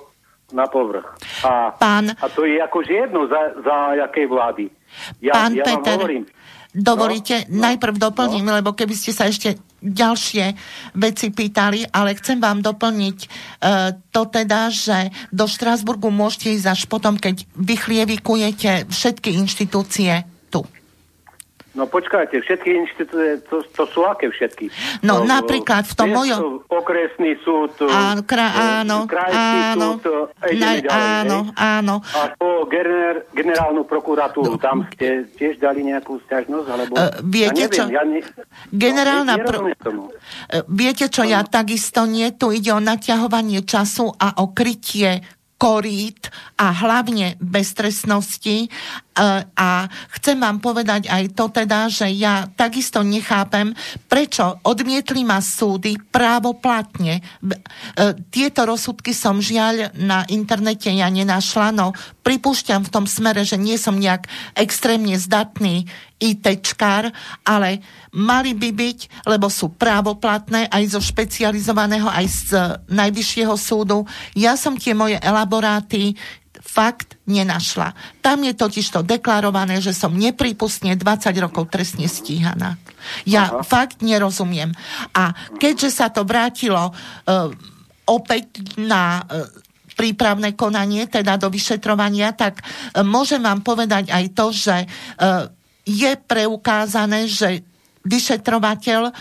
na 0.51 0.67
povrch. 0.67 1.07
A, 1.47 1.71
Pán... 1.75 2.11
a 2.11 2.25
to 2.27 2.43
je 2.43 2.59
akože 2.59 2.93
jedno 2.93 3.25
za, 3.31 3.57
za 3.63 3.75
jakej 4.05 4.25
vlády. 4.27 4.65
Ja, 5.23 5.33
Pán 5.33 5.55
ja 5.55 5.65
Peter, 5.65 5.95
vám 5.95 5.99
hovorím, 6.03 6.23
dovolíte, 6.75 7.35
no, 7.47 7.57
no, 7.57 7.61
najprv 7.71 7.95
doplním, 7.97 8.45
no. 8.45 8.55
lebo 8.59 8.75
keby 8.75 8.93
ste 8.93 9.11
sa 9.15 9.31
ešte 9.31 9.55
ďalšie 9.83 10.45
veci 10.95 11.27
pýtali, 11.29 11.91
ale 11.91 12.15
chcem 12.15 12.39
vám 12.39 12.63
doplniť 12.63 13.17
e, 13.19 13.27
to 14.09 14.21
teda, 14.31 14.71
že 14.71 15.11
do 15.35 15.45
Štrásburgu 15.45 16.07
môžete 16.07 16.55
ísť 16.55 16.67
až 16.71 16.81
potom, 16.87 17.19
keď 17.19 17.43
vychlievikujete 17.59 18.87
všetky 18.87 19.35
inštitúcie. 19.35 20.32
No 21.73 21.89
počkajte, 21.89 22.37
všetky 22.37 22.69
inštitúcie, 22.85 23.41
to, 23.49 23.65
to 23.73 23.89
sú 23.89 24.05
aké 24.05 24.29
všetky? 24.29 24.69
No, 25.01 25.25
no 25.25 25.41
napríklad 25.41 25.89
v 25.89 25.93
tom 25.97 26.13
mojom... 26.13 26.61
Okresný 26.69 27.33
súd, 27.41 27.73
áno, 27.89 28.21
kra, 28.21 28.45
áno, 28.85 29.09
krajský 29.09 29.57
áno, 29.73 29.97
súd, 29.97 30.29
na, 30.53 30.77
ďalej, 30.77 30.93
áno, 30.93 31.37
hej? 31.49 31.57
áno. 31.57 31.95
A 32.13 32.29
po 32.37 32.69
gener, 32.69 33.25
generálnu 33.33 33.89
prokuratúru, 33.89 34.53
no, 34.53 34.61
tam 34.61 34.85
ste 34.93 35.25
tiež 35.33 35.57
dali 35.57 35.81
nejakú 35.81 36.21
stiažnosť? 36.29 36.67
Alebo... 36.69 36.93
Uh, 36.93 37.09
viete 37.25 37.65
ja 37.65 37.65
neviem, 37.65 37.73
čo? 37.73 37.83
Ja 37.89 38.03
ne... 38.05 38.19
Generálna... 38.69 39.33
No, 39.33 39.41
pro... 39.41 39.57
Uh, 39.65 40.11
viete 40.69 41.09
čo, 41.09 41.25
ano. 41.25 41.33
ja 41.33 41.41
takisto 41.41 42.05
nie, 42.05 42.29
tu 42.37 42.53
ide 42.53 42.69
o 42.69 42.77
naťahovanie 42.77 43.65
času 43.65 44.13
a 44.13 44.45
o 44.45 44.53
krytie 44.53 45.25
korít 45.63 46.27
a 46.59 46.75
hlavne 46.75 47.39
beztrestnosti. 47.39 48.67
E, 49.13 49.45
a 49.45 49.69
chcem 50.17 50.41
vám 50.41 50.57
povedať 50.57 51.05
aj 51.05 51.37
to 51.37 51.45
teda, 51.53 51.85
že 51.85 52.09
ja 52.17 52.49
takisto 52.49 53.05
nechápem, 53.05 53.77
prečo 54.09 54.57
odmietli 54.65 55.21
ma 55.21 55.37
súdy 55.37 56.01
právoplatne. 56.09 57.21
E, 57.21 57.23
tieto 58.33 58.65
rozsudky 58.65 59.13
som 59.13 59.37
žiaľ 59.37 59.93
na 59.93 60.25
internete 60.33 60.89
ja 60.89 61.13
nenašla, 61.13 61.69
no 61.69 61.93
pripúšťam 62.25 62.89
v 62.89 62.93
tom 62.93 63.05
smere, 63.05 63.45
že 63.45 63.61
nie 63.61 63.77
som 63.77 64.01
nejak 64.01 64.25
extrémne 64.57 65.13
zdatný 65.21 65.85
ITčkár, 66.17 67.11
ale 67.43 67.83
mali 68.15 68.55
by 68.55 68.69
byť, 68.71 69.27
lebo 69.27 69.51
sú 69.51 69.75
právoplatné 69.75 70.71
aj 70.71 70.95
zo 70.95 71.01
špecializovaného, 71.03 72.07
aj 72.07 72.25
z 72.25 72.49
najvyššieho 72.87 73.55
súdu. 73.59 74.07
Ja 74.33 74.55
som 74.55 74.79
tie 74.79 74.95
moje 74.95 75.19
elaboráty 75.19 76.15
fakt 76.73 77.21
nenašla. 77.29 77.93
Tam 78.25 78.41
je 78.41 78.57
totiž 78.57 78.89
to 78.89 79.05
deklarované, 79.05 79.77
že 79.77 79.93
som 79.93 80.17
nepripustne 80.17 80.97
20 80.97 81.29
rokov 81.37 81.69
trestne 81.69 82.09
stíhaná. 82.09 82.81
Ja 83.29 83.53
Aha. 83.53 83.61
fakt 83.61 84.01
nerozumiem. 84.01 84.73
A 85.13 85.37
keďže 85.61 85.93
sa 85.93 86.09
to 86.09 86.25
vrátilo 86.25 86.89
uh, 86.89 87.53
opäť 88.09 88.57
na 88.81 89.21
uh, 89.21 89.45
prípravné 89.93 90.57
konanie, 90.57 91.05
teda 91.05 91.37
do 91.37 91.53
vyšetrovania, 91.53 92.33
tak 92.33 92.65
uh, 92.65 93.05
môžem 93.05 93.45
vám 93.45 93.61
povedať 93.61 94.09
aj 94.09 94.25
to, 94.33 94.49
že 94.49 94.77
uh, 94.89 95.45
je 95.85 96.11
preukázané, 96.25 97.29
že 97.29 97.61
vyšetrovateľ 98.03 99.01
e, 99.09 99.13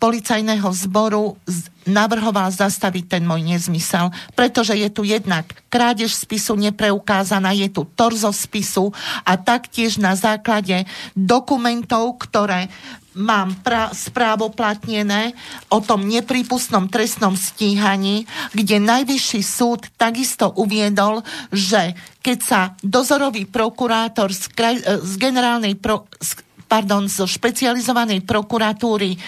policajného 0.00 0.68
zboru 0.72 1.36
z, 1.44 1.71
navrhoval 1.86 2.50
zastaviť 2.52 3.18
ten 3.18 3.22
môj 3.26 3.42
nezmysel, 3.42 4.14
pretože 4.38 4.76
je 4.78 4.88
tu 4.92 5.02
jednak 5.02 5.48
krádež 5.72 6.14
spisu 6.14 6.54
nepreukázaná, 6.58 7.50
je 7.56 7.68
tu 7.72 7.88
torzo 7.96 8.30
spisu 8.30 8.94
a 9.26 9.34
taktiež 9.34 9.98
na 9.98 10.14
základe 10.14 10.84
dokumentov, 11.16 12.20
ktoré 12.22 12.68
mám 13.12 13.52
pra- 13.60 13.92
správoplatnené 13.92 15.36
o 15.68 15.84
tom 15.84 16.08
neprípustnom 16.08 16.88
trestnom 16.88 17.36
stíhaní, 17.36 18.24
kde 18.56 18.80
najvyšší 18.80 19.40
súd 19.44 19.88
takisto 20.00 20.48
uviedol, 20.56 21.20
že 21.52 21.92
keď 22.24 22.38
sa 22.40 22.60
dozorový 22.80 23.44
prokurátor 23.44 24.32
z, 24.32 24.48
kraj- 24.52 24.84
z 25.04 25.12
generálnej 25.20 25.76
pro- 25.76 26.08
z, 26.20 26.40
pardon, 26.72 27.04
zo 27.04 27.28
špecializovanej 27.28 28.24
prokuratúry 28.24 29.12
e, 29.12 29.18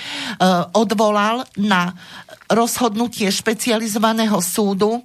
odvolal 0.72 1.44
na 1.60 1.92
rozhodnutie 2.48 3.28
špecializovaného 3.28 4.40
súdu 4.40 5.04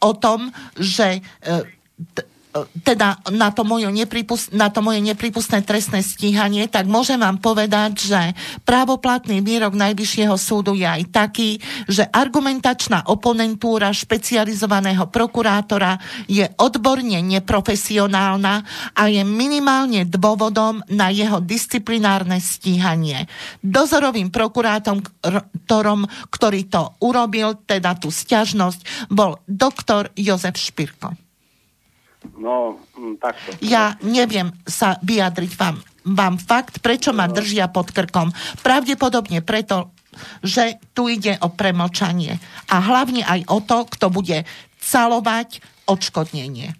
o 0.00 0.10
tom, 0.16 0.48
že 0.80 1.20
e, 1.20 1.20
teda 2.86 3.18
na 3.34 3.50
to, 3.50 3.66
moje 3.66 3.90
nepripust, 3.90 4.54
na 4.54 4.70
to 4.70 4.78
moje 4.78 5.02
nepripustné 5.02 5.66
trestné 5.66 6.06
stíhanie, 6.06 6.70
tak 6.70 6.86
môžem 6.86 7.18
vám 7.18 7.42
povedať, 7.42 7.92
že 7.98 8.20
právoplatný 8.62 9.42
výrok 9.42 9.74
Najvyššieho 9.74 10.38
súdu 10.38 10.78
je 10.78 10.86
aj 10.86 11.02
taký, 11.10 11.58
že 11.90 12.06
argumentačná 12.06 13.10
oponentúra 13.10 13.90
špecializovaného 13.90 15.10
prokurátora 15.10 15.98
je 16.30 16.46
odborne 16.62 17.18
neprofesionálna 17.18 18.54
a 18.94 19.02
je 19.10 19.26
minimálne 19.26 20.06
dôvodom 20.06 20.78
na 20.94 21.10
jeho 21.10 21.42
disciplinárne 21.42 22.38
stíhanie. 22.38 23.26
Dozorovým 23.66 24.30
prokurátorom, 24.30 26.06
ktorý 26.30 26.60
to 26.70 26.94
urobil, 27.02 27.58
teda 27.66 27.98
tú 27.98 28.14
stiažnosť, 28.14 29.10
bol 29.10 29.42
doktor 29.50 30.14
Jozef 30.14 30.54
Špirko. 30.54 31.23
No, 32.34 32.80
mm, 32.96 33.14
takto. 33.20 33.48
Ja 33.60 33.94
neviem 34.00 34.52
sa 34.64 34.96
vyjadriť 35.04 35.52
vám, 35.56 35.76
vám 36.04 36.36
fakt, 36.40 36.80
prečo 36.80 37.12
ma 37.12 37.28
no. 37.28 37.36
držia 37.36 37.68
pod 37.68 37.92
krkom. 37.92 38.32
Pravdepodobne 38.64 39.44
preto, 39.44 39.92
že 40.40 40.78
tu 40.94 41.10
ide 41.10 41.36
o 41.42 41.50
premlčanie. 41.50 42.38
A 42.70 42.76
hlavne 42.80 43.26
aj 43.26 43.40
o 43.50 43.58
to, 43.60 43.84
kto 43.88 44.06
bude 44.10 44.46
calovať 44.78 45.64
odškodnenie. 45.88 46.76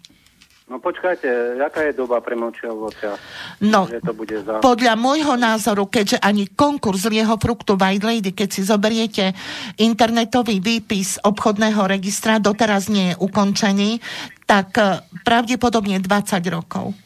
No 0.65 0.81
počkajte, 0.81 1.61
aká 1.61 1.85
je 1.85 1.93
doba 1.93 2.25
premlčiavocia? 2.25 3.13
No, 3.61 3.85
že 3.85 4.01
to 4.01 4.17
bude 4.17 4.33
za... 4.33 4.65
podľa 4.65 4.97
môjho 4.97 5.37
názoru, 5.37 5.85
keďže 5.85 6.17
ani 6.17 6.49
konkurs 6.49 7.05
lieho 7.05 7.37
fruktu 7.37 7.77
White 7.77 8.01
Lady, 8.01 8.33
keď 8.33 8.49
si 8.49 8.65
zoberiete 8.65 9.37
internetový 9.77 10.57
výpis 10.57 11.21
obchodného 11.21 11.85
registra, 11.85 12.41
doteraz 12.41 12.89
nie 12.89 13.13
je 13.13 13.15
ukončený, 13.21 14.01
tak 14.49 14.73
eh, 14.81 15.05
pravdepodobne 15.21 16.01
20 16.01 16.41
rokov. 16.49 16.97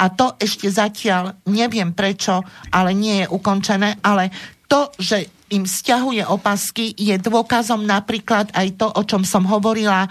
A 0.00 0.08
to 0.08 0.40
ešte 0.40 0.72
zatiaľ 0.72 1.36
neviem 1.44 1.92
prečo, 1.92 2.40
ale 2.72 2.96
nie 2.96 3.20
je 3.20 3.30
ukončené, 3.30 4.00
ale 4.00 4.32
to, 4.64 4.88
že 4.96 5.28
im 5.52 5.68
stiahuje 5.68 6.24
opasky, 6.26 6.96
je 6.96 7.14
dôkazom 7.20 7.84
napríklad 7.84 8.50
aj 8.56 8.80
to, 8.80 8.88
o 8.90 9.02
čom 9.06 9.22
som 9.22 9.46
hovorila 9.46 10.08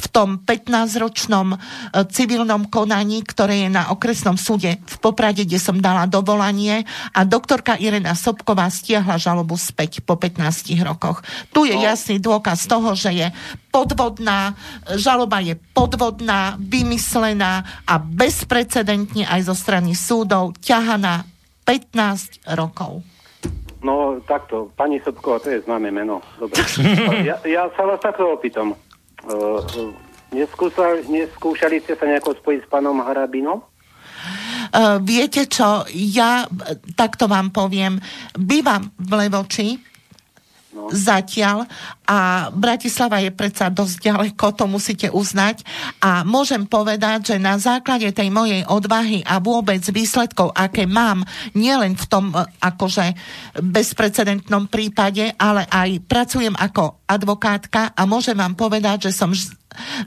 v 0.00 0.06
tom 0.08 0.28
15-ročnom 0.40 1.54
e, 1.54 1.56
civilnom 2.08 2.64
konaní, 2.72 3.20
ktoré 3.20 3.68
je 3.68 3.70
na 3.70 3.92
okresnom 3.92 4.40
súde 4.40 4.80
v 4.80 4.96
Poprade, 4.98 5.44
kde 5.44 5.60
som 5.60 5.76
dala 5.76 6.08
dovolanie 6.08 6.88
a 7.12 7.20
doktorka 7.28 7.76
Irena 7.76 8.16
Sobková 8.16 8.72
stiahla 8.72 9.20
žalobu 9.20 9.60
späť 9.60 10.00
po 10.00 10.16
15 10.16 10.72
rokoch. 10.80 11.20
Tu 11.52 11.68
je 11.68 11.76
no. 11.76 11.84
jasný 11.84 12.16
dôkaz 12.16 12.64
toho, 12.64 12.96
že 12.96 13.12
je 13.12 13.28
podvodná, 13.68 14.56
žaloba 14.96 15.44
je 15.44 15.54
podvodná, 15.76 16.56
vymyslená 16.56 17.84
a 17.84 18.00
bezprecedentne 18.00 19.28
aj 19.28 19.46
zo 19.46 19.54
strany 19.54 19.92
súdov 19.92 20.56
ťahaná 20.64 21.28
15 21.68 22.42
rokov. 22.56 23.04
No 23.80 24.20
takto, 24.28 24.68
pani 24.76 25.00
Sobková, 25.00 25.40
to 25.40 25.48
je 25.56 25.64
známe 25.64 25.88
meno. 25.88 26.20
Dobre. 26.36 26.60
Ja, 27.28 27.36
ja 27.44 27.62
sa 27.72 27.88
vás 27.88 28.00
takto 28.00 28.28
opýtam. 28.28 28.76
Uh, 29.26 29.60
neskúšali, 30.32 31.04
neskúšali 31.08 31.82
ste 31.84 31.98
sa 31.98 32.04
nejako 32.08 32.38
spojiť 32.40 32.60
s 32.64 32.70
pánom 32.70 33.00
Harabinom? 33.02 33.60
Uh, 34.70 35.02
viete 35.02 35.48
čo, 35.50 35.84
ja 35.90 36.46
takto 36.94 37.26
vám 37.26 37.50
poviem, 37.50 37.98
bývam 38.38 38.92
v 38.96 39.10
Levoči, 39.26 39.68
No. 40.70 40.86
Zatiaľ. 40.86 41.66
A 42.10 42.50
Bratislava 42.50 43.22
je 43.22 43.30
predsa 43.30 43.70
dosť 43.70 44.10
ďaleko, 44.10 44.50
to 44.58 44.66
musíte 44.66 45.14
uznať. 45.14 45.62
A 46.02 46.26
môžem 46.26 46.66
povedať, 46.66 47.30
že 47.30 47.36
na 47.38 47.54
základe 47.54 48.10
tej 48.10 48.34
mojej 48.34 48.66
odvahy 48.66 49.22
a 49.22 49.38
vôbec 49.38 49.78
výsledkov, 49.94 50.50
aké 50.50 50.90
mám, 50.90 51.22
nielen 51.54 51.94
v 51.94 52.04
tom 52.10 52.34
e, 52.34 52.42
akože 52.58 53.14
bezprecedentnom 53.62 54.66
prípade, 54.66 55.30
ale 55.38 55.70
aj 55.70 56.02
pracujem 56.10 56.58
ako 56.58 56.98
advokátka 57.06 57.94
a 57.94 58.02
môžem 58.10 58.34
vám 58.34 58.58
povedať, 58.58 59.06
že 59.06 59.12
som 59.14 59.30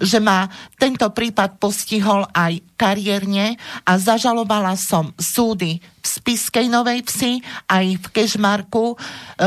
že 0.03 0.19
ma 0.19 0.51
tento 0.75 1.07
prípad 1.07 1.55
postihol 1.55 2.27
aj 2.35 2.59
kariérne 2.75 3.55
a 3.87 3.95
zažalovala 3.95 4.75
som 4.75 5.15
súdy 5.15 5.79
v 5.79 6.05
Spiskej 6.05 6.67
Novej 6.67 7.07
Vsi 7.07 7.39
aj 7.71 7.85
v 7.95 8.05
Kešmarku 8.11 8.93
e, 8.93 8.95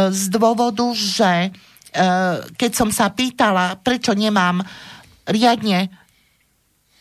z 0.08 0.32
dôvodu, 0.32 0.88
že 0.96 1.52
keď 2.56 2.70
som 2.76 2.92
sa 2.92 3.08
pýtala, 3.08 3.80
prečo 3.80 4.12
nemám 4.12 4.60
riadne 5.26 5.88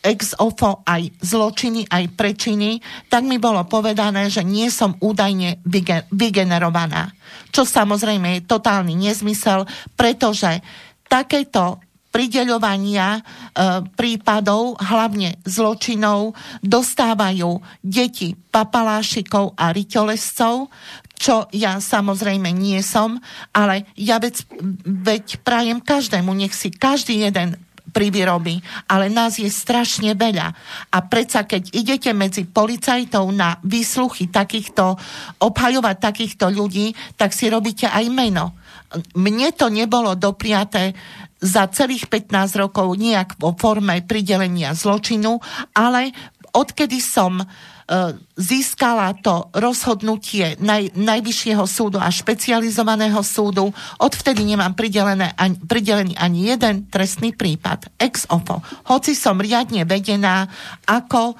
ex 0.06 0.38
ofo 0.38 0.86
aj 0.86 1.18
zločiny, 1.18 1.90
aj 1.90 2.14
prečiny, 2.14 2.78
tak 3.10 3.26
mi 3.26 3.42
bolo 3.42 3.66
povedané, 3.66 4.30
že 4.30 4.46
nie 4.46 4.70
som 4.70 4.94
údajne 5.02 5.66
vygenerovaná. 6.14 7.10
Čo 7.50 7.66
samozrejme 7.66 8.38
je 8.38 8.46
totálny 8.46 8.94
nezmysel, 8.94 9.66
pretože 9.98 10.62
takéto 11.10 11.82
prideľovania 12.14 13.18
e, 13.18 13.22
prípadov, 13.92 14.80
hlavne 14.80 15.36
zločinov, 15.44 16.32
dostávajú 16.64 17.60
deti 17.84 18.32
papalášikov 18.32 19.52
a 19.52 19.68
ryťolescov, 19.68 20.72
čo 21.16 21.48
ja 21.52 21.80
samozrejme 21.80 22.52
nie 22.52 22.84
som, 22.84 23.16
ale 23.56 23.88
ja 23.96 24.20
veď, 24.20 24.44
veď 24.84 25.24
prajem 25.40 25.80
každému, 25.80 26.30
nech 26.36 26.52
si 26.52 26.68
každý 26.68 27.24
jeden 27.24 27.56
pri 27.96 28.12
výrobi, 28.12 28.60
ale 28.92 29.08
nás 29.08 29.40
je 29.40 29.48
strašne 29.48 30.12
veľa. 30.12 30.52
A 30.92 30.98
predsa, 31.08 31.48
keď 31.48 31.72
idete 31.72 32.12
medzi 32.12 32.44
policajtov 32.44 33.24
na 33.32 33.56
výsluchy 33.64 34.28
takýchto, 34.28 35.00
obhajovať 35.40 35.96
takýchto 35.96 36.52
ľudí, 36.52 36.92
tak 37.16 37.32
si 37.32 37.48
robíte 37.48 37.88
aj 37.88 38.04
meno. 38.12 38.52
Mne 39.16 39.48
to 39.56 39.72
nebolo 39.72 40.12
dopriaté 40.12 40.92
za 41.40 41.72
celých 41.72 42.12
15 42.12 42.60
rokov 42.60 42.92
nejak 43.00 43.40
vo 43.40 43.56
forme 43.56 44.04
pridelenia 44.04 44.76
zločinu, 44.76 45.40
ale 45.72 46.12
odkedy 46.52 47.00
som 47.00 47.40
získala 48.34 49.14
to 49.22 49.46
rozhodnutie 49.54 50.58
naj, 50.58 50.90
Najvyššieho 50.98 51.64
súdu 51.70 52.02
a 52.02 52.10
špecializovaného 52.10 53.22
súdu. 53.22 53.70
Odvtedy 54.02 54.42
nemám 54.42 54.74
pridelené, 54.74 55.30
ani, 55.38 55.54
pridelený 55.62 56.18
ani 56.18 56.50
jeden 56.50 56.90
trestný 56.90 57.30
prípad. 57.30 57.94
Ex 57.94 58.26
ofo. 58.26 58.58
Hoci 58.90 59.14
som 59.14 59.38
riadne 59.38 59.86
vedená 59.86 60.50
ako 60.82 61.38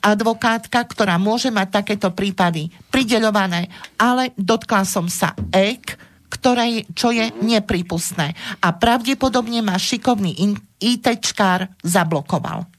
advokátka, 0.00 0.80
ktorá 0.80 1.20
môže 1.20 1.52
mať 1.52 1.68
takéto 1.84 2.08
prípady 2.10 2.72
prideľované, 2.88 3.68
ale 4.00 4.32
dotkla 4.34 4.82
som 4.88 5.06
sa 5.06 5.36
EK, 5.52 5.94
ktoré, 6.30 6.86
čo 6.96 7.12
je 7.12 7.30
nepripustné. 7.42 8.32
A 8.64 8.68
pravdepodobne 8.74 9.60
ma 9.60 9.76
šikovný 9.76 10.34
ITčkár 10.80 11.68
zablokoval. 11.84 12.69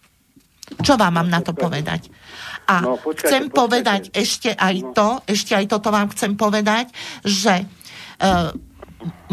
Čo 0.79 0.95
vám 0.95 1.19
mám 1.19 1.27
na 1.27 1.43
to 1.43 1.51
povedať? 1.51 2.07
A 2.71 2.79
no, 2.79 2.95
počkajte, 2.95 3.27
chcem 3.27 3.43
počkajte. 3.49 3.59
povedať 3.59 4.01
ešte 4.15 4.49
aj 4.55 4.75
no. 4.79 4.91
to, 4.95 5.07
ešte 5.27 5.51
aj 5.57 5.65
toto 5.67 5.91
vám 5.91 6.07
chcem 6.15 6.39
povedať, 6.39 6.87
že 7.27 7.67
uh, 7.67 8.55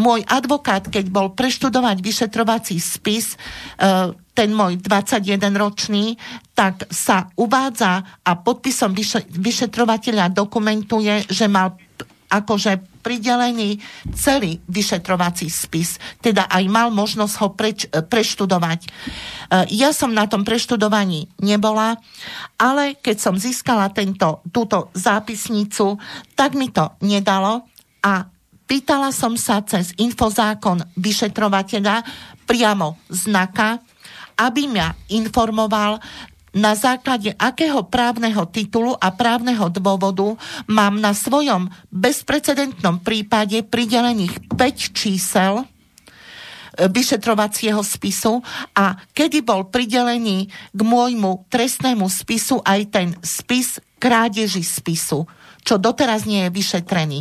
môj 0.01 0.27
advokát, 0.27 0.83
keď 0.83 1.07
bol 1.13 1.37
preštudovať 1.37 2.03
vyšetrovací 2.03 2.77
spis, 2.81 3.39
uh, 3.79 4.11
ten 4.35 4.55
môj 4.55 4.79
21-ročný, 4.79 6.15
tak 6.55 6.87
sa 6.95 7.31
uvádza 7.35 8.23
a 8.23 8.31
podpisom 8.39 8.95
vyšetrovateľa 9.35 10.31
dokumentuje, 10.31 11.27
že 11.27 11.51
mal 11.51 11.75
akože 12.31 12.88
pridelený 13.09 13.81
celý 14.13 14.61
vyšetrovací 14.69 15.49
spis, 15.49 15.97
teda 16.21 16.45
aj 16.53 16.65
mal 16.69 16.93
možnosť 16.93 17.35
ho 17.41 17.49
preč, 17.57 17.89
preštudovať. 17.89 18.85
E, 18.85 18.89
ja 19.81 19.97
som 19.97 20.13
na 20.13 20.29
tom 20.29 20.45
preštudovaní 20.45 21.25
nebola, 21.41 21.97
ale 22.61 23.01
keď 23.01 23.17
som 23.17 23.41
získala 23.41 23.89
tento, 23.97 24.45
túto 24.53 24.93
zápisnicu, 24.93 25.97
tak 26.37 26.53
mi 26.53 26.69
to 26.69 26.93
nedalo 27.01 27.65
a 28.05 28.29
pýtala 28.69 29.09
som 29.09 29.41
sa 29.41 29.65
cez 29.65 29.97
infozákon 29.97 30.85
vyšetrovateľa 31.01 32.05
priamo 32.45 33.01
znaka, 33.09 33.81
aby 34.37 34.69
mňa 34.69 35.09
informoval, 35.17 35.97
na 36.57 36.73
základe 36.73 37.35
akého 37.37 37.85
právneho 37.85 38.49
titulu 38.49 38.97
a 38.97 39.13
právneho 39.13 39.69
dôvodu 39.69 40.37
mám 40.69 40.97
na 41.01 41.13
svojom 41.13 41.69
bezprecedentnom 41.93 43.01
prípade 43.05 43.61
pridelených 43.65 44.41
5 44.57 44.97
čísel 44.97 45.63
e, 45.63 45.65
vyšetrovacieho 46.89 47.81
spisu 47.85 48.41
a 48.73 48.97
kedy 49.13 49.45
bol 49.45 49.69
pridelený 49.69 50.49
k 50.73 50.81
môjmu 50.81 51.49
trestnému 51.53 52.09
spisu 52.09 52.65
aj 52.65 52.81
ten 52.89 53.09
spis 53.21 53.81
krádeži 53.99 54.63
spisu, 54.63 55.27
čo 55.67 55.75
doteraz 55.77 56.25
nie 56.25 56.47
je 56.47 56.55
vyšetrený. 56.55 57.21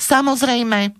Samozrejme, 0.00 0.80
e, 0.86 0.90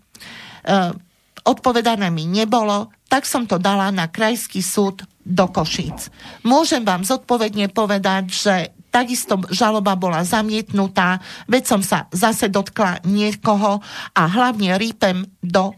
odpovedané 1.46 2.10
mi 2.10 2.26
nebolo, 2.26 2.90
tak 3.06 3.24
som 3.24 3.46
to 3.46 3.56
dala 3.56 3.94
na 3.94 4.10
krajský 4.10 4.60
súd 4.60 5.06
do 5.22 5.46
Košíc. 5.46 6.10
Môžem 6.42 6.82
vám 6.82 7.06
zodpovedne 7.06 7.70
povedať, 7.70 8.24
že 8.30 8.54
takisto 8.90 9.36
žaloba 9.52 9.94
bola 9.94 10.24
zamietnutá, 10.24 11.20
veď 11.46 11.62
som 11.68 11.80
sa 11.84 12.10
zase 12.10 12.48
dotkla 12.48 13.04
niekoho 13.06 13.84
a 14.16 14.22
hlavne 14.24 14.74
rýpem 14.80 15.26
do 15.44 15.76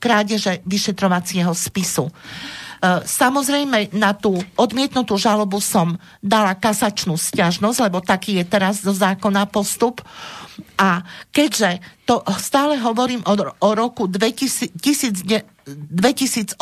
krádeže 0.00 0.64
vyšetrovacieho 0.64 1.52
spisu. 1.52 2.08
E, 2.80 3.04
samozrejme, 3.04 3.92
na 3.92 4.16
tú 4.16 4.40
odmietnutú 4.56 5.20
žalobu 5.20 5.60
som 5.60 6.00
dala 6.24 6.56
kasačnú 6.56 7.20
stiažnosť, 7.20 7.78
lebo 7.84 8.00
taký 8.00 8.40
je 8.40 8.44
teraz 8.48 8.80
do 8.80 8.96
zákona 8.96 9.44
postup. 9.52 10.00
A 10.80 11.04
keďže 11.28 11.84
to 12.08 12.24
stále 12.40 12.80
hovorím 12.80 13.20
o, 13.28 13.36
o 13.36 13.68
roku 13.76 14.08
2000, 14.08 14.64
2018. 15.68 16.56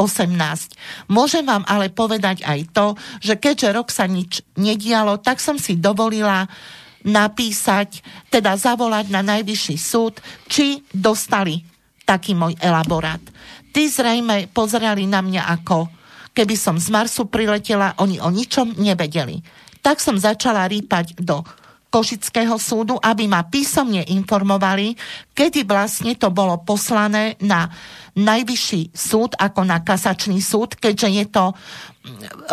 Môžem 1.07 1.47
vám 1.47 1.63
ale 1.71 1.87
povedať 1.87 2.43
aj 2.43 2.61
to, 2.75 2.87
že 3.23 3.39
keďže 3.39 3.69
rok 3.71 3.89
sa 3.95 4.11
nič 4.11 4.43
nedialo, 4.59 5.23
tak 5.23 5.39
som 5.39 5.55
si 5.55 5.79
dovolila 5.79 6.51
napísať, 7.07 8.03
teda 8.27 8.59
zavolať 8.59 9.07
na 9.15 9.23
najvyšší 9.23 9.77
súd, 9.79 10.19
či 10.51 10.83
dostali 10.91 11.63
taký 12.03 12.35
môj 12.35 12.59
elaborát. 12.59 13.23
Tí 13.71 13.87
zrejme 13.87 14.51
pozerali 14.51 15.07
na 15.07 15.23
mňa 15.23 15.47
ako 15.63 15.98
keby 16.39 16.55
som 16.55 16.79
z 16.79 16.95
Marsu 16.95 17.27
priletela, 17.27 17.99
oni 17.99 18.23
o 18.23 18.31
ničom 18.31 18.79
nevedeli. 18.79 19.43
Tak 19.83 19.99
som 19.99 20.15
začala 20.15 20.71
rýpať 20.71 21.19
do 21.19 21.43
Košického 21.89 22.61
súdu, 22.61 23.01
aby 23.01 23.25
ma 23.25 23.49
písomne 23.49 24.05
informovali, 24.13 24.93
kedy 25.33 25.65
vlastne 25.65 26.13
to 26.21 26.29
bolo 26.29 26.61
poslané 26.61 27.35
na 27.41 27.65
najvyšší 28.13 28.93
súd 28.93 29.33
ako 29.41 29.65
na 29.65 29.81
kasačný 29.81 30.37
súd, 30.45 30.77
keďže 30.77 31.09
je 31.09 31.25
to 31.33 31.45
mm, 31.49 31.57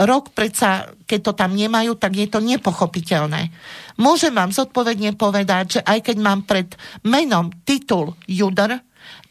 rok 0.08 0.32
predsa, 0.32 0.88
keď 1.04 1.20
to 1.20 1.32
tam 1.36 1.52
nemajú, 1.52 2.00
tak 2.00 2.16
je 2.16 2.32
to 2.32 2.40
nepochopiteľné. 2.40 3.52
Môžem 4.00 4.32
vám 4.32 4.56
zodpovedne 4.56 5.20
povedať, 5.20 5.78
že 5.78 5.82
aj 5.84 6.00
keď 6.10 6.18
mám 6.24 6.48
pred 6.48 6.72
menom 7.04 7.52
titul 7.68 8.16
Juder, 8.30 8.80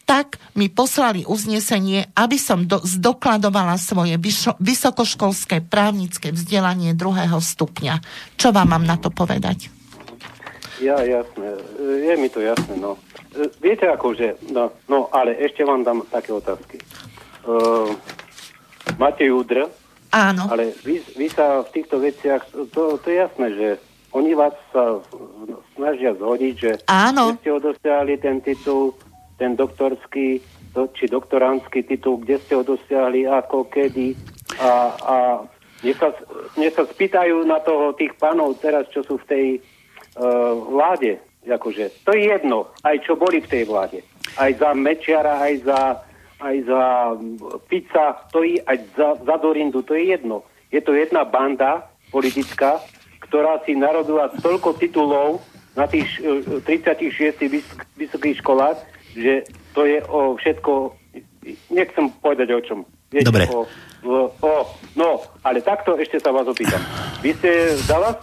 tak 0.05 0.37
mi 0.53 0.69
poslali 0.69 1.25
uznesenie, 1.25 2.13
aby 2.13 2.37
som 2.37 2.69
do, 2.69 2.79
zdokladovala 2.85 3.75
svoje 3.81 4.15
vysokoškolské 4.61 5.65
právnické 5.65 6.29
vzdelanie 6.29 6.93
druhého 6.93 7.41
stupňa. 7.41 7.99
Čo 8.37 8.53
vám 8.53 8.71
mám 8.71 8.85
na 8.85 9.01
to 9.01 9.09
povedať? 9.09 9.73
Ja, 10.79 11.01
jasné. 11.01 11.57
Je 11.79 12.13
mi 12.15 12.29
to 12.29 12.39
jasné, 12.39 12.77
no. 12.77 13.01
Viete 13.59 13.89
ako, 13.89 14.13
že... 14.13 14.37
No, 14.53 14.71
no 14.87 15.09
ale 15.09 15.35
ešte 15.41 15.65
vám 15.65 15.81
dám 15.81 16.05
také 16.07 16.31
otázky. 16.31 16.79
Uh, 17.43 17.91
máte 19.01 19.27
Udr, 19.27 19.67
Áno. 20.15 20.47
Ale 20.47 20.71
vy, 20.87 21.03
vy 21.19 21.27
sa 21.27 21.59
v 21.67 21.69
týchto 21.75 21.99
veciach... 21.99 22.47
To, 22.71 22.95
to 22.95 23.07
je 23.11 23.19
jasné, 23.19 23.47
že 23.51 23.67
oni 24.15 24.31
vás 24.31 24.55
sa 24.71 25.03
snažia 25.75 26.15
zhodiť, 26.15 26.53
že 26.55 26.71
Áno. 26.87 27.35
ste 27.35 27.51
odosiahli 27.51 28.15
ten 28.23 28.39
titul, 28.39 28.95
ten 29.35 29.55
doktorský, 29.55 30.39
či 30.95 31.05
doktorantský 31.07 31.83
titul, 31.83 32.23
kde 32.23 32.39
ste 32.39 32.55
ho 32.55 32.63
dosiahli, 32.63 33.27
ako, 33.27 33.67
kedy. 33.67 34.15
A, 34.59 34.71
a 34.95 35.15
nech 35.83 35.99
sa, 35.99 36.15
nech 36.55 36.75
sa 36.75 36.87
spýtajú 36.87 37.43
na 37.43 37.59
toho 37.59 37.91
tých 37.95 38.15
pánov 38.15 38.59
teraz, 38.59 38.87
čo 38.91 39.03
sú 39.03 39.19
v 39.23 39.27
tej 39.27 39.45
uh, 39.59 40.55
vláde, 40.71 41.19
akože, 41.45 42.03
to 42.07 42.15
je 42.15 42.31
jedno, 42.31 42.73
aj 42.81 43.05
čo 43.05 43.13
boli 43.19 43.43
v 43.43 43.51
tej 43.51 43.63
vláde. 43.69 43.99
Aj 44.39 44.51
za 44.55 44.73
Mečiara, 44.73 45.45
aj 45.45 45.55
za, 45.63 45.79
aj 46.41 46.57
za 46.65 46.81
Fica, 47.69 48.05
to 48.33 48.41
je, 48.41 48.59
aj 48.65 48.77
za, 48.97 49.09
za 49.21 49.35
Dorindu, 49.37 49.85
to 49.85 49.93
je 49.93 50.15
jedno. 50.15 50.43
Je 50.73 50.81
to 50.81 50.97
jedna 50.97 51.23
banda 51.23 51.85
politická, 52.09 52.81
ktorá 53.23 53.61
si 53.63 53.77
narobila 53.77 54.31
toľko 54.41 54.75
titulov 54.79 55.43
na 55.75 55.85
tých 55.85 56.07
36 56.63 56.65
e, 56.65 57.47
vys- 57.51 57.75
vysokých 57.99 58.39
školách, 58.39 58.79
že 59.15 59.47
to 59.71 59.87
je 59.87 60.03
o 60.05 60.35
všetko, 60.35 60.71
nechcem 61.71 62.11
povedať 62.19 62.51
o 62.51 62.59
čom. 62.61 62.79
Viete, 63.09 63.31
Dobre. 63.31 63.47
O, 63.47 63.63
o, 64.29 64.53
no, 64.93 65.23
ale 65.41 65.65
takto 65.65 65.97
ešte 65.97 66.21
sa 66.21 66.29
vás 66.29 66.45
opýtam. 66.45 66.83
Vy 67.25 67.33
ste 67.41 67.73
dala 67.89 68.19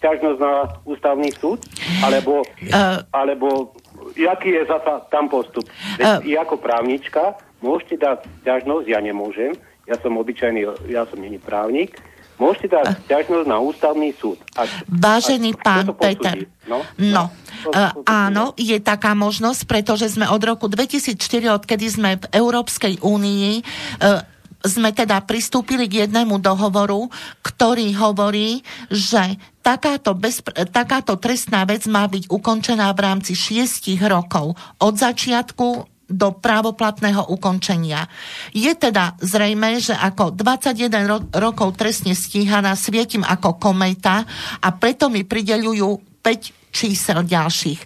sťažnosť 0.00 0.38
na 0.40 0.52
ústavný 0.88 1.28
súd? 1.36 1.60
Alebo, 2.00 2.42
uh, 2.72 3.04
alebo 3.12 3.76
jaký 4.16 4.56
je 4.56 4.64
zasa 4.64 5.04
tam 5.12 5.28
postup? 5.28 5.68
Uh, 6.00 6.24
I 6.24 6.40
ako 6.40 6.56
právnička 6.56 7.36
môžete 7.60 8.00
dať 8.00 8.18
sťažnosť, 8.42 8.86
ja 8.88 8.98
nemôžem, 9.04 9.52
ja 9.84 10.00
som 10.00 10.16
obyčajný, 10.16 10.64
ja 10.88 11.04
som 11.04 11.20
není 11.20 11.36
právnik, 11.36 12.00
môžete 12.40 12.72
dať 12.72 12.96
sťažnosť 13.04 13.46
na 13.46 13.58
ústavný 13.60 14.10
súd. 14.16 14.40
A, 14.56 14.64
vážený 14.88 15.52
a, 15.52 15.60
pán 15.60 15.86
Peter, 16.00 16.48
no, 16.64 16.80
no, 16.96 17.28
no. 17.28 17.68
Uh, 17.68 17.92
áno, 18.08 18.56
je 18.56 18.80
taká 18.80 19.12
možnosť, 19.12 19.68
pretože 19.68 20.16
sme 20.16 20.24
od 20.24 20.40
roku 20.40 20.64
2004, 20.64 21.20
odkedy 21.60 21.86
sme 21.92 22.10
v 22.16 22.24
Európskej 22.32 23.04
únii, 23.04 23.60
uh, 24.00 24.24
sme 24.64 24.92
teda 24.92 25.24
pristúpili 25.24 25.88
k 25.88 26.08
jednému 26.08 26.40
dohovoru, 26.40 27.08
ktorý 27.40 27.96
hovorí, 27.96 28.60
že 28.92 29.40
takáto, 29.64 30.12
bezpr- 30.12 30.52
takáto 30.68 31.16
trestná 31.16 31.64
vec 31.64 31.88
má 31.88 32.04
byť 32.04 32.28
ukončená 32.28 32.92
v 32.92 33.00
rámci 33.00 33.32
šiestich 33.32 34.00
rokov 34.04 34.56
od 34.80 34.94
začiatku 34.96 35.88
do 36.10 36.34
právoplatného 36.34 37.30
ukončenia. 37.30 38.10
Je 38.50 38.74
teda 38.74 39.14
zrejme, 39.22 39.78
že 39.78 39.94
ako 39.94 40.34
21 40.34 41.06
ro- 41.06 41.26
rokov 41.30 41.78
trestne 41.78 42.18
stíhaná 42.18 42.74
svietim 42.74 43.22
ako 43.22 43.56
kometa 43.56 44.26
a 44.58 44.68
preto 44.74 45.06
mi 45.06 45.22
prideľujú 45.22 46.20
5 46.20 46.70
čísel 46.70 47.26
ďalších. 47.26 47.80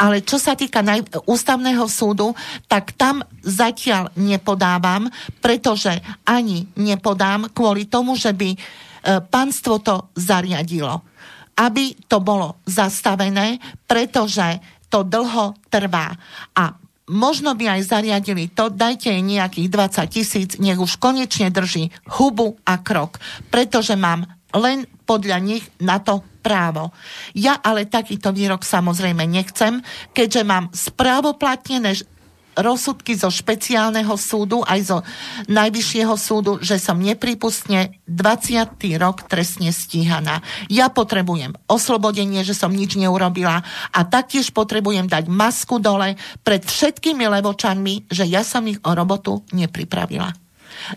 Ale 0.00 0.24
čo 0.24 0.40
sa 0.40 0.56
týka 0.56 0.80
naj- 0.80 1.24
ústavného 1.28 1.84
súdu, 1.88 2.32
tak 2.68 2.96
tam 2.96 3.20
zatiaľ 3.44 4.12
nepodávam, 4.16 5.08
pretože 5.40 5.92
ani 6.24 6.68
nepodám 6.76 7.52
kvôli 7.52 7.88
tomu, 7.88 8.16
že 8.16 8.32
by 8.32 8.48
e, 8.52 8.58
pánstvo 9.28 9.80
to 9.80 10.08
zariadilo 10.16 11.10
aby 11.60 11.92
to 12.08 12.24
bolo 12.24 12.64
zastavené, 12.64 13.60
pretože 13.84 14.56
to 14.88 15.04
dlho 15.04 15.52
trvá. 15.68 16.08
A 16.56 16.72
možno 17.10 17.58
by 17.58 17.76
aj 17.76 17.90
zariadili 17.90 18.54
to, 18.54 18.70
dajte 18.70 19.10
jej 19.10 19.20
nejakých 19.20 19.68
20 19.68 20.14
tisíc, 20.14 20.50
nech 20.62 20.78
už 20.78 21.02
konečne 21.02 21.50
drží 21.50 21.90
hubu 22.06 22.54
a 22.62 22.78
krok, 22.78 23.18
pretože 23.50 23.98
mám 23.98 24.30
len 24.54 24.86
podľa 25.04 25.38
nich 25.42 25.66
na 25.82 25.98
to 25.98 26.22
právo. 26.40 26.94
Ja 27.34 27.58
ale 27.58 27.90
takýto 27.90 28.30
výrok 28.30 28.62
samozrejme 28.62 29.26
nechcem, 29.26 29.82
keďže 30.14 30.42
mám 30.46 30.70
správoplatnené 30.70 31.98
rozsudky 32.60 33.16
zo 33.16 33.32
špeciálneho 33.32 34.14
súdu 34.14 34.62
aj 34.64 34.80
zo 34.84 34.98
najvyššieho 35.48 36.14
súdu, 36.14 36.60
že 36.60 36.76
som 36.76 37.00
nepripustne 37.00 38.00
20. 38.06 38.76
rok 39.00 39.26
trestne 39.26 39.72
stíhaná. 39.72 40.44
Ja 40.68 40.92
potrebujem 40.92 41.56
oslobodenie, 41.66 42.44
že 42.44 42.56
som 42.56 42.72
nič 42.72 42.94
neurobila 42.96 43.64
a 43.90 44.00
taktiež 44.06 44.52
potrebujem 44.52 45.08
dať 45.08 45.26
masku 45.26 45.80
dole 45.82 46.20
pred 46.44 46.62
všetkými 46.62 47.26
levočanmi, 47.40 48.08
že 48.12 48.28
ja 48.28 48.44
som 48.44 48.64
ich 48.68 48.78
o 48.84 48.92
robotu 48.92 49.42
nepripravila. 49.50 50.50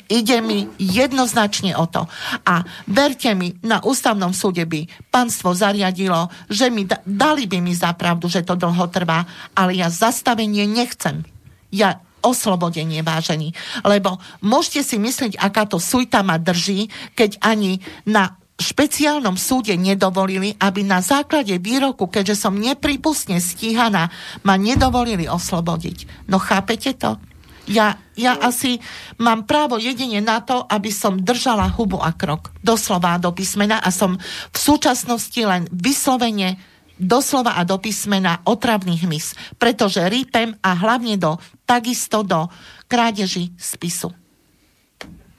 Ide 0.07 0.39
mi 0.39 0.63
jednoznačne 0.79 1.75
o 1.75 1.85
to. 1.89 2.07
A 2.47 2.63
verte 2.87 3.33
mi, 3.35 3.51
na 3.65 3.83
ústavnom 3.83 4.31
súde 4.31 4.63
by 4.63 4.87
panstvo 5.11 5.51
zariadilo, 5.51 6.31
že 6.47 6.71
mi 6.71 6.87
da- 6.87 7.03
dali 7.03 7.45
by 7.49 7.59
mi 7.59 7.75
zapravdu, 7.75 8.31
že 8.31 8.47
to 8.47 8.55
dlho 8.55 8.87
trvá, 8.89 9.27
ale 9.57 9.75
ja 9.77 9.91
zastavenie 9.91 10.63
nechcem 10.69 11.25
ja 11.73 12.05
oslobodenie, 12.23 13.03
vážení. 13.03 13.51
Lebo 13.83 14.21
môžete 14.39 14.81
si 14.85 14.95
myslieť, 15.01 15.35
aká 15.35 15.67
to 15.67 15.81
sujta 15.81 16.23
ma 16.23 16.39
drží, 16.39 16.87
keď 17.19 17.43
ani 17.43 17.83
na 18.07 18.39
špeciálnom 18.55 19.35
súde 19.35 19.75
nedovolili, 19.75 20.55
aby 20.55 20.87
na 20.87 21.03
základe 21.03 21.59
výroku, 21.59 22.07
keďže 22.07 22.47
som 22.47 22.55
nepripustne 22.55 23.43
stíhaná, 23.43 24.07
ma 24.47 24.55
nedovolili 24.55 25.27
oslobodiť. 25.27 26.29
No 26.31 26.39
chápete 26.39 26.95
to? 26.95 27.19
Ja, 27.63 27.95
ja 28.19 28.35
asi 28.43 28.83
mám 29.23 29.47
právo 29.47 29.79
jedine 29.79 30.19
na 30.19 30.43
to, 30.43 30.67
aby 30.67 30.91
som 30.91 31.19
držala 31.19 31.71
hubu 31.71 31.95
a 31.95 32.11
krok. 32.11 32.51
Doslova 32.59 33.15
do 33.19 33.31
písmena 33.31 33.79
a 33.79 33.87
som 33.87 34.19
v 34.51 34.57
súčasnosti 34.57 35.39
len 35.39 35.67
vyslovene 35.71 36.59
doslova 36.99 37.57
a 37.57 37.65
do 37.65 37.79
písmena 37.81 38.43
otravných 38.45 39.03
mis, 39.09 39.33
pretože 39.57 40.03
rýpem 40.05 40.53
a 40.61 40.71
hlavne 40.77 41.17
do, 41.17 41.41
takisto 41.73 42.21
do 42.21 42.45
krádeži 42.85 43.49
spisu. 43.57 44.13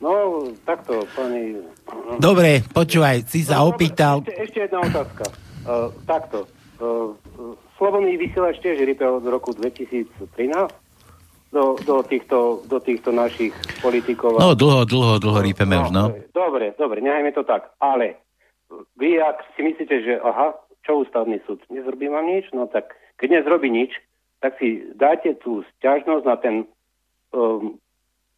No, 0.03 0.45
takto, 0.67 1.07
pani... 1.15 1.63
Dobre, 2.21 2.61
počúvaj, 2.61 3.25
si 3.25 3.47
sa 3.47 3.63
no, 3.63 3.73
opýtal... 3.73 4.21
Ešte, 4.21 4.35
ešte 4.43 4.59
jedna 4.69 4.85
otázka. 4.85 5.25
Uh, 5.65 5.89
takto. 6.05 6.45
Uh, 6.77 7.17
Slobodný 7.81 8.21
vysielač 8.21 8.61
tiež 8.61 8.85
rýpe 8.85 9.07
od 9.07 9.25
roku 9.25 9.57
2013 9.57 10.13
do, 11.55 11.79
do, 11.87 11.97
týchto, 12.05 12.67
do 12.67 12.79
týchto 12.83 13.15
našich 13.15 13.55
politikov. 13.81 14.37
No, 14.37 14.53
dlho, 14.59 14.85
dlho, 14.85 15.23
dlho 15.23 15.41
rýpeme 15.41 15.79
no, 15.79 15.83
už, 15.87 15.89
no. 15.95 16.05
Dobre, 16.35 16.75
dobre, 16.77 16.99
nechajme 17.01 17.31
to 17.33 17.47
tak. 17.47 17.73
Ale 17.79 18.21
vy, 18.99 19.23
ak 19.23 19.41
si 19.55 19.63
myslíte, 19.63 19.95
že 20.05 20.13
aha, 20.21 20.59
čo 20.85 21.01
ústavný 21.01 21.41
súd? 21.47 21.63
Nezrobí 21.73 22.11
vám 22.11 22.27
nič? 22.29 22.51
No 22.53 22.69
tak, 22.69 22.93
keď 23.17 23.41
nezrobí 23.41 23.71
nič, 23.71 23.95
tak 24.41 24.59
si 24.59 24.83
dáte 24.95 25.35
tú 25.41 25.67
sťažnosť 25.79 26.25
na 26.25 26.37
ten 26.37 26.55
um, 27.35 27.77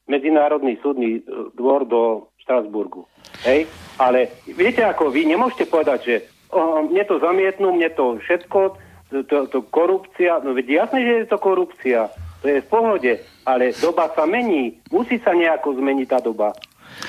Medzinárodný 0.06 0.78
súdny 0.78 1.22
uh, 1.26 1.50
dvor 1.58 1.82
do 1.86 2.30
Štrasburgu. 2.42 3.10
Hej? 3.42 3.66
Ale 3.98 4.30
viete 4.46 4.86
ako, 4.86 5.10
vy 5.10 5.26
nemôžete 5.26 5.66
povedať, 5.66 6.00
že 6.04 6.16
oh, 6.54 6.84
mne 6.86 7.02
to 7.04 7.18
zamietnú, 7.18 7.74
mne 7.74 7.90
to 7.92 8.22
všetko, 8.22 8.78
to, 9.10 9.22
to, 9.26 9.38
to 9.50 9.58
korupcia, 9.70 10.42
no 10.42 10.54
veď 10.54 10.86
jasné, 10.86 10.98
že 11.02 11.14
je 11.24 11.26
to 11.30 11.38
korupcia, 11.38 12.10
to 12.42 12.46
je 12.50 12.62
v 12.62 12.70
pohode, 12.70 13.12
ale 13.46 13.74
doba 13.78 14.10
sa 14.14 14.26
mení, 14.26 14.78
musí 14.90 15.18
sa 15.22 15.34
nejako 15.34 15.78
zmeniť 15.78 16.06
tá 16.06 16.18
doba. 16.22 16.54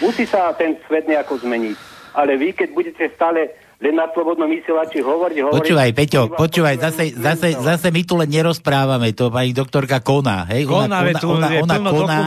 Musí 0.01 0.25
sa 0.25 0.51
ten 0.57 0.77
svet 0.85 1.05
nejako 1.05 1.41
zmeniť. 1.41 1.77
Ale 2.17 2.33
vy, 2.33 2.53
keď 2.53 2.69
budete 2.73 3.03
stále 3.13 3.53
len 3.77 3.93
na 3.93 4.09
slobodnom 4.09 4.49
vysielači 4.49 5.05
hovoriť, 5.05 5.37
hovoriť... 5.37 5.57
Počúvaj, 5.61 5.89
Peťo, 5.93 6.21
počúvaj, 6.33 6.75
zase, 6.81 7.13
zase, 7.13 7.53
zase 7.61 7.87
my 7.93 8.01
tu 8.01 8.17
len 8.17 8.25
nerozprávame, 8.25 9.13
to 9.13 9.29
pani 9.29 9.53
doktorka 9.53 10.01
koná, 10.01 10.49
hej? 10.49 10.65
Koná, 10.65 11.05
ona, 11.05 11.21
ona, 11.21 11.47
ona, 11.61 11.75
ona 11.77 11.91
koná, 11.93 12.17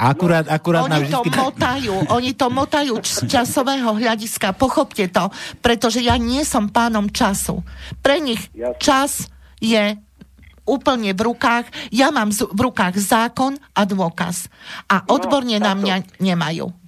akurát, 0.00 0.48
akurát 0.48 0.88
oni 0.88 1.04
to 1.04 1.20
vždy... 1.20 1.30
motajú, 1.36 1.94
oni 2.16 2.32
to 2.32 2.46
motajú 2.48 2.94
z 3.04 3.28
časového 3.28 3.92
hľadiska, 3.92 4.56
pochopte 4.56 5.04
to, 5.12 5.28
pretože 5.60 6.00
ja 6.00 6.16
nie 6.16 6.48
som 6.48 6.72
pánom 6.72 7.12
času. 7.12 7.60
Pre 8.00 8.16
nich 8.16 8.40
Jasne. 8.56 8.80
čas 8.80 9.28
je 9.60 10.00
úplne 10.64 11.12
v 11.12 11.20
rukách, 11.28 11.92
ja 11.92 12.08
mám 12.08 12.32
v 12.32 12.56
rukách 12.56 12.96
zákon 12.96 13.60
a 13.76 13.84
dôkaz. 13.84 14.48
A 14.88 15.04
no, 15.04 15.12
odborne 15.12 15.60
no, 15.60 15.66
na 15.68 15.72
mňa 15.76 16.24
nemajú. 16.24 16.79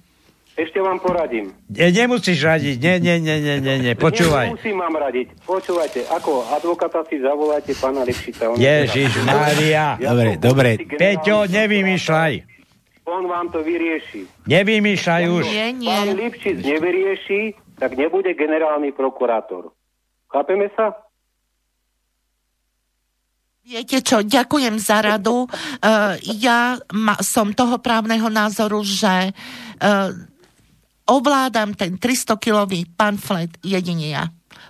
Ešte 0.53 0.77
vám 0.85 1.01
poradím. 1.01 1.49
Ne, 1.65 1.89
nemusíš 1.89 2.37
radiť, 2.45 2.77
nie, 2.77 2.95
nie, 3.01 3.15
nie, 3.17 3.37
nie, 3.41 3.57
nie, 3.57 3.75
nie. 3.89 3.93
počúvaj. 3.97 4.53
Nemusím 4.53 4.77
vám 4.77 4.93
radiť. 5.01 5.27
Počúvajte, 5.49 6.05
ako 6.13 6.45
advokáta 6.45 7.01
si 7.09 7.17
zavolajte 7.17 7.73
pána 7.81 8.05
Lipšica. 8.05 8.53
Ježiš 8.61 9.17
Mária. 9.25 9.97
Dobre, 9.97 10.37
dobre. 10.37 10.69
Peťo, 10.85 11.49
nevymýšľaj. 11.49 12.33
On 13.09 13.25
vám 13.25 13.49
to 13.49 13.65
vyrieši. 13.65 14.29
Nevymýšľaj 14.45 15.23
už. 15.25 15.43
Nie, 15.49 15.73
nie. 15.73 15.89
Pán 15.89 16.13
Lipšic 16.21 16.57
nevyrieši, 16.61 17.41
tak 17.81 17.97
nebude 17.97 18.37
generálny 18.37 18.93
prokurátor. 18.93 19.73
Chápeme 20.29 20.69
sa? 20.77 20.93
Viete 23.63 24.03
čo, 24.03 24.21
ďakujem 24.21 24.75
za 24.75 24.99
radu. 24.99 25.47
Uh, 25.47 26.19
ja 26.35 26.75
ma, 26.91 27.15
som 27.23 27.55
toho 27.55 27.79
právneho 27.79 28.27
názoru, 28.27 28.83
že 28.83 29.31
uh, 29.31 30.11
ovládam 31.07 31.75
ten 31.75 31.99
300-kilový 31.99 32.87
pamflet 32.95 33.55
jedine 33.63 34.07
ja. 34.09 34.25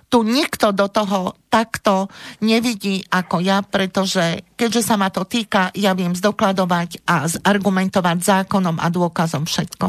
Tu 0.08 0.22
nikto 0.22 0.70
do 0.70 0.86
toho 0.90 1.34
takto 1.50 2.10
nevidí 2.42 3.02
ako 3.10 3.42
ja, 3.42 3.62
pretože 3.62 4.42
keďže 4.54 4.82
sa 4.82 4.94
ma 4.94 5.10
to 5.10 5.26
týka, 5.26 5.74
ja 5.74 5.94
viem 5.94 6.14
zdokladovať 6.14 7.02
a 7.06 7.26
zargumentovať 7.26 8.18
zákonom 8.22 8.78
a 8.78 8.86
dôkazom 8.90 9.46
všetko. 9.46 9.86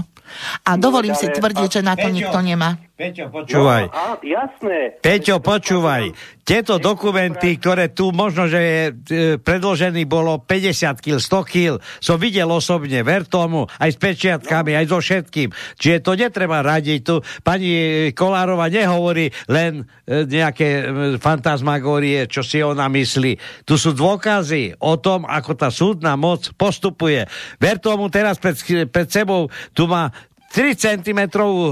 A 0.66 0.72
dovolím 0.78 1.14
si 1.14 1.30
tvrdiť, 1.30 1.80
že 1.80 1.86
na 1.86 1.94
to 1.94 2.10
nikto 2.10 2.38
nemá. 2.42 2.78
Peťo, 2.96 3.28
počúvaj. 3.28 3.92
No, 3.92 4.24
jasné. 4.24 4.96
Peťo, 5.04 5.44
počúvaj. 5.44 6.16
Tieto 6.48 6.80
dokumenty, 6.80 7.60
ktoré 7.60 7.92
tu 7.92 8.16
možno, 8.16 8.48
že 8.48 8.62
je, 8.64 8.84
e, 8.88 8.94
predložený 9.36 10.08
bolo 10.08 10.40
50 10.40 11.04
kg, 11.04 11.20
100 11.20 11.44
kg, 11.44 11.72
som 12.00 12.16
videl 12.16 12.48
osobne, 12.48 13.04
ver 13.04 13.28
tomu, 13.28 13.68
aj 13.84 13.92
s 13.92 13.98
pečiatkami, 14.00 14.72
no. 14.72 14.78
aj 14.80 14.86
so 14.88 15.00
všetkým. 15.04 15.52
Čiže 15.76 16.08
to 16.08 16.16
netreba 16.16 16.64
radiť. 16.64 17.00
Tu 17.04 17.16
pani 17.44 17.72
Kolárova 18.16 18.72
nehovorí 18.72 19.28
len 19.52 19.84
e, 20.08 20.24
nejaké 20.24 20.68
e, 20.80 20.84
fantasmagórie, 21.20 22.32
čo 22.32 22.48
si 22.48 22.64
ona 22.64 22.88
myslí. 22.88 23.68
Tu 23.68 23.76
sú 23.76 23.92
dôkazy 23.92 24.80
o 24.80 24.96
tom, 24.96 25.28
ako 25.28 25.52
tá 25.60 25.68
súdna 25.68 26.16
moc 26.16 26.48
postupuje. 26.56 27.28
Ver 27.60 27.76
tomu 27.76 28.08
teraz 28.08 28.40
pred, 28.40 28.56
pred 28.88 29.12
sebou, 29.12 29.52
tu 29.76 29.84
má 29.84 30.16
3 30.56 31.04
cm 31.04 31.22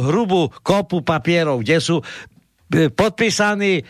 hrubú 0.04 0.52
kopu 0.60 1.00
papierov, 1.00 1.64
kde 1.64 1.80
sú 1.80 2.04
e, 2.04 2.92
podpísaní 2.92 3.80
e, 3.80 3.84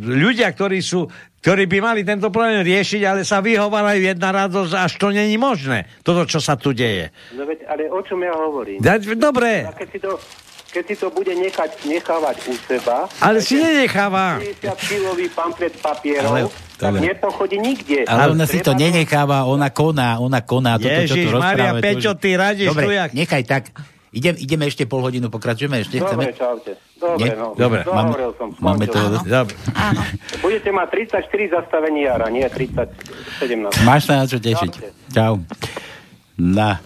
ľudia, 0.00 0.48
ktorí 0.56 0.80
sú 0.80 1.04
ktorí 1.42 1.66
by 1.66 1.78
mali 1.82 2.00
tento 2.06 2.30
problém 2.30 2.62
riešiť, 2.62 3.02
ale 3.02 3.20
sa 3.26 3.42
vyhovárajú 3.42 3.98
jedna 3.98 4.30
radosť, 4.30 4.72
až 4.78 4.92
to 4.94 5.10
není 5.10 5.34
možné, 5.34 5.90
toto, 6.06 6.22
čo 6.22 6.38
sa 6.38 6.54
tu 6.54 6.70
deje. 6.70 7.10
No 7.34 7.42
veď, 7.42 7.66
ale 7.66 7.90
o 7.90 7.98
čom 7.98 8.22
ja 8.22 8.30
hovorím? 8.30 8.78
Dobre. 9.18 9.66
A 9.66 9.74
keď 9.74 9.88
si 9.90 9.98
to, 9.98 10.22
keď 10.70 10.84
si 10.86 10.94
to 11.02 11.10
bude 11.10 11.34
nechať, 11.34 11.82
nechávať 11.82 12.36
u 12.46 12.54
seba... 12.62 13.10
Ale 13.18 13.42
si 13.42 13.58
nenecháva. 13.58 14.38
50 14.38 14.86
kilový 14.86 15.26
pamflet 15.34 15.74
papierov, 15.82 16.30
ale, 16.30 16.40
tak 16.82 16.98
nepochodí 16.98 17.56
nikde. 17.62 18.02
Ale 18.10 18.34
ona 18.34 18.46
si 18.50 18.58
to 18.58 18.74
nenecháva, 18.74 19.46
ona 19.46 19.70
koná, 19.70 20.18
ona 20.18 20.42
koná. 20.42 20.82
Ježiš, 20.82 20.90
toto, 20.90 21.02
čo 21.06 21.14
tu 21.14 21.38
Maria, 21.38 21.70
Peťo, 21.78 22.12
ty 22.18 22.28
radiš 22.34 22.68
Dobre, 22.74 22.84
tu 22.84 22.90
jak... 22.90 23.10
nechaj 23.14 23.42
tak. 23.46 23.64
Idem, 24.12 24.36
ideme 24.36 24.68
ešte 24.68 24.84
pol 24.84 25.00
hodinu, 25.00 25.32
pokračujeme 25.32 25.80
ešte? 25.80 25.96
Dobre, 25.96 26.36
chceme? 26.36 26.36
čaute. 26.36 26.72
Dobre, 27.00 27.16
nie? 27.16 27.32
no. 27.32 27.56
Dobre. 27.56 27.80
Máme, 27.88 28.12
som, 28.36 28.48
máme 28.60 28.84
to... 28.84 29.00
Dobre. 29.24 29.56
Áno. 29.72 30.04
Budete 30.44 30.68
mať 30.68 30.88
34 31.16 31.56
zastavení 31.56 32.04
jara, 32.04 32.28
nie 32.28 32.44
30, 32.44 32.92
17. 33.40 33.88
Máš 33.88 34.02
sa 34.04 34.20
na 34.20 34.28
čo 34.28 34.36
tešiť. 34.36 34.72
Čau. 35.16 35.40
Na, 36.36 36.76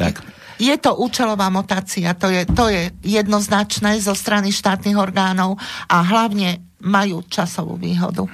tak. 0.00 0.24
Je 0.56 0.72
to 0.78 0.94
účelová 0.96 1.50
motácia, 1.52 2.14
to 2.14 2.30
je, 2.30 2.46
to 2.46 2.70
je 2.70 2.88
jednoznačné 3.04 3.98
zo 3.98 4.14
strany 4.14 4.54
štátnych 4.54 4.94
orgánov 4.94 5.58
a 5.90 6.00
hlavne 6.06 6.62
majú 6.78 7.20
časovú 7.26 7.74
výhodu, 7.76 8.30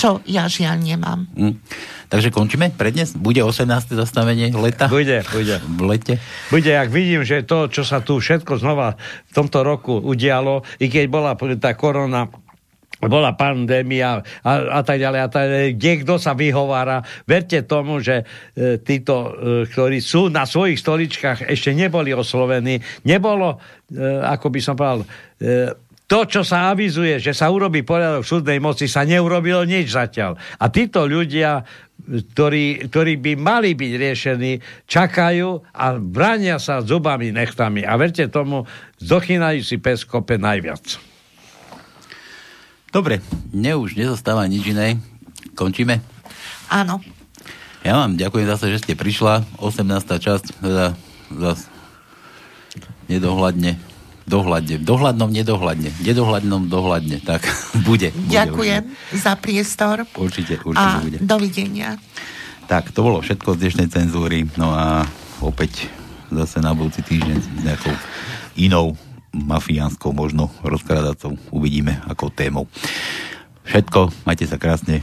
čo 0.00 0.24
ja 0.24 0.48
žiaľ 0.48 0.80
nemám. 0.80 1.28
Mm. 1.36 1.60
Takže 2.08 2.32
končíme 2.32 2.72
pre 2.72 2.88
dnes? 2.88 3.12
Bude 3.12 3.44
18. 3.44 3.68
zastavenie 3.92 4.48
leta? 4.56 4.88
Bude, 4.88 5.20
bude. 5.28 5.60
V 5.60 5.80
lete? 5.84 6.16
Bude, 6.48 6.72
ak 6.72 6.88
vidím, 6.88 7.20
že 7.20 7.44
to, 7.44 7.68
čo 7.68 7.84
sa 7.84 8.00
tu 8.00 8.16
všetko 8.16 8.56
znova 8.56 8.96
v 9.28 9.32
tomto 9.36 9.60
roku 9.60 10.00
udialo, 10.00 10.64
i 10.80 10.88
keď 10.88 11.04
bola 11.06 11.36
tá 11.36 11.76
korona 11.76 12.32
bola 13.00 13.32
pandémia 13.32 14.20
a, 14.44 14.52
a 14.76 14.80
tak 14.84 15.00
ďalej 15.00 15.20
a 15.24 15.28
tak 15.32 15.44
ďalej. 15.48 15.70
Kde 15.80 15.92
kto 16.04 16.14
sa 16.20 16.36
vyhovára, 16.36 17.00
verte 17.24 17.64
tomu, 17.64 18.04
že 18.04 18.28
e, 18.52 18.76
títo, 18.76 19.16
e, 19.24 19.30
ktorí 19.64 20.04
sú 20.04 20.28
na 20.28 20.44
svojich 20.44 20.76
stoličkách, 20.76 21.48
ešte 21.48 21.72
neboli 21.72 22.12
oslovení. 22.12 22.76
Nebolo, 23.08 23.56
e, 23.88 24.04
ako 24.04 24.52
by 24.52 24.60
som 24.60 24.76
povedal, 24.76 25.08
e, 25.40 25.72
to, 26.10 26.26
čo 26.26 26.42
sa 26.42 26.74
avizuje, 26.74 27.22
že 27.22 27.30
sa 27.30 27.54
urobí 27.54 27.86
poriadok 27.86 28.26
v 28.26 28.32
súdnej 28.34 28.58
moci, 28.58 28.90
sa 28.90 29.06
neurobilo 29.06 29.62
nič 29.62 29.94
zatiaľ. 29.94 30.34
A 30.58 30.66
títo 30.66 31.06
ľudia, 31.06 31.62
ktorí, 32.34 32.90
ktorí 32.90 33.14
by 33.22 33.32
mali 33.38 33.78
byť 33.78 33.92
riešení, 33.94 34.52
čakajú 34.90 35.70
a 35.70 35.94
bránia 36.02 36.58
sa 36.58 36.82
zubami, 36.82 37.30
nechtami. 37.30 37.86
A 37.86 37.94
verte 37.94 38.26
tomu, 38.26 38.66
zochynajú 38.98 39.62
si 39.62 39.78
pes 39.78 40.02
kope 40.02 40.34
najviac. 40.34 40.98
Dobre, 42.90 43.22
mne 43.54 43.78
už 43.78 43.94
nezostáva 43.94 44.50
nič 44.50 44.66
iné. 44.66 44.98
Končíme? 45.54 46.02
Áno. 46.74 46.98
Ja 47.86 48.02
vám 48.02 48.18
ďakujem 48.18 48.50
zase, 48.50 48.74
že 48.74 48.82
ste 48.82 48.98
prišla. 48.98 49.46
18. 49.62 49.86
časť, 50.26 50.58
teda 50.58 50.98
zase 51.38 51.70
nedohľadne, 53.06 53.78
dohľadne, 54.30 54.78
dohľadnom 54.78 55.30
nedohľadne, 55.34 55.90
nedohľadnom 56.06 56.70
dohľadne, 56.70 57.18
tak 57.26 57.42
bude. 57.88 58.14
bude 58.14 58.30
Ďakujem 58.30 58.82
bude. 58.86 59.18
za 59.18 59.34
priestor. 59.34 60.06
Určite, 60.14 60.62
určite 60.62 60.96
a 60.96 61.02
bude. 61.02 61.18
dovidenia. 61.18 61.98
Tak, 62.70 62.94
to 62.94 63.02
bolo 63.02 63.18
všetko 63.18 63.58
z 63.58 63.66
dnešnej 63.66 63.88
cenzúry, 63.90 64.46
no 64.54 64.70
a 64.70 65.02
opäť 65.42 65.90
zase 66.30 66.62
na 66.62 66.70
budúci 66.70 67.02
týždeň 67.02 67.36
s 67.42 67.46
nejakou 67.66 67.90
inou 68.54 68.94
mafiánskou, 69.34 70.14
možno 70.14 70.54
rozkradacou. 70.62 71.34
Uvidíme, 71.50 71.98
ako 72.06 72.30
témou. 72.30 72.70
Všetko, 73.66 74.14
majte 74.26 74.46
sa 74.46 74.58
krásne. 74.58 75.02